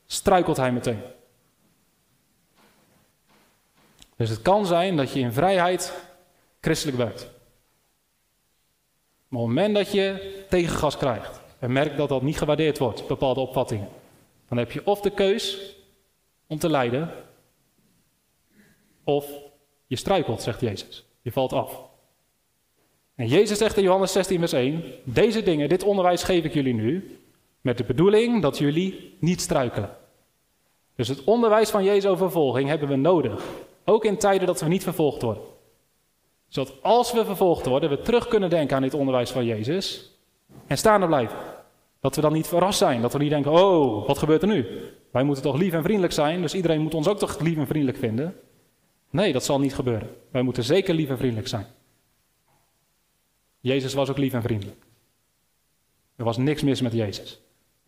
struikelt 0.07 0.57
hij 0.57 0.73
meteen. 0.73 1.01
Dus 4.17 4.31
het 4.31 4.43
kan 4.43 4.67
zijn 4.67 4.97
dat 4.97 5.13
je 5.13 5.21
in 5.21 5.33
vrijheid 5.33 5.93
christelijk 6.61 6.99
bent. 6.99 7.29
Maar 9.29 9.41
op 9.41 9.47
het 9.47 9.57
moment 9.57 9.75
dat 9.75 9.93
je 9.93 10.45
tegengas 10.49 10.97
krijgt 10.97 11.41
en 11.59 11.73
merkt 11.73 11.97
dat 11.97 12.09
dat 12.09 12.23
niet 12.23 12.39
gewaardeerd 12.39 12.79
wordt, 12.79 13.07
bepaalde 13.07 13.41
opvattingen, 13.41 13.89
dan 14.49 14.59
heb 14.59 14.73
je 14.73 14.87
of 14.87 15.01
de 15.01 15.11
keus 15.11 15.75
om 16.47 16.59
te 16.59 16.71
lijden, 16.71 17.13
of 19.11 19.27
je 19.87 19.97
struikelt, 19.97 20.43
zegt 20.43 20.61
Jezus. 20.61 21.05
Je 21.23 21.33
valt 21.33 21.53
af. 21.53 21.83
En 23.15 23.27
Jezus 23.27 23.59
zegt 23.59 23.77
in 23.77 23.83
Johannes 23.83 24.13
16, 24.13 24.39
vers 24.39 24.53
1: 24.53 24.83
Deze 25.05 25.43
dingen, 25.43 25.69
dit 25.69 25.83
onderwijs 25.83 26.23
geef 26.23 26.45
ik 26.45 26.55
jullie 26.55 26.75
nu, 26.75 27.19
met 27.61 27.79
de 27.79 27.85
bedoeling 27.85 28.43
dat 28.43 28.59
jullie 28.59 29.17
niet 29.21 29.41
struikelen. 29.41 29.97
Dus 30.97 31.09
het 31.09 31.25
onderwijs 31.25 31.71
van 31.71 31.85
Jezus 31.85 32.07
over 32.07 32.31
vervolging 32.31 32.69
hebben 32.69 32.89
we 32.89 32.97
nodig. 32.97 33.45
Ook 33.85 34.05
in 34.05 34.19
tijden 34.19 34.47
dat 34.47 34.61
we 34.61 34.69
niet 34.69 34.83
vervolgd 34.83 35.23
worden. 35.23 35.43
Zodat 36.49 36.75
als 36.83 37.13
we 37.13 37.25
vervolgd 37.25 37.67
worden, 37.67 37.91
we 37.91 38.01
terug 38.01 38.29
kunnen 38.29 38.51
denken 38.51 38.77
aan 38.77 38.83
dit 38.83 38.95
onderwijs 38.95 39.31
van 39.31 39.45
Jezus 39.45 40.11
en 40.67 40.79
staan 40.79 41.01
er 41.03 41.07
blijven. 41.07 41.39
Dat 42.01 42.17
we 42.17 42.21
dan 42.21 42.33
niet 42.33 42.47
verrast 42.47 42.79
zijn, 42.79 43.03
dat 43.03 43.13
we 43.13 43.19
niet 43.19 43.31
denken, 43.31 43.53
oh, 43.53 44.07
wat 44.07 44.19
gebeurt 44.19 44.43
er 44.43 44.49
nu? 44.49 44.67
Wij 45.11 45.23
moeten 45.23 45.43
toch 45.45 45.57
lief 45.57 45.73
en 45.73 45.83
vriendelijk 45.83 46.13
zijn, 46.13 46.41
dus 46.43 46.55
iedereen 46.55 46.81
moet 46.81 46.95
ons 46.95 47.09
ook 47.09 47.19
toch 47.19 47.41
lief 47.41 47.57
en 47.57 47.67
vriendelijk 47.67 47.99
vinden? 47.99 48.35
Nee, 49.11 49.33
dat 49.33 49.45
zal 49.45 49.61
niet 49.61 49.75
gebeuren. 49.75 50.17
Wij 50.31 50.43
moeten 50.43 50.65
zeker 50.65 50.95
lief 50.95 51.09
en 51.09 51.19
vriendelijk 51.19 51.49
zijn. 51.49 51.67
Jezus 53.61 53.95
was 53.95 54.11
ook 54.11 54.19
lief 54.19 54.33
en 54.33 54.43
vriendelijk. 54.43 54.87
Er 56.17 56.25
was 56.25 56.37
niks 56.37 56.63
mis 56.63 56.81
met 56.81 56.93
Jezus. 56.93 57.41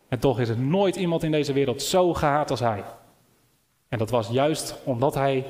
En 0.07 0.19
toch 0.19 0.39
is 0.39 0.49
er 0.49 0.59
nooit 0.59 0.95
iemand 0.95 1.23
in 1.23 1.31
deze 1.31 1.53
wereld 1.53 1.81
zo 1.81 2.13
gehaat 2.13 2.49
als 2.49 2.59
hij. 2.59 2.83
En 3.87 3.97
dat 3.97 4.09
was 4.09 4.27
juist 4.27 4.75
omdat 4.83 5.13
hij 5.13 5.45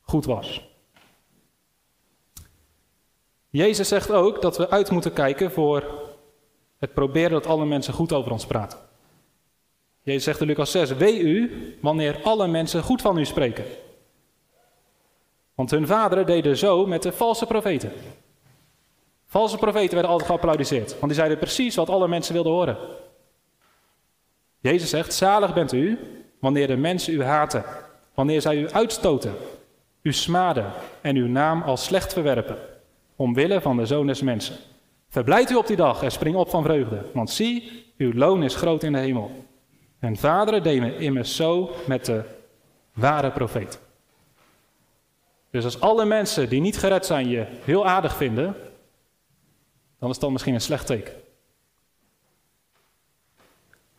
goed 0.00 0.24
was. 0.24 0.70
Jezus 3.48 3.88
zegt 3.88 4.10
ook 4.10 4.42
dat 4.42 4.56
we 4.56 4.70
uit 4.70 4.90
moeten 4.90 5.12
kijken 5.12 5.50
voor 5.50 5.84
het 6.78 6.94
proberen 6.94 7.30
dat 7.30 7.46
alle 7.46 7.66
mensen 7.66 7.94
goed 7.94 8.12
over 8.12 8.32
ons 8.32 8.46
praten. 8.46 8.78
Jezus 10.02 10.24
zegt 10.24 10.40
in 10.40 10.46
Lucas 10.46 10.70
6: 10.70 10.90
Wee 10.94 11.20
u 11.20 11.50
wanneer 11.80 12.20
alle 12.22 12.46
mensen 12.46 12.82
goed 12.82 13.02
van 13.02 13.18
u 13.18 13.24
spreken. 13.24 13.64
Want 15.54 15.70
hun 15.70 15.86
vaderen 15.86 16.26
deden 16.26 16.56
zo 16.56 16.86
met 16.86 17.02
de 17.02 17.12
valse 17.12 17.46
profeten. 17.46 17.92
Valse 19.26 19.56
profeten 19.56 19.92
werden 19.92 20.10
altijd 20.10 20.30
geapplaudiseerd, 20.30 20.90
want 20.90 21.04
die 21.04 21.14
zeiden 21.14 21.38
precies 21.38 21.74
wat 21.74 21.88
alle 21.88 22.08
mensen 22.08 22.34
wilden 22.34 22.52
horen. 22.52 22.76
Jezus 24.60 24.90
zegt: 24.90 25.14
Zalig 25.14 25.54
bent 25.54 25.72
u 25.72 25.98
wanneer 26.40 26.66
de 26.66 26.76
mensen 26.76 27.14
u 27.14 27.22
haten, 27.22 27.64
wanneer 28.14 28.40
zij 28.40 28.56
u 28.56 28.70
uitstoten, 28.70 29.34
u 30.02 30.12
smaden 30.12 30.72
en 31.00 31.16
uw 31.16 31.26
naam 31.26 31.62
als 31.62 31.84
slecht 31.84 32.12
verwerpen, 32.12 32.56
omwille 33.16 33.60
van 33.60 33.76
de 33.76 33.86
zoon 33.86 34.06
des 34.06 34.22
mensen. 34.22 34.56
Verblijd 35.08 35.50
u 35.50 35.54
op 35.54 35.66
die 35.66 35.76
dag 35.76 36.02
en 36.02 36.12
spring 36.12 36.36
op 36.36 36.50
van 36.50 36.62
vreugde, 36.62 37.04
want 37.12 37.30
zie, 37.30 37.84
uw 37.96 38.12
loon 38.12 38.42
is 38.42 38.54
groot 38.54 38.82
in 38.82 38.92
de 38.92 38.98
hemel. 38.98 39.30
En 39.98 40.16
vaderen 40.16 40.62
deden 40.62 40.98
immers 40.98 41.36
zo 41.36 41.70
met 41.86 42.04
de 42.04 42.22
ware 42.92 43.30
profeet. 43.30 43.80
Dus 45.52 45.64
als 45.64 45.80
alle 45.80 46.04
mensen 46.04 46.48
die 46.48 46.60
niet 46.60 46.78
gered 46.78 47.06
zijn 47.06 47.28
je 47.28 47.46
heel 47.64 47.86
aardig 47.86 48.16
vinden, 48.16 48.56
dan 49.98 50.10
is 50.10 50.18
dat 50.18 50.30
misschien 50.30 50.54
een 50.54 50.60
slecht 50.60 50.86
teken. 50.86 51.12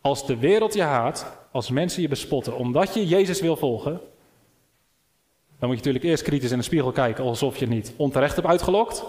Als 0.01 0.25
de 0.25 0.37
wereld 0.37 0.73
je 0.73 0.81
haat, 0.81 1.37
als 1.51 1.69
mensen 1.69 2.01
je 2.01 2.07
bespotten 2.07 2.57
omdat 2.57 2.93
je 2.93 3.07
Jezus 3.07 3.41
wil 3.41 3.55
volgen, 3.55 3.91
dan 5.59 5.69
moet 5.69 5.77
je 5.77 5.85
natuurlijk 5.85 6.03
eerst 6.03 6.23
kritisch 6.23 6.51
in 6.51 6.57
de 6.57 6.63
spiegel 6.63 6.91
kijken 6.91 7.23
alsof 7.23 7.57
je 7.57 7.67
niet 7.67 7.93
onterecht 7.95 8.35
hebt 8.35 8.47
uitgelokt. 8.47 9.03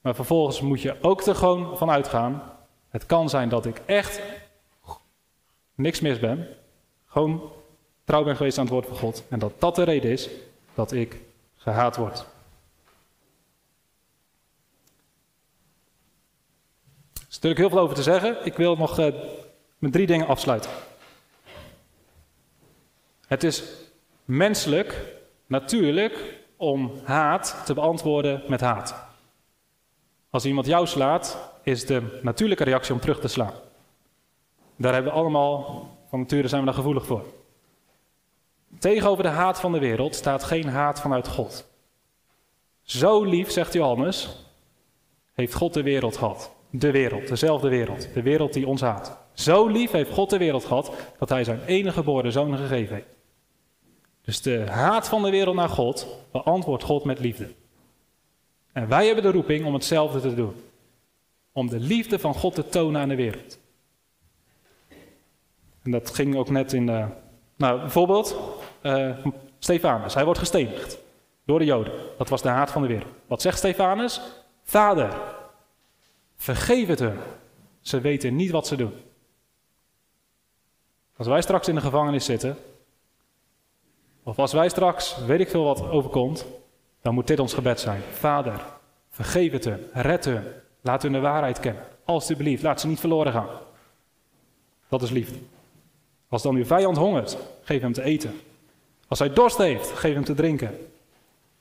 Maar 0.00 0.14
vervolgens 0.14 0.60
moet 0.60 0.82
je 0.82 0.96
ook 1.00 1.22
er 1.22 1.34
gewoon 1.34 1.78
van 1.78 1.90
uitgaan. 1.90 2.42
Het 2.88 3.06
kan 3.06 3.28
zijn 3.28 3.48
dat 3.48 3.66
ik 3.66 3.82
echt 3.86 4.20
niks 5.74 6.00
mis 6.00 6.18
ben. 6.18 6.48
Gewoon 7.06 7.52
trouw 8.04 8.24
ben 8.24 8.36
geweest 8.36 8.58
aan 8.58 8.64
het 8.64 8.72
woord 8.72 8.86
van 8.86 8.96
God. 8.96 9.24
En 9.28 9.38
dat 9.38 9.52
dat 9.58 9.74
de 9.74 9.82
reden 9.82 10.10
is 10.10 10.28
dat 10.74 10.92
ik 10.92 11.20
gehaat 11.64 11.96
word. 11.96 12.18
Er 17.14 17.26
is 17.28 17.34
natuurlijk 17.34 17.60
heel 17.60 17.70
veel 17.70 17.78
over 17.78 17.94
te 17.94 18.02
zeggen. 18.02 18.36
Ik 18.44 18.56
wil 18.56 18.76
nog 18.76 18.98
uh, 18.98 19.14
met 19.78 19.92
drie 19.92 20.06
dingen 20.06 20.26
afsluiten. 20.26 20.70
Het 23.26 23.44
is 23.44 23.62
menselijk, 24.24 25.14
natuurlijk, 25.46 26.42
om 26.56 26.92
haat 27.04 27.62
te 27.64 27.74
beantwoorden 27.74 28.42
met 28.48 28.60
haat. 28.60 28.94
Als 30.30 30.44
iemand 30.44 30.66
jou 30.66 30.86
slaat, 30.86 31.38
is 31.62 31.86
de 31.86 32.20
natuurlijke 32.22 32.64
reactie 32.64 32.94
om 32.94 33.00
terug 33.00 33.20
te 33.20 33.28
slaan. 33.28 33.54
Daar 34.76 34.92
hebben 34.92 35.12
we 35.12 35.18
allemaal, 35.18 35.88
van 36.08 36.18
nature 36.18 36.48
zijn 36.48 36.60
we 36.60 36.66
daar 36.66 36.76
gevoelig 36.76 37.06
voor. 37.06 37.24
Tegenover 38.78 39.22
de 39.22 39.30
haat 39.30 39.60
van 39.60 39.72
de 39.72 39.78
wereld 39.78 40.14
staat 40.14 40.44
geen 40.44 40.68
haat 40.68 41.00
vanuit 41.00 41.28
God. 41.28 41.68
Zo 42.82 43.24
lief, 43.24 43.50
zegt 43.50 43.72
Johannes, 43.72 44.46
heeft 45.32 45.54
God 45.54 45.74
de 45.74 45.82
wereld 45.82 46.16
gehad. 46.16 46.52
de 46.70 46.90
wereld, 46.90 47.28
dezelfde 47.28 47.68
wereld, 47.68 48.08
de 48.14 48.22
wereld 48.22 48.52
die 48.52 48.66
ons 48.66 48.80
haat. 48.80 49.18
Zo 49.32 49.66
lief 49.66 49.90
heeft 49.90 50.10
God 50.10 50.30
de 50.30 50.38
wereld 50.38 50.64
gehad 50.64 50.92
dat 51.18 51.28
hij 51.28 51.44
zijn 51.44 51.60
enige 51.66 51.94
geboren 51.94 52.32
zoon 52.32 52.56
gegeven 52.56 52.94
heeft. 52.94 53.06
Dus 54.24 54.42
de 54.42 54.64
haat 54.70 55.08
van 55.08 55.22
de 55.22 55.30
wereld 55.30 55.56
naar 55.56 55.68
God 55.68 56.06
beantwoordt 56.30 56.84
God 56.84 57.04
met 57.04 57.18
liefde. 57.18 57.54
En 58.72 58.88
wij 58.88 59.06
hebben 59.06 59.24
de 59.24 59.30
roeping 59.30 59.66
om 59.66 59.74
hetzelfde 59.74 60.20
te 60.20 60.34
doen. 60.34 60.54
Om 61.52 61.68
de 61.68 61.80
liefde 61.80 62.18
van 62.18 62.34
God 62.34 62.54
te 62.54 62.68
tonen 62.68 63.00
aan 63.00 63.08
de 63.08 63.14
wereld. 63.14 63.58
En 65.82 65.90
dat 65.90 66.10
ging 66.14 66.36
ook 66.36 66.50
net 66.50 66.72
in. 66.72 66.88
Uh, 66.88 67.06
nou, 67.56 67.80
bijvoorbeeld, 67.80 68.36
uh, 68.84 69.16
Stefanus, 69.58 70.14
hij 70.14 70.24
wordt 70.24 70.38
gestenigd 70.38 70.98
door 71.44 71.58
de 71.58 71.64
Joden. 71.64 71.92
Dat 72.18 72.28
was 72.28 72.42
de 72.42 72.48
haat 72.48 72.70
van 72.70 72.82
de 72.82 72.88
wereld. 72.88 73.12
Wat 73.26 73.42
zegt 73.42 73.58
Stefanus? 73.58 74.20
Vader, 74.62 75.12
vergeef 76.36 76.88
het 76.88 76.98
hun. 76.98 77.18
Ze 77.80 78.00
weten 78.00 78.36
niet 78.36 78.50
wat 78.50 78.66
ze 78.66 78.76
doen. 78.76 78.92
Als 81.16 81.26
wij 81.26 81.42
straks 81.42 81.68
in 81.68 81.74
de 81.74 81.80
gevangenis 81.80 82.24
zitten, 82.24 82.56
of 84.22 84.38
als 84.38 84.52
wij 84.52 84.68
straks, 84.68 85.24
weet 85.26 85.40
ik 85.40 85.48
veel 85.48 85.64
wat 85.64 85.90
overkomt, 85.90 86.46
dan 87.02 87.14
moet 87.14 87.26
dit 87.26 87.38
ons 87.38 87.54
gebed 87.54 87.80
zijn. 87.80 88.00
Vader, 88.12 88.64
vergeef 89.10 89.52
het 89.52 89.64
hun, 89.64 89.86
red 89.92 90.24
hun, 90.24 90.44
laat 90.80 91.02
hun 91.02 91.12
de 91.12 91.20
waarheid 91.20 91.60
kennen. 91.60 91.82
Alsjeblieft, 92.04 92.62
laat 92.62 92.80
ze 92.80 92.86
niet 92.86 93.00
verloren 93.00 93.32
gaan. 93.32 93.48
Dat 94.88 95.02
is 95.02 95.10
liefde. 95.10 95.38
Als 96.28 96.42
dan 96.42 96.54
uw 96.54 96.64
vijand 96.64 96.96
hongert, 96.96 97.36
geef 97.62 97.80
hem 97.80 97.92
te 97.92 98.02
eten. 98.02 98.40
Als 99.14 99.22
hij 99.22 99.32
dorst 99.32 99.58
heeft, 99.58 99.90
geef 99.90 100.14
hem 100.14 100.24
te 100.24 100.34
drinken. 100.34 100.78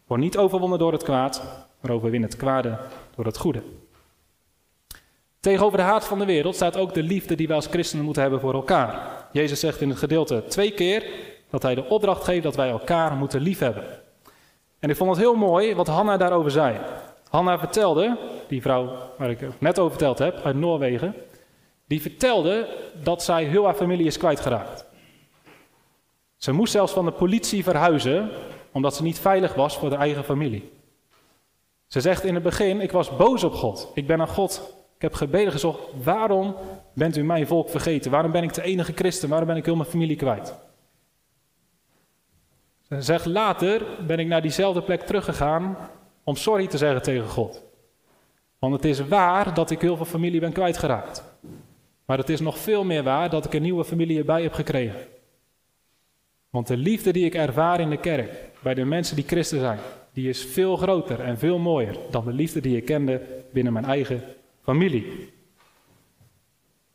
Word 0.07 0.19
niet 0.19 0.37
overwonnen 0.37 0.79
door 0.79 0.91
het 0.91 1.03
kwaad, 1.03 1.43
maar 1.79 1.91
overwin 1.91 2.21
het 2.21 2.35
kwade 2.35 2.77
door 3.15 3.25
het 3.25 3.37
goede. 3.37 3.61
Tegenover 5.39 5.77
de 5.77 5.83
haat 5.83 6.05
van 6.05 6.19
de 6.19 6.25
wereld 6.25 6.55
staat 6.55 6.77
ook 6.77 6.93
de 6.93 7.03
liefde 7.03 7.35
die 7.35 7.47
wij 7.47 7.55
als 7.55 7.67
christenen 7.67 8.05
moeten 8.05 8.21
hebben 8.21 8.39
voor 8.39 8.53
elkaar. 8.53 9.25
Jezus 9.31 9.59
zegt 9.59 9.81
in 9.81 9.89
het 9.89 9.97
gedeelte 9.97 10.43
twee 10.47 10.71
keer 10.71 11.05
dat 11.49 11.61
hij 11.61 11.75
de 11.75 11.85
opdracht 11.85 12.23
geeft 12.23 12.43
dat 12.43 12.55
wij 12.55 12.69
elkaar 12.69 13.15
moeten 13.15 13.41
liefhebben. 13.41 13.85
En 14.79 14.89
ik 14.89 14.95
vond 14.95 15.09
het 15.09 15.19
heel 15.19 15.35
mooi 15.35 15.75
wat 15.75 15.87
Hanna 15.87 16.17
daarover 16.17 16.51
zei. 16.51 16.77
Hanna 17.29 17.59
vertelde, 17.59 18.17
die 18.47 18.61
vrouw 18.61 18.97
waar 19.17 19.29
ik 19.29 19.59
net 19.59 19.79
over 19.79 19.91
verteld 19.91 20.17
heb, 20.17 20.39
uit 20.43 20.55
Noorwegen, 20.55 21.15
die 21.87 22.01
vertelde 22.01 22.67
dat 23.03 23.23
zij 23.23 23.43
heel 23.43 23.65
haar 23.65 23.75
familie 23.75 24.05
is 24.05 24.17
kwijtgeraakt. 24.17 24.91
Ze 26.43 26.51
moest 26.51 26.71
zelfs 26.71 26.93
van 26.93 27.05
de 27.05 27.11
politie 27.11 27.63
verhuizen, 27.63 28.29
omdat 28.71 28.95
ze 28.95 29.03
niet 29.03 29.19
veilig 29.19 29.53
was 29.53 29.77
voor 29.77 29.89
haar 29.89 29.99
eigen 29.99 30.23
familie. 30.23 30.71
Ze 31.87 32.01
zegt 32.01 32.23
in 32.23 32.33
het 32.33 32.43
begin, 32.43 32.81
ik 32.81 32.91
was 32.91 33.15
boos 33.15 33.43
op 33.43 33.53
God. 33.53 33.91
Ik 33.93 34.07
ben 34.07 34.21
aan 34.21 34.27
God, 34.27 34.75
ik 34.95 35.01
heb 35.01 35.13
gebeden 35.13 35.51
gezocht, 35.51 35.79
waarom 36.03 36.55
bent 36.93 37.17
u 37.17 37.23
mijn 37.23 37.47
volk 37.47 37.69
vergeten? 37.69 38.11
Waarom 38.11 38.31
ben 38.31 38.43
ik 38.43 38.53
de 38.53 38.61
enige 38.61 38.93
christen? 38.93 39.29
Waarom 39.29 39.47
ben 39.47 39.57
ik 39.57 39.65
heel 39.65 39.75
mijn 39.75 39.89
familie 39.89 40.15
kwijt? 40.15 40.55
Ze 42.81 43.01
zegt 43.01 43.25
later 43.25 43.85
ben 44.07 44.19
ik 44.19 44.27
naar 44.27 44.41
diezelfde 44.41 44.81
plek 44.81 45.01
teruggegaan 45.01 45.77
om 46.23 46.35
sorry 46.35 46.67
te 46.67 46.77
zeggen 46.77 47.01
tegen 47.01 47.29
God. 47.29 47.63
Want 48.59 48.73
het 48.73 48.85
is 48.85 49.07
waar 49.07 49.53
dat 49.53 49.69
ik 49.71 49.81
heel 49.81 49.95
veel 49.95 50.05
familie 50.05 50.39
ben 50.39 50.53
kwijtgeraakt. 50.53 51.23
Maar 52.05 52.17
het 52.17 52.29
is 52.29 52.39
nog 52.39 52.57
veel 52.57 52.83
meer 52.83 53.03
waar 53.03 53.29
dat 53.29 53.45
ik 53.45 53.53
een 53.53 53.61
nieuwe 53.61 53.85
familie 53.85 54.17
erbij 54.17 54.41
heb 54.41 54.53
gekregen. 54.53 55.11
Want 56.53 56.67
de 56.67 56.77
liefde 56.77 57.13
die 57.13 57.25
ik 57.25 57.35
ervaar 57.35 57.79
in 57.79 57.89
de 57.89 57.97
kerk, 57.97 58.49
bij 58.61 58.73
de 58.73 58.85
mensen 58.85 59.15
die 59.15 59.25
christen 59.25 59.59
zijn, 59.59 59.79
die 60.11 60.29
is 60.29 60.45
veel 60.45 60.77
groter 60.77 61.19
en 61.19 61.37
veel 61.37 61.57
mooier 61.57 61.97
dan 62.09 62.25
de 62.25 62.33
liefde 62.33 62.61
die 62.61 62.77
ik 62.77 62.85
kende 62.85 63.21
binnen 63.51 63.73
mijn 63.73 63.85
eigen 63.85 64.23
familie. 64.61 65.33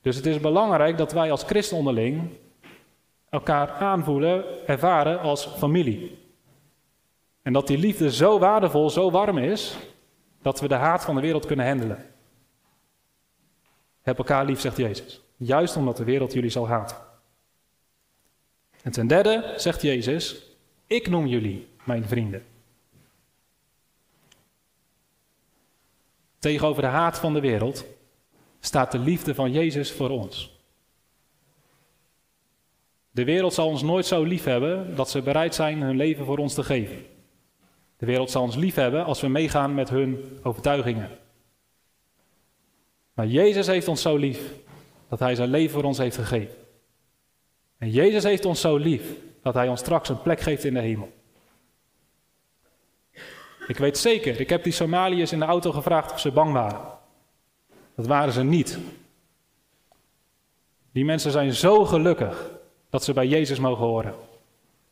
Dus 0.00 0.16
het 0.16 0.26
is 0.26 0.40
belangrijk 0.40 0.98
dat 0.98 1.12
wij 1.12 1.30
als 1.30 1.42
christen 1.42 1.76
onderling 1.76 2.30
elkaar 3.30 3.70
aanvoelen, 3.70 4.44
ervaren 4.66 5.20
als 5.20 5.46
familie. 5.46 6.18
En 7.42 7.52
dat 7.52 7.66
die 7.66 7.78
liefde 7.78 8.12
zo 8.12 8.38
waardevol, 8.38 8.90
zo 8.90 9.11
warm 9.11 9.38
is, 9.38 9.76
dat 10.42 10.61
we 10.61 10.68
de 10.68 10.74
haat 10.74 11.04
van 11.04 11.14
de 11.14 11.20
wereld 11.20 11.46
kunnen 11.46 11.66
handelen. 11.66 12.04
Heb 14.02 14.18
elkaar 14.18 14.44
lief, 14.44 14.61
zegt 14.61 14.76
Jezus. 14.76 15.22
Juist 15.36 15.76
omdat 15.76 15.96
de 15.96 16.04
wereld 16.04 16.32
jullie 16.32 16.50
zal 16.50 16.68
haten. 16.68 17.07
En 18.83 18.93
ten 18.93 19.07
derde 19.07 19.55
zegt 19.57 19.83
Jezus: 19.83 20.43
Ik 20.87 21.09
noem 21.09 21.26
jullie 21.26 21.68
mijn 21.85 22.05
vrienden. 22.05 22.45
Tegenover 26.39 26.83
de 26.83 26.89
haat 26.89 27.18
van 27.18 27.35
de 27.35 27.41
wereld 27.41 27.85
staat 28.61 28.93
de 28.93 28.99
liefde 28.99 29.35
van 29.35 29.53
Jezus 29.53 29.93
voor 29.93 30.11
ons. 30.11 30.57
De 33.11 33.24
wereld 33.24 33.55
zal 33.55 33.68
ons 33.68 33.83
nooit 33.83 34.07
zo 34.07 34.22
lief 34.22 34.45
hebben 34.45 34.97
dat 34.97 35.11
ze 35.11 35.22
bereid 35.22 35.55
zijn 35.55 35.83
hun 35.83 35.97
leven 35.97 36.24
voor 36.24 36.39
ons 36.39 36.55
te 36.55 36.62
geven. 36.62 37.07
De 37.97 38.07
wereld 38.07 38.31
zal 38.31 38.43
ons 38.43 38.57
lief 38.57 38.74
hebben 38.74 39.05
als 39.05 39.20
we 39.20 39.29
meegaan 39.29 39.74
met 39.74 39.89
hun 39.89 40.39
overtuigingen. 40.43 41.11
Maar 43.14 43.26
Jezus 43.26 43.66
heeft 43.66 43.89
ons 43.89 44.03
zo 44.03 44.16
lief 44.16 44.53
dat 45.09 45.18
Hij 45.18 45.35
zijn 45.35 45.51
leven 45.51 45.72
voor 45.74 45.85
ons 45.85 45.99
heeft 45.99 46.16
gegeven. 46.16 46.67
En 47.79 47.91
Jezus 47.91 48.22
heeft 48.22 48.45
ons 48.45 48.61
zo 48.61 48.76
lief 48.76 49.03
dat 49.43 49.55
Hij 49.55 49.68
ons 49.68 49.81
straks 49.81 50.09
een 50.09 50.22
plek 50.22 50.41
geeft 50.41 50.64
in 50.64 50.74
de 50.74 50.81
hemel. 50.81 51.12
Ik 53.66 53.76
weet 53.79 53.99
zeker, 53.99 54.41
ik 54.41 54.49
heb 54.49 54.62
die 54.64 54.72
Somaliërs 54.72 55.33
in 55.33 55.39
de 55.39 55.45
auto 55.45 55.72
gevraagd 55.72 56.12
of 56.12 56.20
ze 56.20 56.31
bang 56.31 56.53
waren. 56.53 56.81
Dat 57.95 58.07
waren 58.07 58.33
ze 58.33 58.43
niet. 58.43 58.79
Die 60.93 61.05
mensen 61.05 61.31
zijn 61.31 61.53
zo 61.53 61.85
gelukkig 61.85 62.51
dat 62.91 63.05
ze 63.05 63.12
bij 63.12 63.26
Jezus 63.26 63.59
mogen 63.59 63.85
horen. 63.85 64.14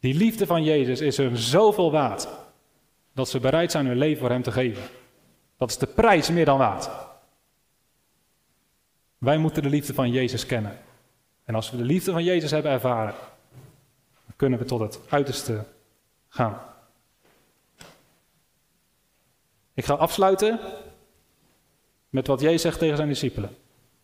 Die 0.00 0.14
liefde 0.14 0.46
van 0.46 0.64
Jezus 0.64 1.00
is 1.00 1.16
hun 1.16 1.36
zoveel 1.36 1.90
waard 1.90 2.28
dat 3.12 3.28
ze 3.28 3.40
bereid 3.40 3.70
zijn 3.70 3.86
hun 3.86 3.98
leven 3.98 4.18
voor 4.18 4.30
Hem 4.30 4.42
te 4.42 4.52
geven. 4.52 4.82
Dat 5.56 5.70
is 5.70 5.78
de 5.78 5.86
prijs 5.86 6.30
meer 6.30 6.44
dan 6.44 6.58
waard. 6.58 6.90
Wij 9.18 9.38
moeten 9.38 9.62
de 9.62 9.68
liefde 9.68 9.94
van 9.94 10.10
Jezus 10.10 10.46
kennen. 10.46 10.78
En 11.46 11.54
als 11.54 11.70
we 11.70 11.76
de 11.76 11.82
liefde 11.82 12.12
van 12.12 12.24
Jezus 12.24 12.50
hebben 12.50 12.72
ervaren, 12.72 13.14
dan 14.26 14.36
kunnen 14.36 14.58
we 14.58 14.64
tot 14.64 14.80
het 14.80 15.00
uiterste 15.08 15.64
gaan. 16.28 16.60
Ik 19.74 19.84
ga 19.84 19.94
afsluiten 19.94 20.60
met 22.08 22.26
wat 22.26 22.40
Jezus 22.40 22.62
zegt 22.62 22.78
tegen 22.78 22.96
zijn 22.96 23.08
discipelen. 23.08 23.56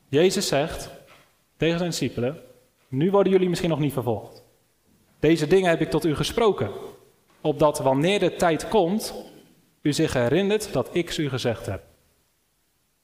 Jezus 0.09 0.47
zegt 0.47 0.91
tegen 1.57 1.79
zijn 1.79 1.91
discipelen: 1.91 2.41
Nu 2.89 3.11
worden 3.11 3.33
jullie 3.33 3.49
misschien 3.49 3.71
nog 3.71 3.79
niet 3.79 3.93
vervolgd. 3.93 4.43
Deze 5.19 5.47
dingen 5.47 5.71
heb 5.71 5.81
ik 5.81 5.91
tot 5.91 6.05
u 6.05 6.15
gesproken, 6.15 6.71
opdat 7.41 7.79
wanneer 7.79 8.19
de 8.19 8.35
tijd 8.35 8.69
komt, 8.69 9.15
u 9.81 9.93
zich 9.93 10.13
herinnert 10.13 10.73
dat 10.73 10.89
ik 10.93 11.11
ze 11.11 11.23
u 11.23 11.29
gezegd 11.29 11.67
heb. 11.67 11.83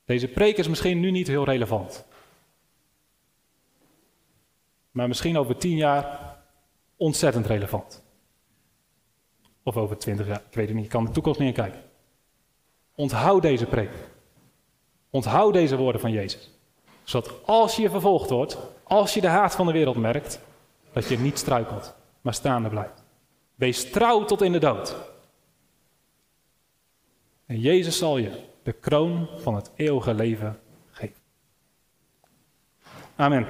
Deze 0.04 0.28
preek 0.28 0.56
is 0.56 0.68
misschien 0.68 1.00
nu 1.00 1.10
niet 1.10 1.26
heel 1.26 1.44
relevant. 1.44 2.06
Maar 4.90 5.08
misschien 5.08 5.38
over 5.38 5.56
tien 5.56 5.76
jaar 5.76 6.36
ontzettend 6.96 7.46
relevant. 7.46 8.02
Of 9.62 9.76
over 9.76 9.98
twintig 9.98 10.26
jaar, 10.26 10.42
ik 10.48 10.54
weet 10.54 10.66
het 10.66 10.76
niet, 10.76 10.84
ik 10.84 10.90
kan 10.90 11.04
de 11.04 11.10
toekomst 11.10 11.38
niet 11.38 11.48
in 11.48 11.54
kijken. 11.54 11.82
Onthoud 12.94 13.42
deze 13.42 13.66
preek. 13.66 13.90
Onthoud 15.10 15.52
deze 15.52 15.76
woorden 15.76 16.00
van 16.00 16.12
Jezus. 16.12 16.50
Zodat 17.04 17.32
als 17.44 17.76
je 17.76 17.90
vervolgd 17.90 18.30
wordt, 18.30 18.58
als 18.82 19.14
je 19.14 19.20
de 19.20 19.26
haat 19.26 19.54
van 19.54 19.66
de 19.66 19.72
wereld 19.72 19.96
merkt, 19.96 20.40
dat 20.92 21.08
je 21.08 21.18
niet 21.18 21.38
struikelt, 21.38 21.94
maar 22.20 22.34
staande 22.34 22.68
blijft. 22.68 23.04
Wees 23.54 23.90
trouw 23.90 24.24
tot 24.24 24.42
in 24.42 24.52
de 24.52 24.58
dood. 24.58 24.96
En 27.46 27.60
Jezus 27.60 27.98
zal 27.98 28.18
je 28.18 28.30
de 28.62 28.72
kroon 28.72 29.28
van 29.36 29.54
het 29.54 29.70
eeuwige 29.74 30.14
leven 30.14 30.60
geven. 30.90 31.20
Amen. 33.16 33.46